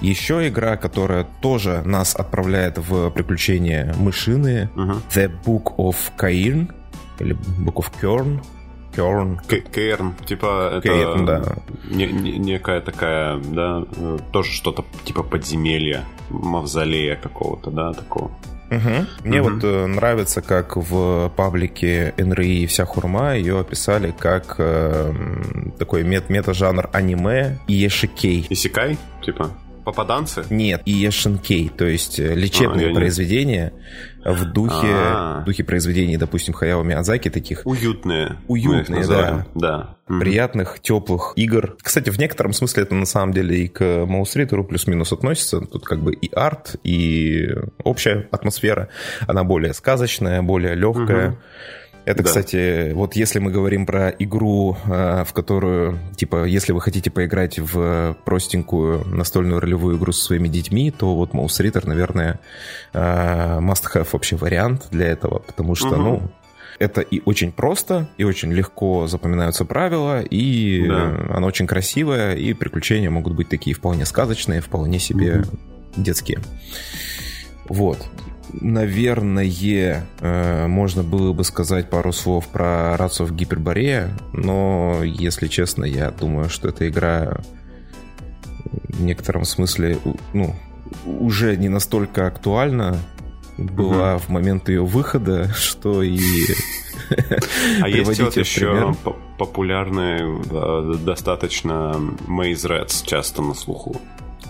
Еще 0.00 0.48
игра, 0.48 0.76
которая 0.76 1.26
тоже 1.40 1.82
нас 1.84 2.16
отправляет 2.16 2.78
в 2.78 3.10
приключения 3.10 3.94
мышиные, 3.96 4.68
uh-huh. 4.74 5.00
The 5.14 5.30
Book 5.44 5.76
of 5.76 5.96
Cairn, 6.18 6.72
или 7.18 7.36
of 7.66 7.90
Kern, 8.00 8.40
Керн. 8.94 9.40
Керн, 9.74 10.14
типа 10.26 10.82
это 10.82 11.24
да. 11.24 11.56
не, 11.90 12.06
не, 12.06 12.38
некая 12.38 12.80
такая, 12.80 13.38
да, 13.38 13.84
тоже 14.32 14.52
что-то 14.52 14.84
типа 15.04 15.22
подземелья, 15.22 16.04
мавзолея 16.28 17.16
какого-то, 17.16 17.70
да, 17.70 17.92
такого. 17.92 18.30
Угу. 18.70 19.06
Мне 19.24 19.42
угу. 19.42 19.50
вот 19.50 19.64
э, 19.64 19.86
нравится, 19.86 20.40
как 20.40 20.76
в 20.76 21.30
паблике 21.36 22.14
НРИ 22.16 22.66
«Вся 22.66 22.86
хурма» 22.86 23.34
ее 23.36 23.60
описали 23.60 24.14
как 24.18 24.54
э, 24.58 25.12
такой 25.78 26.04
мет 26.04 26.30
мета-жанр 26.30 26.88
аниме 26.92 27.58
и 27.66 27.74
ешикей. 27.74 28.46
Исикай, 28.48 28.96
типа? 29.22 29.50
Попаданцы? 29.84 30.44
Нет, 30.50 30.82
и 30.84 30.92
Ешенкей, 30.92 31.68
то 31.68 31.84
есть 31.84 32.20
э, 32.20 32.34
лечебные 32.34 32.90
а, 32.90 32.94
произведения 32.94 33.72
не... 34.24 34.32
в 34.32 34.44
духе, 34.52 34.88
а. 34.90 35.40
в 35.40 35.44
духе 35.44 35.64
произведений, 35.64 36.16
допустим, 36.16 36.54
Хаяо 36.54 36.82
Миядзаки 36.82 37.30
таких. 37.30 37.66
Уютные. 37.66 38.36
Уютные, 38.48 39.06
да. 39.06 39.46
Да. 39.54 39.96
Приятных, 40.06 40.80
теплых 40.80 41.32
игр. 41.36 41.76
Кстати, 41.82 42.10
в 42.10 42.18
некотором 42.18 42.52
смысле 42.52 42.84
это 42.84 42.94
на 42.94 43.06
самом 43.06 43.32
деле 43.32 43.64
и 43.64 43.68
к 43.68 44.04
Маусритеру 44.06 44.64
плюс-минус 44.64 45.12
относится. 45.12 45.60
Тут 45.60 45.84
как 45.84 46.00
бы 46.00 46.12
и 46.12 46.30
арт, 46.32 46.76
и 46.84 47.48
общая 47.82 48.28
атмосфера. 48.30 48.88
Она 49.26 49.42
более 49.42 49.74
сказочная, 49.74 50.42
более 50.42 50.74
легкая. 50.74 51.30
Угу. 51.30 51.38
Это, 52.04 52.22
да. 52.22 52.28
кстати, 52.28 52.92
вот 52.92 53.14
если 53.14 53.38
мы 53.38 53.52
говорим 53.52 53.86
про 53.86 54.08
игру, 54.10 54.76
а, 54.86 55.24
в 55.24 55.32
которую, 55.32 55.98
типа, 56.16 56.44
если 56.44 56.72
вы 56.72 56.80
хотите 56.80 57.10
поиграть 57.10 57.58
в 57.58 58.16
простенькую 58.24 59.06
настольную 59.06 59.60
ролевую 59.60 59.98
игру 59.98 60.12
со 60.12 60.24
своими 60.24 60.48
детьми, 60.48 60.90
то 60.90 61.14
вот 61.14 61.30
Mouse 61.30 61.60
Reader, 61.60 61.86
наверное, 61.86 62.40
а, 62.92 63.60
must-have 63.60 64.08
вообще 64.12 64.36
вариант 64.36 64.88
для 64.90 65.06
этого, 65.06 65.38
потому 65.38 65.74
что, 65.76 65.90
угу. 65.90 65.96
ну, 65.96 66.22
это 66.80 67.00
и 67.02 67.22
очень 67.24 67.52
просто, 67.52 68.08
и 68.16 68.24
очень 68.24 68.52
легко 68.52 69.06
запоминаются 69.06 69.64
правила, 69.64 70.20
и 70.20 70.88
да. 70.88 71.26
оно 71.30 71.46
очень 71.46 71.68
красивое, 71.68 72.34
и 72.34 72.52
приключения 72.54 73.10
могут 73.10 73.34
быть 73.34 73.48
такие 73.48 73.76
вполне 73.76 74.06
сказочные, 74.06 74.60
вполне 74.60 74.98
себе 74.98 75.40
угу. 75.40 75.58
детские. 75.96 76.40
Вот 77.68 77.98
наверное, 78.52 79.44
э, 80.20 80.66
можно 80.66 81.02
было 81.02 81.32
бы 81.32 81.44
сказать 81.44 81.90
пару 81.90 82.12
слов 82.12 82.48
про 82.48 82.96
Рацов 82.96 83.32
Гиперборея, 83.32 84.10
но, 84.32 85.00
если 85.02 85.48
честно, 85.48 85.84
я 85.84 86.10
думаю, 86.10 86.48
что 86.48 86.68
эта 86.68 86.88
игра 86.88 87.40
в 88.64 89.02
некотором 89.02 89.44
смысле 89.44 89.98
ну, 90.32 90.54
уже 91.06 91.56
не 91.56 91.68
настолько 91.68 92.26
актуальна 92.26 92.98
была 93.58 94.16
угу. 94.16 94.22
в 94.24 94.28
момент 94.28 94.68
ее 94.68 94.84
выхода, 94.84 95.52
что 95.54 96.02
и 96.02 96.20
а 97.80 97.88
есть 97.88 98.20
вот 98.20 98.36
еще 98.36 98.94
популярный 99.38 100.42
достаточно 101.04 101.94
Maze 102.26 102.66
Reds 102.68 103.06
часто 103.06 103.42
на 103.42 103.54
слуху 103.54 104.00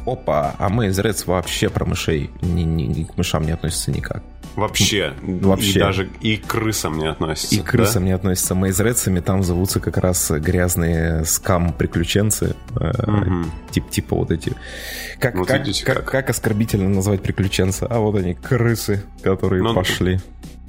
опа, 0.06 0.54
а 0.58 0.68
мы 0.68 0.86
из 0.86 0.98
Reds 0.98 1.24
вообще 1.26 1.68
про 1.68 1.84
мышей 1.84 2.30
ни, 2.40 2.62
ни, 2.62 3.04
к 3.04 3.16
мышам 3.16 3.44
не 3.44 3.52
относятся 3.52 3.90
никак. 3.90 4.22
Вообще. 4.56 5.14
Вообще. 5.22 5.78
И 5.78 5.78
даже 5.78 6.10
и 6.20 6.36
к 6.36 6.46
крысам 6.46 6.98
не 6.98 7.06
относятся. 7.06 7.54
И 7.54 7.60
к 7.60 7.70
крысам 7.70 8.02
да? 8.02 8.08
не 8.08 8.12
относятся. 8.12 8.54
Мейзрецами 8.54 9.20
там 9.20 9.42
зовутся 9.42 9.80
как 9.80 9.96
раз 9.96 10.30
грязные 10.30 11.24
скам-приключенцы. 11.24 12.54
Угу. 12.74 13.44
Тип, 13.70 13.88
типа 13.90 14.16
вот 14.16 14.30
эти. 14.30 14.54
Как, 15.18 15.36
вот 15.36 15.48
как, 15.48 15.64
как, 15.64 15.96
как. 15.96 16.04
как 16.04 16.30
оскорбительно 16.30 16.88
назвать 16.88 17.22
приключенца? 17.22 17.86
А 17.86 17.98
вот 17.98 18.16
они, 18.16 18.34
крысы, 18.34 19.04
которые 19.22 19.62
ну, 19.62 19.74
пошли. 19.74 20.20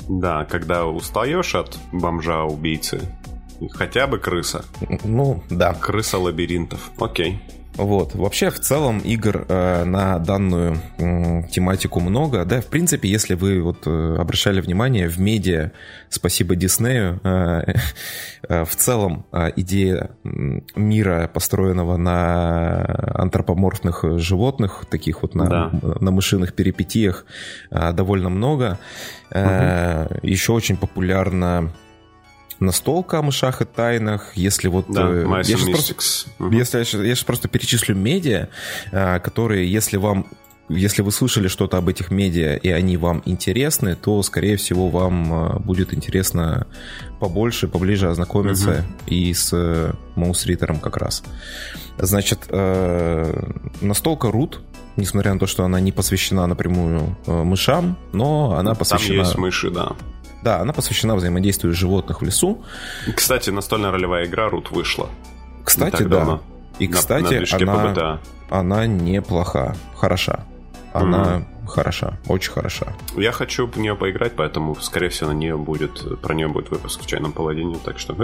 Да, 0.07 0.45
когда 0.45 0.85
устаешь 0.85 1.55
от 1.55 1.77
бомжа-убийцы, 1.91 3.01
хотя 3.71 4.07
бы 4.07 4.17
крыса. 4.17 4.65
Ну, 5.03 5.43
да. 5.49 5.73
Крыса 5.73 6.17
лабиринтов. 6.17 6.91
Окей. 6.97 7.41
Вот. 7.75 8.13
Вообще, 8.13 8.51
в 8.51 8.59
целом, 8.59 8.99
игр 8.99 9.45
э, 9.47 9.83
на 9.83 10.19
данную 10.19 10.77
э, 10.97 11.43
тематику 11.49 11.99
много. 11.99 12.45
Да, 12.45 12.61
в 12.61 12.67
принципе, 12.67 13.09
если 13.09 13.33
вы 13.33 13.61
вот 13.61 13.87
э, 13.87 14.15
обращали 14.19 14.61
внимание, 14.61 15.07
в 15.07 15.19
медиа, 15.19 15.71
спасибо 16.09 16.55
Диснею, 16.55 17.19
э, 17.23 17.73
э, 18.47 18.65
в 18.65 18.75
целом 18.75 19.25
э, 19.31 19.51
идея 19.55 20.11
мира, 20.23 21.29
построенного 21.33 21.97
на 21.97 22.85
антропоморфных 23.15 24.19
животных, 24.19 24.85
таких 24.89 25.23
вот 25.23 25.33
на, 25.33 25.45
да. 25.49 25.71
на 25.99 26.11
мышиных 26.11 26.53
перипетиях, 26.53 27.25
э, 27.71 27.91
довольно 27.93 28.29
много. 28.29 28.77
Э, 29.31 30.05
угу. 30.05 30.27
Еще 30.27 30.51
очень 30.51 30.77
популярна 30.77 31.71
настолка 32.59 33.19
о 33.19 33.21
мышах 33.21 33.61
и 33.61 33.65
тайнах, 33.65 34.35
если 34.35 34.67
вот... 34.67 34.85
Да, 34.89 35.09
э, 35.09 35.25
я 35.37 35.43
сейчас 35.43 35.69
просто, 35.69 35.93
uh-huh. 35.93 36.55
если 36.55 36.77
я, 36.79 36.85
сейчас, 36.85 37.01
я 37.01 37.15
сейчас 37.15 37.23
просто 37.23 37.47
перечислю 37.47 37.95
медиа, 37.95 38.49
э, 38.91 39.19
которые, 39.19 39.71
если 39.71 39.97
вам 39.97 40.27
если 40.69 41.01
вы 41.01 41.11
слышали 41.11 41.49
что-то 41.49 41.77
об 41.77 41.89
этих 41.89 42.09
медиа 42.09 42.55
и 42.55 42.69
они 42.69 42.95
вам 42.95 43.21
интересны, 43.25 43.97
то, 43.97 44.23
скорее 44.23 44.55
всего, 44.55 44.87
вам 44.87 45.33
э, 45.33 45.59
будет 45.59 45.93
интересно 45.93 46.67
побольше, 47.19 47.67
поближе 47.67 48.09
ознакомиться 48.09 48.71
uh-huh. 48.71 49.09
и 49.09 49.33
с 49.33 49.93
Маусритером 50.15 50.79
как 50.79 50.97
раз. 50.97 51.23
Значит, 51.97 52.49
настолка 53.81 54.27
Root, 54.29 54.59
несмотря 54.95 55.33
на 55.33 55.39
то, 55.39 55.47
что 55.47 55.63
она 55.63 55.79
не 55.79 55.91
посвящена 55.91 56.47
напрямую 56.47 57.17
мышам, 57.27 57.97
но 58.13 58.55
она 58.57 58.73
посвящена... 58.73 59.17
Там 59.17 59.25
есть 59.25 59.37
мыши, 59.37 59.69
да. 59.69 59.91
Да, 60.43 60.59
она 60.59 60.73
посвящена 60.73 61.15
взаимодействию 61.15 61.73
животных 61.73 62.21
в 62.21 62.25
лесу. 62.25 62.63
Кстати, 63.15 63.49
настольная 63.49 63.91
ролевая 63.91 64.25
игра 64.25 64.49
Рут 64.49 64.71
вышла. 64.71 65.09
Кстати, 65.63 66.03
да. 66.03 66.17
Давно. 66.17 66.43
И, 66.79 66.87
кстати, 66.87 67.63
на, 67.63 67.91
она, 67.91 68.19
она 68.49 68.87
неплоха, 68.87 69.75
хороша. 69.95 70.45
Она 70.91 71.37
mm 71.37 71.45
хороша, 71.67 72.17
очень 72.27 72.51
хороша. 72.51 72.87
Я 73.15 73.31
хочу 73.31 73.67
в 73.67 73.77
нее 73.77 73.95
поиграть, 73.95 74.33
поэтому, 74.35 74.75
скорее 74.75 75.09
всего, 75.09 75.31
на 75.31 75.35
нее 75.35 75.57
будет, 75.57 76.21
про 76.21 76.33
нее 76.33 76.47
будет 76.47 76.69
выпуск 76.69 77.01
в 77.01 77.05
чайном 77.05 77.31
паладине, 77.31 77.77
так 77.83 77.99
что 77.99 78.15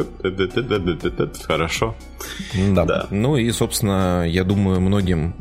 хорошо. 1.47 1.95
Да. 2.73 2.85
да. 2.85 3.07
Ну 3.09 3.37
и, 3.37 3.51
собственно, 3.51 4.25
я 4.27 4.43
думаю, 4.43 4.81
многим 4.81 5.35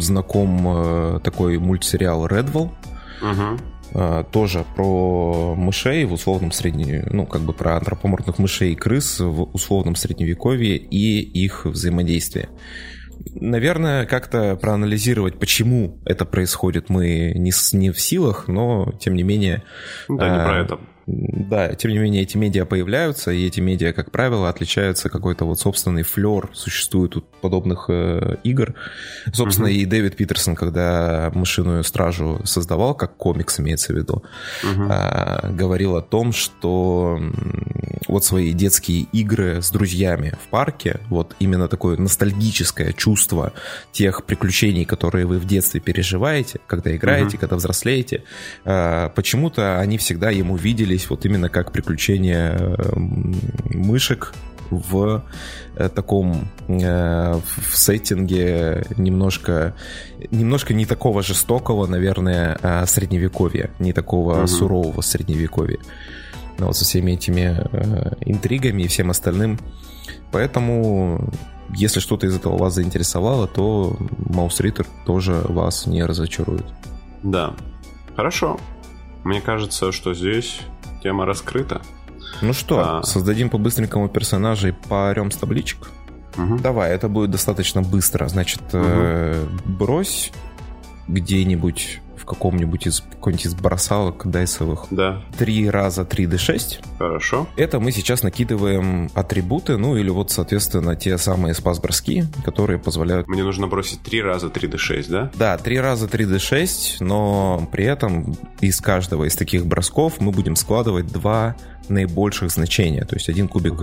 знаком 0.00 1.16
э, 1.16 1.20
такой 1.20 1.58
мультсериал 1.58 2.26
Redwall. 2.26 2.70
Угу. 3.22 3.58
А, 3.94 4.24
тоже 4.24 4.64
про 4.74 5.54
мышей 5.54 6.04
в 6.04 6.12
условном 6.12 6.52
среднем, 6.52 7.06
ну, 7.10 7.26
как 7.26 7.42
бы 7.42 7.52
про 7.52 7.76
антропоморфных 7.76 8.38
мышей 8.38 8.72
и 8.72 8.76
крыс 8.76 9.20
в 9.20 9.42
условном 9.54 9.96
средневековье 9.96 10.76
и 10.76 11.20
их 11.20 11.66
взаимодействие. 11.66 12.48
Наверное, 13.34 14.06
как-то 14.06 14.56
проанализировать, 14.56 15.38
почему 15.38 16.00
это 16.04 16.24
происходит, 16.24 16.88
мы 16.88 17.32
не, 17.36 17.52
не 17.72 17.90
в 17.90 18.00
силах, 18.00 18.48
но 18.48 18.92
тем 18.98 19.14
не 19.14 19.22
менее... 19.22 19.62
Да, 20.08 20.14
не 20.14 20.44
про 20.44 20.58
а, 20.58 20.62
это. 20.62 20.80
Да, 21.06 21.74
тем 21.74 21.90
не 21.90 21.98
менее, 21.98 22.22
эти 22.22 22.36
медиа 22.36 22.64
появляются, 22.64 23.32
и 23.32 23.46
эти 23.46 23.58
медиа, 23.60 23.92
как 23.92 24.12
правило, 24.12 24.48
отличаются 24.48 25.08
какой-то 25.08 25.44
вот 25.44 25.58
собственный 25.58 26.04
флер, 26.04 26.48
существует 26.52 27.16
у 27.16 27.22
подобных 27.22 27.86
э, 27.88 28.36
игр. 28.44 28.74
Собственно, 29.32 29.66
uh-huh. 29.66 29.72
и 29.72 29.84
Дэвид 29.84 30.16
Питерсон, 30.16 30.54
когда 30.54 31.32
«Мышиную 31.34 31.82
стражу» 31.82 32.40
создавал, 32.44 32.94
как 32.94 33.16
комикс 33.16 33.58
имеется 33.58 33.92
в 33.92 33.96
виду, 33.96 34.22
uh-huh. 34.62 35.48
э, 35.48 35.52
говорил 35.52 35.96
о 35.96 36.02
том, 36.02 36.32
что 36.32 37.20
вот 38.06 38.24
свои 38.24 38.52
детские 38.52 39.02
игры 39.12 39.60
с 39.60 39.70
друзьями 39.70 40.36
в 40.44 40.48
парке, 40.48 41.00
вот 41.08 41.34
именно 41.40 41.66
такое 41.66 41.96
ностальгическое 41.96 42.92
чувство 42.92 43.52
тех 43.90 44.24
приключений, 44.24 44.84
которые 44.84 45.26
вы 45.26 45.38
в 45.38 45.46
детстве 45.46 45.80
переживаете, 45.80 46.60
когда 46.68 46.94
играете, 46.94 47.36
uh-huh. 47.36 47.40
когда 47.40 47.56
взрослеете, 47.56 48.22
э, 48.64 49.10
почему-то 49.16 49.80
они 49.80 49.98
всегда 49.98 50.30
ему 50.30 50.56
видели 50.56 50.91
виделись 50.92 51.10
вот 51.10 51.24
именно 51.24 51.48
как 51.48 51.72
приключения 51.72 52.54
э, 52.58 52.98
мышек 53.74 54.32
в 54.70 55.22
э, 55.76 55.88
таком 55.88 56.48
э, 56.68 57.34
в 57.34 57.76
сеттинге 57.76 58.86
немножко 58.96 59.74
немножко 60.30 60.74
не 60.74 60.86
такого 60.86 61.22
жестокого, 61.22 61.86
наверное, 61.86 62.58
а 62.62 62.86
средневековья, 62.86 63.70
не 63.78 63.92
такого 63.92 64.38
угу. 64.38 64.46
сурового 64.46 65.00
средневековья. 65.02 65.78
Но 66.58 66.66
вот 66.66 66.76
со 66.76 66.84
всеми 66.84 67.12
этими 67.12 67.56
интригами 68.20 68.82
и 68.82 68.86
всем 68.86 69.10
остальным. 69.10 69.58
Поэтому, 70.30 71.30
если 71.74 72.00
что-то 72.00 72.26
из 72.26 72.36
этого 72.36 72.56
вас 72.58 72.74
заинтересовало, 72.74 73.46
то 73.46 73.96
Маус 74.18 74.60
Риттер 74.60 74.86
тоже 75.06 75.32
вас 75.48 75.86
не 75.86 76.04
разочарует. 76.04 76.66
Да. 77.22 77.54
Хорошо. 78.16 78.58
Мне 79.24 79.40
кажется, 79.40 79.92
что 79.92 80.14
здесь 80.14 80.60
тема 81.02 81.26
раскрыта. 81.26 81.82
Ну 82.40 82.52
что, 82.52 82.98
а... 82.98 83.02
создадим 83.02 83.50
по-быстренькому 83.50 84.08
персонажа 84.08 84.68
и 84.68 84.72
поорем 84.72 85.30
с 85.30 85.36
табличек? 85.36 85.90
Угу. 86.36 86.58
Давай, 86.58 86.92
это 86.92 87.08
будет 87.08 87.30
достаточно 87.30 87.82
быстро. 87.82 88.28
Значит, 88.28 88.62
угу. 88.72 88.82
э, 88.82 89.46
брось 89.64 90.32
где-нибудь 91.12 92.00
в 92.16 92.24
каком-нибудь 92.24 92.86
из 92.86 93.00
какой-нибудь 93.00 93.46
из 93.46 93.54
бросалок 93.54 94.30
дайсовых. 94.30 94.86
Да. 94.92 95.22
3 95.38 95.70
раза 95.70 96.02
3d6. 96.02 96.84
Хорошо. 96.98 97.48
Это 97.56 97.80
мы 97.80 97.90
сейчас 97.90 98.22
накидываем 98.22 99.10
атрибуты, 99.14 99.76
ну 99.76 99.96
или 99.96 100.08
вот, 100.08 100.30
соответственно, 100.30 100.94
те 100.94 101.18
самые 101.18 101.52
спас-броски, 101.52 102.24
которые 102.44 102.78
позволяют... 102.78 103.26
Мне 103.26 103.42
нужно 103.42 103.66
бросить 103.66 104.02
3 104.02 104.22
раза 104.22 104.46
3d6, 104.46 105.06
да? 105.10 105.32
Да, 105.34 105.58
3 105.58 105.80
раза 105.80 106.06
3d6, 106.06 106.98
но 107.00 107.68
при 107.72 107.86
этом 107.86 108.36
из 108.60 108.80
каждого 108.80 109.24
из 109.24 109.34
таких 109.34 109.66
бросков 109.66 110.20
мы 110.20 110.30
будем 110.30 110.54
складывать 110.54 111.08
два 111.08 111.56
наибольших 111.88 112.50
значения, 112.50 113.04
то 113.04 113.16
есть 113.16 113.28
один 113.28 113.48
кубик 113.48 113.74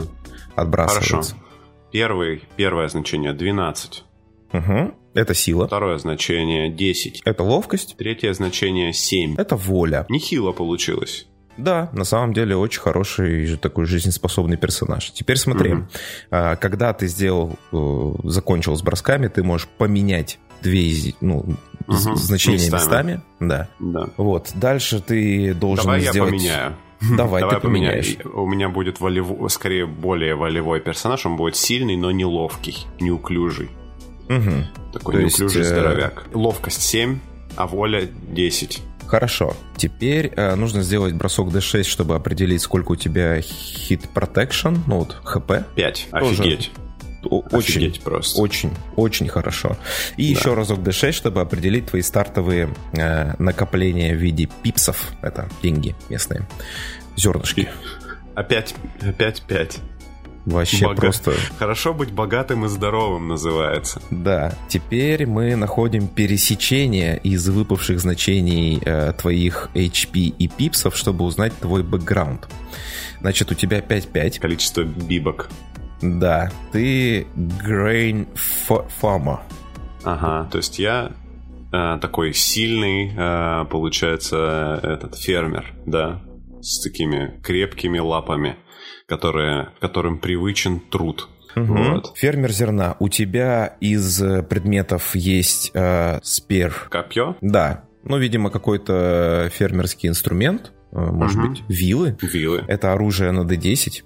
отбрасывается. 0.56 1.10
Хорошо. 1.10 1.36
Первый, 1.92 2.44
первое 2.56 2.88
значение 2.88 3.34
12. 3.34 4.06
Угу. 4.54 4.93
Это 5.14 5.34
сила. 5.34 5.68
Второе 5.68 5.97
значение 5.97 6.70
10. 6.70 7.22
Это 7.26 7.43
ловкость. 7.43 7.95
Третье 7.97 8.34
значение 8.34 8.93
7. 8.93 9.36
Это 9.38 9.56
воля. 9.56 10.06
Нехило 10.10 10.52
получилось. 10.52 11.28
Да, 11.58 11.89
на 11.91 12.06
самом 12.06 12.34
деле 12.34 12.56
очень 12.56 12.80
хороший 12.80 13.58
такой 13.58 13.86
жизнеспособный 13.86 14.56
персонаж. 14.56 15.12
Теперь 15.12 15.36
смотри, 15.36 15.74
угу. 15.74 15.88
когда 16.30 16.93
ты 16.93 17.08
сделал, 17.08 17.60
э, 17.74 18.12
закончил 18.24 18.78
с 18.78 18.82
бросками, 18.82 19.28
ты 19.28 19.43
можешь 19.43 19.68
поменять 19.68 20.39
две 20.62 21.14
ну, 21.20 21.39
угу. 21.88 22.16
значения 22.16 22.58
местами. 22.58 22.76
местами. 22.78 23.22
Да. 23.39 23.68
да. 23.80 24.10
Вот. 24.16 24.52
Дальше 24.56 25.02
ты 25.02 25.54
должен 25.54 25.86
Давай 25.86 26.00
сделать... 26.02 26.16
я 26.16 26.38
поменяю. 26.38 26.76
Давай, 27.18 27.41
Давай 27.41 27.56
ты 27.56 27.62
поменяешь. 27.62 28.18
У 28.34 28.45
меня 28.45 28.70
будет 28.70 29.00
волевой, 29.00 29.50
скорее 29.50 29.86
более 29.86 30.36
волевой 30.36 30.80
персонаж. 30.82 31.26
Он 31.26 31.36
будет 31.36 31.56
сильный, 31.56 31.95
но 31.95 32.12
не 32.12 32.26
ловкий, 32.26 32.88
неуклюжий. 33.00 33.70
Угу. 34.30 34.94
Такой 34.94 35.16
То 35.16 35.22
неуклюжий 35.22 35.60
есть, 35.60 35.72
э, 35.72 35.74
здоровяк. 35.74 36.26
Ловкость 36.34 36.82
7, 36.84 37.20
а 37.56 37.68
воля 37.68 38.08
10. 38.30 38.82
Хорошо. 39.08 39.56
Теперь 39.76 40.32
э, 40.36 40.54
нужно 40.54 40.84
сделать 40.84 41.16
бросок 41.16 41.50
D6, 41.50 41.84
чтобы 41.84 42.16
определить, 42.16 42.62
сколько 42.62 42.92
у 42.92 42.96
тебя 42.96 43.40
hit 43.40 44.08
protection, 44.14 44.78
ну 44.86 45.00
вот, 45.00 45.18
хп. 45.24 45.52
5. 45.76 46.08
Тоже 46.12 46.44
Офигеть. 46.44 46.72
Очень, 47.24 47.58
Офигеть 47.58 48.02
просто. 48.02 48.40
Очень, 48.40 48.72
очень 48.96 49.28
хорошо. 49.28 49.78
И 50.16 50.34
да. 50.34 50.40
еще 50.40 50.54
разок 50.54 50.80
D6, 50.80 51.12
чтобы 51.12 51.42
определить 51.42 51.88
твои 51.88 52.04
стартовые 52.04 52.70
э, 52.94 53.34
накопления 53.40 54.14
в 54.14 54.18
виде 54.18 54.48
пипсов. 54.62 55.12
Это 55.24 55.50
деньги 55.64 55.96
местные. 56.10 56.48
Зернышки. 57.18 57.68
Опять, 58.36 58.76
опять 59.02 59.42
5. 59.42 59.80
Вообще 60.50 60.86
Бога... 60.86 61.02
просто... 61.02 61.34
Хорошо 61.58 61.93
быть 61.93 62.12
богатым 62.12 62.66
и 62.66 62.68
здоровым 62.68 63.28
называется. 63.28 64.02
Да. 64.10 64.54
Теперь 64.68 65.26
мы 65.28 65.56
находим 65.56 66.08
пересечение 66.08 67.20
из 67.20 67.47
выпавших 67.47 68.00
значений 68.00 68.82
э, 68.84 69.14
твоих 69.14 69.70
HP 69.74 70.34
и 70.38 70.47
пипсов, 70.47 70.95
чтобы 70.95 71.26
узнать 71.26 71.54
твой 71.60 71.84
бэкграунд. 71.84 72.47
Значит, 73.22 73.52
у 73.52 73.56
тебя 73.56 73.80
5-5. 73.80 74.39
Количество 74.39 74.82
бибок. 74.82 75.50
Да. 76.02 76.52
Ты 76.72 77.28
Grain 77.36 78.28
Farmer. 79.02 79.39
Ага, 80.04 80.50
то 80.50 80.58
есть 80.58 80.80
я 80.80 81.12
э, 81.72 81.97
такой 82.02 82.34
сильный, 82.34 83.14
э, 83.16 83.66
получается, 83.66 84.80
этот 84.82 85.16
фермер, 85.16 85.74
да, 85.86 86.22
с 86.62 86.82
такими 86.82 87.39
крепкими 87.43 88.00
лапами 88.00 88.56
которые, 89.10 89.70
которым 89.82 90.20
привычен 90.20 90.80
труд. 90.80 91.28
Угу. 91.55 91.66
Вот. 91.66 92.12
Фермер 92.16 92.51
зерна. 92.51 92.95
У 92.99 93.10
тебя 93.10 93.76
из 93.82 94.22
э, 94.22 94.43
предметов 94.43 95.16
есть 95.16 95.72
э, 95.74 96.20
спер. 96.24 96.88
Копье? 96.89 97.36
Да. 97.41 97.86
Ну, 98.03 98.18
видимо, 98.18 98.49
какой-то 98.49 99.49
фермерский 99.51 100.07
инструмент. 100.07 100.72
Э, 100.91 100.99
может 100.99 101.39
угу. 101.39 101.49
быть, 101.49 101.64
вилы. 101.68 102.18
Вилы. 102.22 102.64
Это 102.68 102.93
оружие 102.93 103.32
на 103.32 103.41
D10. 103.41 104.03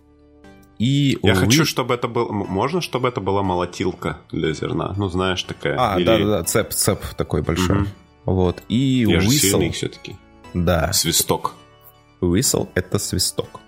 И 0.79 1.17
Я 1.21 1.35
хочу, 1.35 1.65
чтобы 1.65 1.93
это 1.93 2.07
было... 2.07 2.31
Можно, 2.31 2.81
чтобы 2.81 3.07
это 3.07 3.21
была 3.21 3.43
молотилка 3.43 4.17
для 4.31 4.53
зерна? 4.53 4.93
Ну, 4.97 5.07
знаешь, 5.07 5.43
такая... 5.43 5.75
А, 5.77 5.97
Или... 5.97 6.05
да-да-да, 6.05 6.43
цеп, 6.43 6.71
цеп 6.71 7.05
такой 7.15 7.41
большой. 7.41 7.81
Угу. 7.81 7.87
Вот. 8.25 8.63
И 8.69 9.05
Я 9.07 9.19
whistle... 9.19 9.65
же 9.65 9.71
все-таки. 9.71 10.15
Да. 10.53 10.91
Свисток. 10.93 11.55
Whistle— 12.21 12.69
это 12.75 12.99
свисток. 12.99 13.59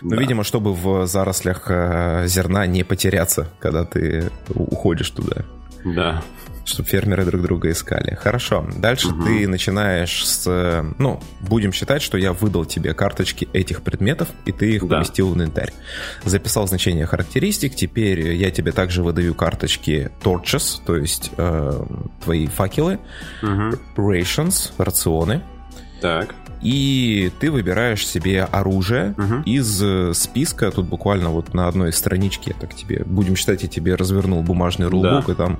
Ну, 0.00 0.10
да. 0.10 0.16
видимо, 0.16 0.44
чтобы 0.44 0.74
в 0.74 1.06
зарослях 1.06 1.64
э, 1.68 2.24
зерна 2.26 2.66
не 2.66 2.84
потеряться, 2.84 3.48
когда 3.58 3.84
ты 3.84 4.30
уходишь 4.54 5.10
туда. 5.10 5.44
Да. 5.84 6.22
Чтобы 6.64 6.88
фермеры 6.88 7.24
друг 7.24 7.42
друга 7.42 7.70
искали. 7.70 8.14
Хорошо. 8.14 8.66
Дальше 8.76 9.08
угу. 9.08 9.24
ты 9.24 9.48
начинаешь 9.48 10.26
с... 10.26 10.84
Ну, 10.98 11.20
будем 11.40 11.72
считать, 11.72 12.02
что 12.02 12.18
я 12.18 12.32
выдал 12.32 12.64
тебе 12.64 12.94
карточки 12.94 13.48
этих 13.52 13.82
предметов, 13.82 14.28
и 14.44 14.52
ты 14.52 14.74
их 14.74 14.86
да. 14.86 14.96
поместил 14.96 15.30
в 15.30 15.34
инвентарь. 15.36 15.72
Записал 16.24 16.68
значение 16.68 17.06
характеристик. 17.06 17.74
Теперь 17.74 18.32
я 18.34 18.50
тебе 18.50 18.72
также 18.72 19.02
выдаю 19.02 19.34
карточки 19.34 20.10
torches, 20.22 20.80
то 20.84 20.96
есть 20.96 21.30
э, 21.36 21.84
твои 22.22 22.46
факелы, 22.46 22.98
угу. 23.42 23.78
rations, 23.96 24.72
рационы. 24.78 25.42
Так 26.00 26.34
и 26.62 27.30
ты 27.40 27.50
выбираешь 27.50 28.06
себе 28.06 28.44
оружие 28.44 29.14
угу. 29.16 29.42
из 29.44 29.82
э, 29.82 30.12
списка. 30.14 30.70
Тут 30.70 30.86
буквально 30.86 31.30
вот 31.30 31.54
на 31.54 31.68
одной 31.68 31.92
страничке, 31.92 32.54
так 32.58 32.74
тебе, 32.74 33.02
будем 33.04 33.36
считать, 33.36 33.62
я 33.62 33.68
тебе 33.68 33.94
развернул 33.94 34.42
бумажный 34.42 34.88
рулбук, 34.88 35.26
да. 35.26 35.32
и 35.32 35.34
там 35.36 35.58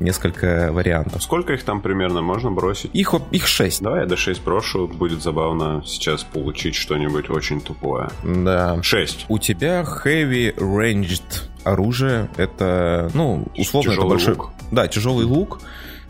несколько 0.00 0.70
вариантов. 0.72 1.22
Сколько 1.22 1.52
их 1.52 1.62
там 1.62 1.80
примерно 1.80 2.22
можно 2.22 2.50
бросить? 2.50 2.90
Их, 2.94 3.14
их 3.30 3.46
6. 3.46 3.82
Давай 3.82 4.00
я 4.00 4.06
до 4.06 4.16
6 4.16 4.42
брошу, 4.42 4.88
будет 4.88 5.22
забавно 5.22 5.82
сейчас 5.84 6.24
получить 6.24 6.74
что-нибудь 6.74 7.30
очень 7.30 7.60
тупое. 7.60 8.08
Да. 8.24 8.82
6. 8.82 9.26
У 9.28 9.38
тебя 9.38 9.82
heavy 9.82 10.54
ranged 10.56 11.48
оружие, 11.64 12.28
это, 12.36 13.10
ну, 13.14 13.46
условно, 13.56 13.90
тяжелый 13.90 14.06
это 14.06 14.08
большой... 14.08 14.34
Лук. 14.34 14.50
Да, 14.70 14.88
тяжелый 14.88 15.24
лук. 15.24 15.60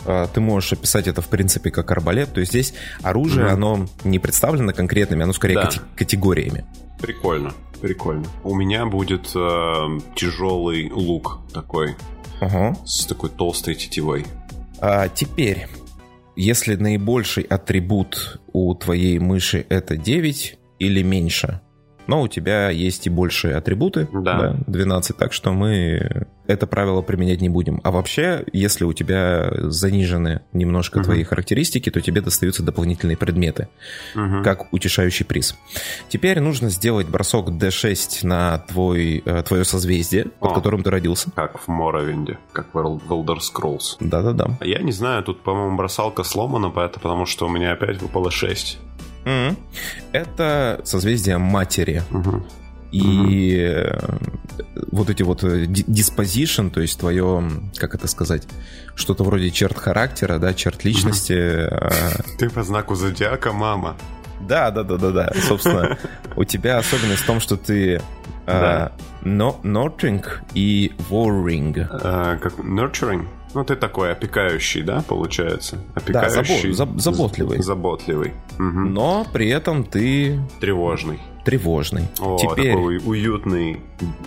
А, 0.07 0.27
ты 0.27 0.41
можешь 0.41 0.73
описать 0.73 1.07
это, 1.07 1.23
в 1.23 1.29
принципе, 1.29 1.71
как 1.71 1.91
арбалет. 1.91 2.33
То 2.33 2.41
есть 2.41 2.53
здесь 2.53 2.75
оружие, 3.03 3.47
mm 3.47 3.53
оно 3.59 3.87
не 4.05 4.19
представлено 4.19 4.73
конкретными, 4.73 5.23
оно 5.23 5.33
скорее 5.33 5.55
да. 5.55 5.71
категориями. 5.97 6.65
Прикольно, 7.01 7.53
прикольно. 7.81 8.27
У 8.45 8.55
меня 8.55 8.87
будет 8.87 9.31
э, 9.35 9.99
тяжелый 10.15 10.91
лук 10.91 11.41
такой. 11.53 11.97
Ага. 12.41 12.77
С 12.85 13.07
такой 13.07 13.31
толстой 13.31 13.75
тетивой. 13.75 14.27
А 14.81 15.09
теперь, 15.09 15.67
если 16.37 16.77
наибольший 16.77 17.43
атрибут 17.45 18.41
у 18.53 18.75
твоей 18.75 19.19
мыши 19.19 19.67
это 19.69 19.97
9 19.97 20.59
или 20.79 21.03
меньше, 21.03 21.61
но 22.09 22.23
у 22.23 22.29
тебя 22.29 22.71
есть 22.71 23.07
и 23.07 23.11
большие 23.11 23.55
атрибуты, 23.55 24.09
да. 24.13 24.39
Да, 24.39 24.57
12, 24.67 25.17
так 25.17 25.33
что 25.33 25.53
мы 25.53 26.27
это 26.49 26.67
правило 26.67 27.03
применять 27.03 27.43
не 27.43 27.51
будем. 27.51 27.81
А 27.85 27.91
вообще, 27.91 28.45
если 28.53 28.85
у 28.85 28.95
тебя 28.95 29.51
занижены 29.53 30.41
немножко 30.55 30.99
угу. 30.99 31.05
твои 31.05 31.23
характеристики, 31.23 31.91
то 31.91 32.01
тебе 32.01 32.23
достаются 32.23 32.63
дополнительные 32.63 33.19
предметы, 33.19 33.69
угу. 34.15 34.43
как 34.43 34.73
утешающий 34.73 35.27
приз. 35.27 35.55
Теперь 36.09 36.41
нужно 36.41 36.71
сделать 36.71 37.07
бросок 37.07 37.51
D6 37.51 38.27
на 38.27 38.59
твой, 38.59 39.23
э, 39.25 39.43
твое 39.43 39.65
созвездие, 39.65 40.29
О, 40.41 40.47
под 40.47 40.55
которым 40.55 40.83
ты 40.83 40.91
родился. 40.91 41.31
Как 41.33 41.59
в 41.59 41.69
Моровинде, 41.69 42.39
как 42.53 42.73
в 42.73 42.79
Elder 42.79 43.39
Scrolls. 43.39 43.97
Да-да-да. 44.01 44.57
Я 44.63 44.79
не 44.79 44.93
знаю, 44.93 45.23
тут, 45.23 45.43
по-моему, 45.43 45.77
бросалка 45.77 46.23
сломана, 46.23 46.71
потому 46.71 47.27
что 47.27 47.47
у 47.47 47.51
меня 47.51 47.73
опять 47.73 48.01
выпало 48.01 48.31
6. 48.31 48.79
Mm-hmm. 49.25 49.57
Это 50.13 50.81
созвездие 50.85 51.39
матери. 51.39 52.03
Mm-hmm. 52.11 52.43
И 52.91 53.57
mm-hmm. 53.57 54.89
вот 54.93 55.11
эти 55.11 55.23
вот 55.23 55.43
диспозишн, 55.43 56.69
то 56.69 56.81
есть 56.81 56.99
твое, 56.99 57.43
как 57.77 57.95
это 57.95 58.09
сказать, 58.09 58.49
что-то 58.95 59.25
вроде 59.25 59.51
черт 59.51 59.77
характера, 59.77 60.39
да, 60.39 60.55
черт 60.55 60.85
личности. 60.85 61.33
Mm-hmm. 61.33 62.37
Ты 62.39 62.49
по 62.51 62.63
знаку 62.63 62.95
зодиака, 62.95 63.53
мама. 63.53 63.97
Да, 64.41 64.71
да, 64.71 64.85
да, 64.85 64.97
да, 64.97 65.11
да. 65.11 65.33
Собственно, 65.47 65.99
у 66.37 66.45
тебя 66.45 66.79
особенность 66.79 67.23
в 67.23 67.27
том, 67.27 67.41
что 67.41 67.57
ты 67.57 68.01
да. 68.47 68.93
nurturing 69.23 70.25
и 70.55 70.93
warring. 71.11 71.87
как 72.39 72.55
nurturing? 72.59 73.27
Ну, 73.55 73.65
ты 73.65 73.77
такой 73.77 74.13
опекающий, 74.13 74.83
да, 74.83 75.03
получается? 75.07 75.79
Опекающий. 75.95 76.75
Да, 76.75 76.85
забо- 76.85 76.99
заботливый. 76.99 77.63
Заботливый. 77.63 78.35
Угу. 78.59 78.63
Но 78.63 79.27
при 79.33 79.49
этом 79.49 79.85
ты... 79.85 80.41
Тревожный. 80.61 81.21
Тревожный. 81.45 82.09
О, 82.21 82.37
Теперь... 82.39 82.73
такой 82.75 82.99
уютный 82.99 83.81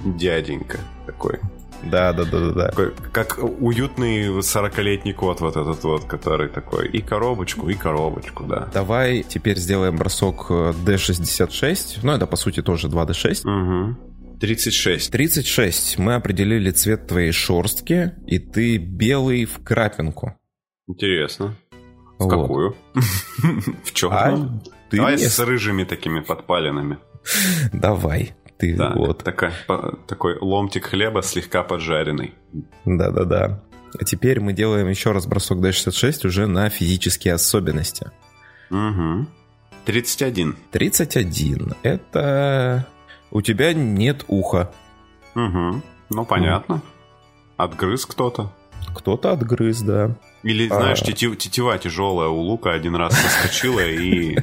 дяденька 0.03 0.79
такой. 1.05 1.39
Да, 1.83 2.13
да, 2.13 2.25
да, 2.25 2.39
да, 2.39 2.51
да. 2.51 2.69
Такой, 2.69 2.93
как 3.11 3.39
уютный 3.39 4.27
40-летний 4.39 5.13
кот 5.13 5.41
вот 5.41 5.55
этот 5.57 5.83
вот, 5.83 6.05
который 6.05 6.49
такой 6.49 6.87
и 6.87 7.01
коробочку, 7.01 7.69
и 7.69 7.73
коробочку, 7.73 8.43
да. 8.43 8.67
Давай 8.73 9.23
теперь 9.23 9.57
сделаем 9.57 9.95
бросок 9.95 10.51
D66. 10.51 11.99
Ну, 12.03 12.11
это, 12.11 12.27
по 12.27 12.35
сути, 12.35 12.61
тоже 12.61 12.87
2D6. 12.87 13.47
Угу. 13.47 13.95
36. 14.41 15.11
36. 15.11 15.99
Мы 15.99 16.15
определили 16.15 16.71
цвет 16.71 17.05
твоей 17.05 17.31
шорстки, 17.31 18.13
и 18.25 18.39
ты 18.39 18.77
белый 18.77 19.45
в 19.45 19.63
крапинку. 19.63 20.35
Интересно. 20.87 21.55
В 22.17 22.23
вот. 22.23 22.29
какую? 22.29 22.75
В 23.85 23.93
черную? 23.93 24.61
А, 24.63 24.95
Давай 24.95 25.19
с 25.19 25.39
рыжими 25.39 25.83
такими 25.83 26.21
подпалинами. 26.21 26.97
Давай. 27.71 28.33
Ты 28.57 28.75
вот. 28.95 29.23
Такой 29.23 30.37
ломтик 30.39 30.85
хлеба 30.85 31.21
слегка 31.21 31.61
поджаренный. 31.61 32.33
Да-да-да. 32.85 33.63
А 33.99 34.03
теперь 34.05 34.39
мы 34.39 34.53
делаем 34.53 34.87
еще 34.87 35.11
раз 35.11 35.27
бросок 35.27 35.59
D66 35.59 36.25
уже 36.25 36.47
на 36.47 36.67
физические 36.69 37.35
особенности. 37.35 38.09
Угу. 38.71 39.27
31. 39.85 40.55
31. 40.71 41.75
Это... 41.83 42.87
У 43.31 43.41
тебя 43.41 43.73
нет 43.73 44.25
уха. 44.27 44.71
Угу. 45.35 45.81
Ну, 46.09 46.25
понятно. 46.25 46.81
Отгрыз 47.57 48.05
кто-то. 48.05 48.51
Кто-то 48.93 49.31
отгрыз, 49.31 49.81
да. 49.81 50.11
Или, 50.43 50.67
знаешь, 50.67 51.01
а... 51.01 51.05
тетив, 51.05 51.37
тетива 51.37 51.77
тяжелая 51.77 52.27
у 52.27 52.39
лука 52.39 52.73
один 52.73 52.95
раз 52.95 53.13
соскочила 53.13 53.79
и 53.79 54.35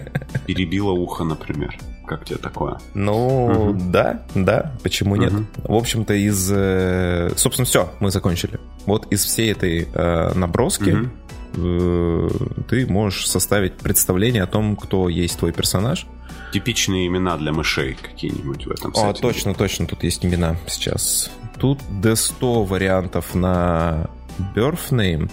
перебила 0.46 0.92
ухо, 0.92 1.24
например. 1.24 1.76
Как 2.06 2.24
тебе 2.24 2.38
такое? 2.38 2.78
Ну, 2.94 3.46
угу. 3.46 3.78
да, 3.78 4.24
да, 4.34 4.72
почему 4.82 5.16
нет? 5.16 5.32
Угу. 5.34 5.44
В 5.64 5.74
общем-то, 5.74 6.14
из... 6.14 6.50
Э, 6.50 7.30
собственно, 7.36 7.66
все, 7.66 7.92
мы 8.00 8.10
закончили. 8.10 8.58
Вот 8.86 9.12
из 9.12 9.24
всей 9.24 9.52
этой 9.52 9.88
э, 9.92 10.32
наброски 10.34 11.10
угу. 11.54 12.64
ты 12.70 12.86
можешь 12.86 13.28
составить 13.28 13.74
представление 13.74 14.44
о 14.44 14.46
том, 14.46 14.76
кто 14.76 15.10
есть 15.10 15.38
твой 15.38 15.52
персонаж. 15.52 16.06
Типичные 16.52 17.06
имена 17.06 17.36
для 17.36 17.52
мышей 17.52 17.96
какие-нибудь 18.00 18.66
в 18.66 18.70
этом 18.70 18.94
сайте. 18.94 19.18
О, 19.18 19.20
точно, 19.20 19.54
точно, 19.54 19.86
тут 19.86 20.02
есть 20.04 20.24
имена 20.24 20.56
сейчас. 20.66 21.30
Тут 21.58 21.80
D100 22.02 22.64
вариантов 22.64 23.34
на 23.34 24.08
birth 24.54 24.90
name, 24.90 25.30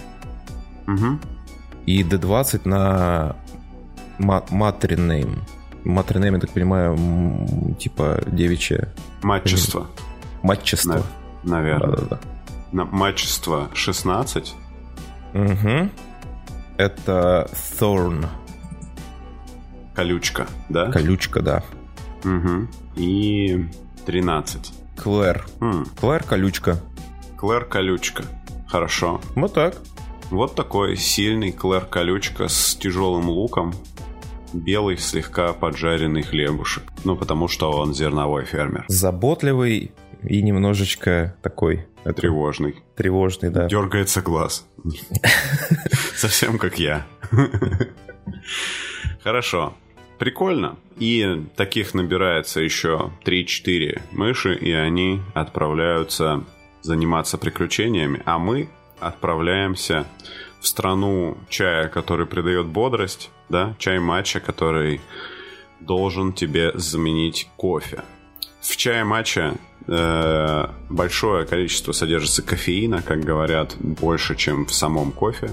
Угу. 0.86 1.18
И 1.86 2.02
D20 2.02 2.62
на 2.64 3.36
матринейм. 4.18 5.44
Матринейм, 5.84 6.34
я 6.34 6.40
так 6.40 6.50
понимаю, 6.50 6.96
типа 7.78 8.22
девичье. 8.26 8.92
Матчество. 9.22 9.86
Матчество. 10.42 11.02
На, 11.44 11.56
наверное. 11.56 11.96
Да-да-да. 11.96 12.20
На 12.72 12.84
матчество 12.84 13.68
16. 13.74 14.54
Угу. 15.34 15.90
Это 16.76 17.48
Thorn. 17.52 18.26
Колючка, 19.96 20.46
да? 20.68 20.92
Колючка, 20.92 21.40
да. 21.40 21.64
Угу. 22.22 22.68
И 22.96 23.66
13. 24.04 24.72
Клэр. 24.96 25.46
М. 25.60 25.86
Клэр 25.98 26.22
колючка. 26.22 26.78
Клэр 27.38 27.64
колючка. 27.64 28.24
Хорошо. 28.68 29.20
Вот 29.34 29.54
так. 29.54 29.76
Вот 30.30 30.54
такой 30.54 30.96
сильный 30.96 31.52
клэр-колючка 31.52 32.48
с 32.48 32.74
тяжелым 32.74 33.28
луком, 33.28 33.72
белый 34.52 34.98
слегка 34.98 35.52
поджаренный 35.52 36.22
хлебушек. 36.22 36.82
Ну, 37.04 37.16
потому 37.16 37.46
что 37.48 37.70
он 37.70 37.94
зерновой 37.94 38.44
фермер. 38.44 38.84
Заботливый 38.88 39.92
и 40.22 40.42
немножечко 40.42 41.36
такой... 41.42 41.86
Тревожный. 42.16 42.76
Тревожный, 42.96 43.50
да. 43.50 43.66
Дергается 43.66 44.20
глаз. 44.20 44.66
Совсем 46.16 46.58
как 46.58 46.78
я. 46.78 47.06
Хорошо. 49.22 49.74
Прикольно. 50.18 50.76
И 50.98 51.44
таких 51.56 51.94
набирается 51.94 52.60
еще 52.60 53.12
3-4 53.24 54.02
мыши, 54.12 54.54
и 54.54 54.72
они 54.72 55.20
отправляются 55.34 56.44
заниматься 56.82 57.36
приключениями, 57.36 58.22
а 58.24 58.38
мы 58.38 58.68
отправляемся 58.98 60.06
в 60.60 60.66
страну 60.66 61.36
чая, 61.48 61.88
который 61.88 62.26
придает 62.26 62.66
бодрость, 62.66 63.30
да, 63.48 63.74
чай 63.78 63.98
матча, 63.98 64.40
который 64.40 65.00
должен 65.80 66.32
тебе 66.32 66.72
заменить 66.74 67.48
кофе. 67.56 68.02
В 68.60 68.76
чае 68.76 69.04
матча 69.04 69.54
э, 69.86 70.66
большое 70.88 71.46
количество 71.46 71.92
содержится 71.92 72.42
кофеина, 72.42 73.02
как 73.02 73.20
говорят, 73.20 73.76
больше, 73.78 74.34
чем 74.34 74.66
в 74.66 74.72
самом 74.72 75.12
кофе. 75.12 75.50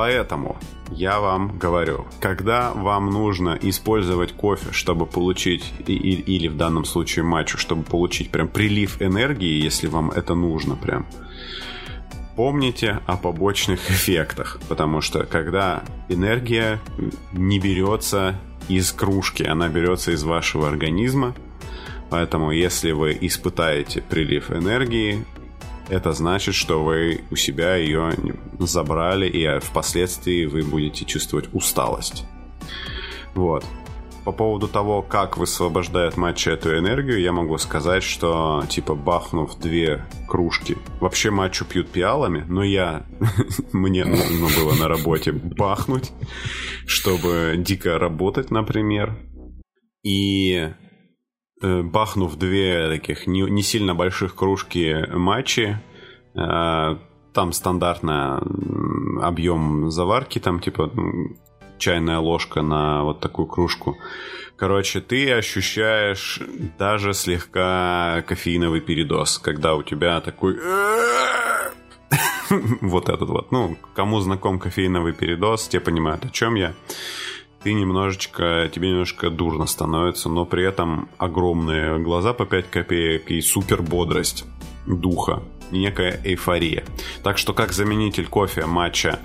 Поэтому 0.00 0.56
я 0.90 1.20
вам 1.20 1.58
говорю, 1.58 2.06
когда 2.20 2.72
вам 2.72 3.10
нужно 3.10 3.58
использовать 3.60 4.32
кофе, 4.32 4.72
чтобы 4.72 5.04
получить, 5.04 5.74
или 5.86 6.48
в 6.48 6.56
данном 6.56 6.86
случае 6.86 7.22
матчу, 7.22 7.58
чтобы 7.58 7.82
получить 7.82 8.30
прям 8.30 8.48
прилив 8.48 9.02
энергии, 9.02 9.62
если 9.62 9.88
вам 9.88 10.10
это 10.10 10.34
нужно 10.34 10.74
прям, 10.74 11.06
помните 12.34 13.00
о 13.04 13.18
побочных 13.18 13.90
эффектах, 13.90 14.58
потому 14.70 15.02
что 15.02 15.24
когда 15.24 15.82
энергия 16.08 16.80
не 17.34 17.58
берется 17.58 18.40
из 18.68 18.92
кружки, 18.92 19.42
она 19.42 19.68
берется 19.68 20.12
из 20.12 20.22
вашего 20.24 20.66
организма, 20.66 21.34
поэтому 22.08 22.52
если 22.52 22.92
вы 22.92 23.18
испытаете 23.20 24.00
прилив 24.00 24.50
энергии, 24.50 25.26
это 25.90 26.12
значит, 26.12 26.54
что 26.54 26.82
вы 26.84 27.22
у 27.30 27.36
себя 27.36 27.76
ее 27.76 28.12
забрали, 28.58 29.28
и 29.28 29.58
впоследствии 29.60 30.46
вы 30.46 30.62
будете 30.62 31.04
чувствовать 31.04 31.48
усталость. 31.52 32.24
Вот 33.34 33.64
по 34.24 34.32
поводу 34.32 34.68
того, 34.68 35.02
как 35.02 35.36
высвобождает 35.36 36.16
матча 36.16 36.50
эту 36.52 36.76
энергию, 36.78 37.20
я 37.20 37.32
могу 37.32 37.56
сказать, 37.58 38.02
что, 38.02 38.62
типа, 38.68 38.94
бахнув 38.94 39.58
две 39.58 40.04
кружки, 40.28 40.76
вообще 41.00 41.30
матчу 41.30 41.64
пьют 41.64 41.88
пиалами, 41.88 42.44
но 42.48 42.62
я, 42.62 43.06
мне 43.72 44.04
нужно 44.04 44.48
было 44.56 44.74
на 44.74 44.88
работе 44.88 45.32
бахнуть, 45.32 46.12
чтобы 46.86 47.54
дико 47.58 47.98
работать, 47.98 48.50
например. 48.50 49.18
И 50.02 50.52
э, 50.52 50.74
бахнув 51.62 52.36
две 52.36 52.88
таких 52.88 53.26
не, 53.26 53.42
не 53.42 53.62
сильно 53.62 53.94
больших 53.94 54.34
кружки 54.34 55.06
матчи, 55.12 55.78
э, 56.34 56.96
там 57.32 57.52
стандартный 57.52 58.38
объем 59.22 59.90
заварки, 59.90 60.38
там 60.38 60.60
типа 60.60 60.90
чайная 61.78 62.18
ложка 62.18 62.62
на 62.62 63.02
вот 63.04 63.20
такую 63.20 63.46
кружку. 63.46 63.96
Короче, 64.56 65.00
ты 65.00 65.32
ощущаешь 65.32 66.40
даже 66.78 67.14
слегка 67.14 68.22
кофеиновый 68.26 68.80
передоз, 68.80 69.38
когда 69.38 69.74
у 69.74 69.82
тебя 69.82 70.20
такой... 70.20 70.58
вот 72.80 73.08
этот 73.08 73.28
вот. 73.28 73.52
Ну, 73.52 73.76
кому 73.94 74.20
знаком 74.20 74.58
кофеиновый 74.58 75.12
передоз, 75.14 75.68
те 75.68 75.80
понимают, 75.80 76.24
о 76.24 76.30
чем 76.30 76.56
я. 76.56 76.74
Ты 77.62 77.74
немножечко, 77.74 78.70
тебе 78.72 78.90
немножко 78.90 79.28
дурно 79.28 79.66
становится, 79.66 80.28
но 80.30 80.46
при 80.46 80.64
этом 80.64 81.10
огромные 81.18 81.98
глаза 81.98 82.32
по 82.32 82.46
5 82.46 82.70
копеек 82.70 83.30
и 83.30 83.40
супер 83.42 83.82
бодрость 83.82 84.44
духа 84.86 85.42
некая 85.70 86.20
эйфория. 86.24 86.84
Так 87.22 87.38
что 87.38 87.52
как 87.52 87.72
заменитель 87.72 88.26
кофе 88.26 88.66
матча 88.66 89.20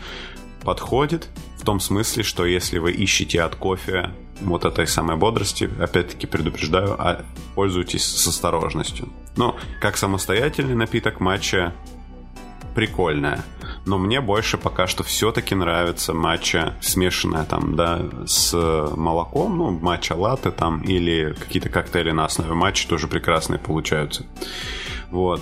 подходит, 0.64 1.30
в 1.58 1.66
том 1.66 1.80
смысле, 1.80 2.24
что 2.24 2.46
если 2.46 2.78
вы 2.78 2.92
ищете 2.92 3.42
от 3.42 3.56
кофе 3.56 4.12
вот 4.42 4.66
этой 4.66 4.86
самой 4.86 5.16
бодрости, 5.16 5.70
опять-таки 5.80 6.28
предупреждаю, 6.28 6.96
а 7.00 7.24
пользуйтесь 7.56 8.04
с 8.04 8.28
осторожностью. 8.28 9.10
Но 9.38 9.56
как 9.80 9.98
самостоятельный 9.98 10.76
напиток 10.76 11.20
матча 11.20 11.74
прикольная. 12.76 13.44
Но 13.86 13.98
мне 13.98 14.22
больше 14.22 14.58
пока 14.58 14.86
что 14.86 15.04
все-таки 15.04 15.56
нравится 15.56 16.14
матча 16.14 16.74
смешанная 16.82 17.46
там, 17.46 17.76
да, 17.76 18.02
с 18.28 18.54
молоком, 18.96 19.58
ну, 19.58 19.72
матча 19.72 20.14
латте 20.14 20.52
там, 20.52 20.82
или 20.82 21.34
какие-то 21.40 21.70
коктейли 21.70 22.12
на 22.12 22.26
основе 22.26 22.54
матча 22.54 22.88
тоже 22.88 23.08
прекрасные 23.08 23.60
получаются. 23.60 24.26
Вот. 25.10 25.42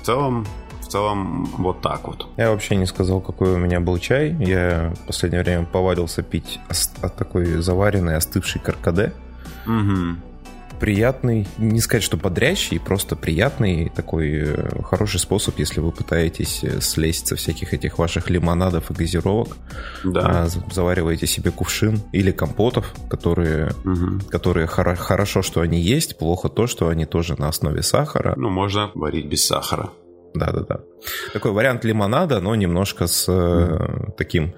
В 0.00 0.06
целом, 0.06 0.46
целом 0.94 1.46
вот 1.58 1.80
так 1.80 2.06
вот. 2.06 2.28
Я 2.36 2.52
вообще 2.52 2.76
не 2.76 2.86
сказал, 2.86 3.20
какой 3.20 3.52
у 3.54 3.56
меня 3.56 3.80
был 3.80 3.98
чай. 3.98 4.36
Я 4.38 4.92
в 5.02 5.06
последнее 5.08 5.42
время 5.42 5.64
повадился 5.64 6.22
пить 6.22 6.60
такой 7.18 7.46
заваренный, 7.46 8.16
остывший 8.16 8.60
каркаде. 8.60 9.12
Угу. 9.66 10.33
Приятный, 10.80 11.46
не 11.58 11.80
сказать, 11.80 12.02
что 12.02 12.16
бодрящий, 12.16 12.78
просто 12.78 13.16
приятный, 13.16 13.90
такой 13.94 14.42
э, 14.44 14.82
хороший 14.82 15.20
способ, 15.20 15.58
если 15.58 15.80
вы 15.80 15.92
пытаетесь 15.92 16.62
э, 16.62 16.80
слезть 16.80 17.28
со 17.28 17.36
всяких 17.36 17.72
этих 17.72 17.98
ваших 17.98 18.30
лимонадов 18.30 18.90
и 18.90 18.94
газировок. 18.94 19.56
Да. 20.04 20.44
А, 20.44 20.46
завариваете 20.72 21.26
себе 21.26 21.50
кувшин 21.50 22.00
или 22.12 22.32
компотов, 22.32 22.94
которые, 23.08 23.72
угу. 23.84 24.20
которые 24.30 24.66
хоро- 24.66 24.96
хорошо, 24.96 25.42
что 25.42 25.60
они 25.60 25.80
есть, 25.80 26.18
плохо 26.18 26.48
то, 26.48 26.66
что 26.66 26.88
они 26.88 27.06
тоже 27.06 27.34
на 27.38 27.48
основе 27.48 27.82
сахара. 27.82 28.34
Ну, 28.36 28.50
можно 28.50 28.90
варить 28.94 29.26
без 29.26 29.46
сахара. 29.46 29.90
да-да-да. 30.34 30.80
Такой 31.32 31.52
вариант 31.52 31.84
лимонада, 31.84 32.40
но 32.40 32.54
немножко 32.54 33.06
с 33.06 33.26
э, 33.28 34.12
таким 34.16 34.54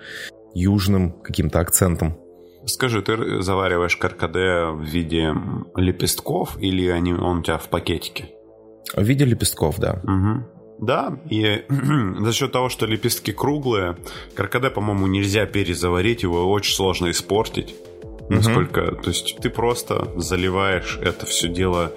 южным 0.55 1.13
каким-то 1.13 1.61
акцентом. 1.61 2.19
Скажи, 2.67 3.01
ты 3.01 3.43
завариваешь 3.43 3.97
каркаде 3.97 4.67
в 4.73 4.83
виде 4.83 5.33
лепестков 5.77 6.57
или 6.61 6.89
они, 6.89 7.13
он 7.13 7.39
у 7.39 7.43
тебя 7.43 7.59
в 7.59 7.69
пакетике? 7.69 8.31
В 8.95 9.03
виде 9.03 9.25
лепестков, 9.25 9.79
да. 9.79 10.01
Угу. 10.03 10.87
Да, 10.87 11.19
и 11.31 11.65
за 12.19 12.33
счет 12.33 12.53
того, 12.53 12.69
что 12.69 12.87
лепестки 12.87 13.33
круглые, 13.33 13.97
каркаде, 14.35 14.71
по-моему, 14.71 15.07
нельзя 15.07 15.47
перезаварить, 15.47 16.23
его 16.23 16.51
очень 16.51 16.75
сложно 16.75 17.11
испортить. 17.11 17.75
Насколько, 18.29 18.81
угу. 18.81 19.03
то 19.03 19.09
есть 19.09 19.37
ты 19.41 19.51
просто 19.51 20.09
заливаешь 20.17 20.99
это 21.03 21.27
все 21.27 21.49
дело 21.49 21.93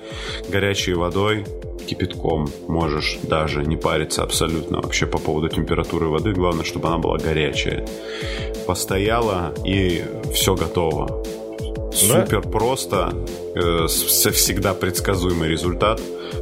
горячей 0.50 0.94
водой, 0.94 1.46
кипятком, 1.88 2.48
можешь 2.68 3.18
даже 3.24 3.64
не 3.64 3.76
париться 3.76 4.24
абсолютно 4.24 4.82
вообще 4.82 5.08
по 5.08 5.18
поводу 5.18 5.50
температуры 5.50 6.08
воды, 6.08 6.34
главное, 6.34 6.64
чтобы 6.64 6.88
она 6.88 7.00
была 7.00 7.18
горячая. 7.18 7.88
Постояла 8.68 9.54
и 9.66 10.06
все 10.34 10.56
готово. 10.56 11.24
Супер 11.92 12.44
да? 12.44 12.50
просто, 12.50 13.14
э, 13.56 13.88
всегда 13.88 14.74
предсказуемый 14.74 15.50
результат. 15.50 16.00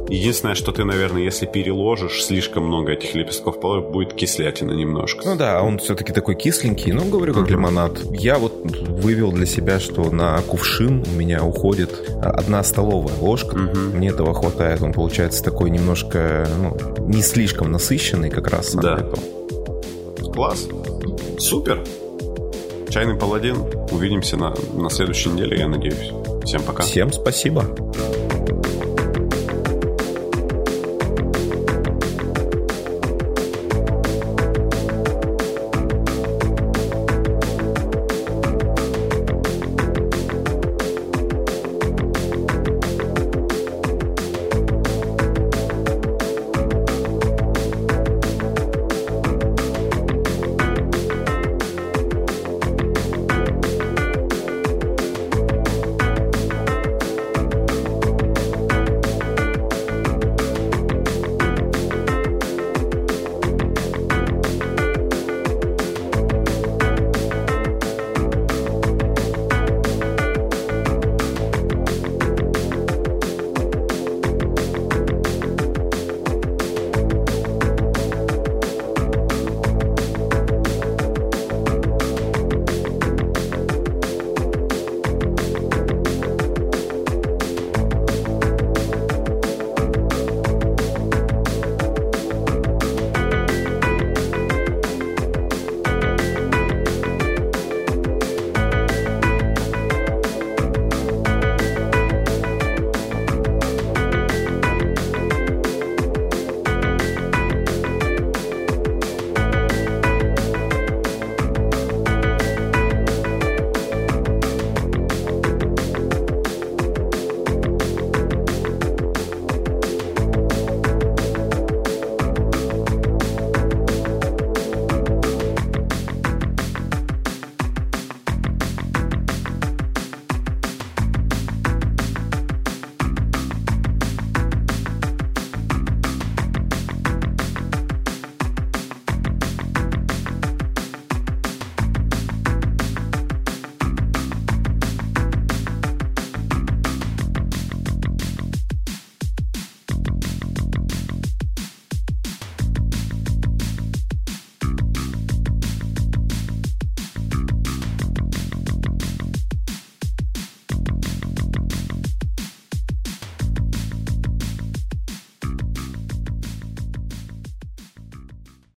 Единственное, 0.08 0.54
что 0.54 0.72
ты, 0.72 0.84
наверное, 0.84 1.22
если 1.22 1.46
переложишь 1.46 2.24
слишком 2.24 2.64
много 2.64 2.92
этих 2.92 3.14
лепестков 3.14 3.58
будет 3.90 4.14
кислятина 4.14 4.72
немножко. 4.72 5.22
Ну 5.28 5.36
да, 5.36 5.62
он 5.62 5.78
все-таки 5.78 6.12
такой 6.12 6.34
кисленький, 6.34 6.92
ну, 6.92 7.04
говорю, 7.04 7.34
как 7.34 7.50
лимонад. 7.50 7.98
Я 8.10 8.38
вот 8.38 8.54
вывел 8.88 9.32
для 9.32 9.46
себя, 9.46 9.80
что 9.80 10.10
на 10.10 10.40
кувшин 10.42 11.04
у 11.06 11.18
меня 11.18 11.42
уходит 11.44 12.10
одна 12.22 12.62
столовая 12.62 13.16
ложка. 13.18 13.54
Угу. 13.54 13.96
Мне 13.96 14.08
этого 14.08 14.34
хватает. 14.34 14.82
Он 14.82 14.92
получается 14.92 15.42
такой 15.42 15.70
немножко, 15.70 16.48
ну, 16.58 16.76
не 17.06 17.22
слишком 17.22 17.70
насыщенный 17.70 18.30
как 18.30 18.48
раз. 18.48 18.74
Да. 18.74 19.06
Класс. 20.32 20.68
Супер. 21.38 21.84
Чайный 22.88 23.16
паладин. 23.16 23.56
Увидимся 23.90 24.36
на, 24.36 24.54
на 24.74 24.88
следующей 24.88 25.30
неделе, 25.30 25.58
я 25.58 25.68
надеюсь. 25.68 26.12
Всем 26.44 26.62
пока. 26.62 26.82
Всем 26.82 27.12
спасибо. 27.12 27.64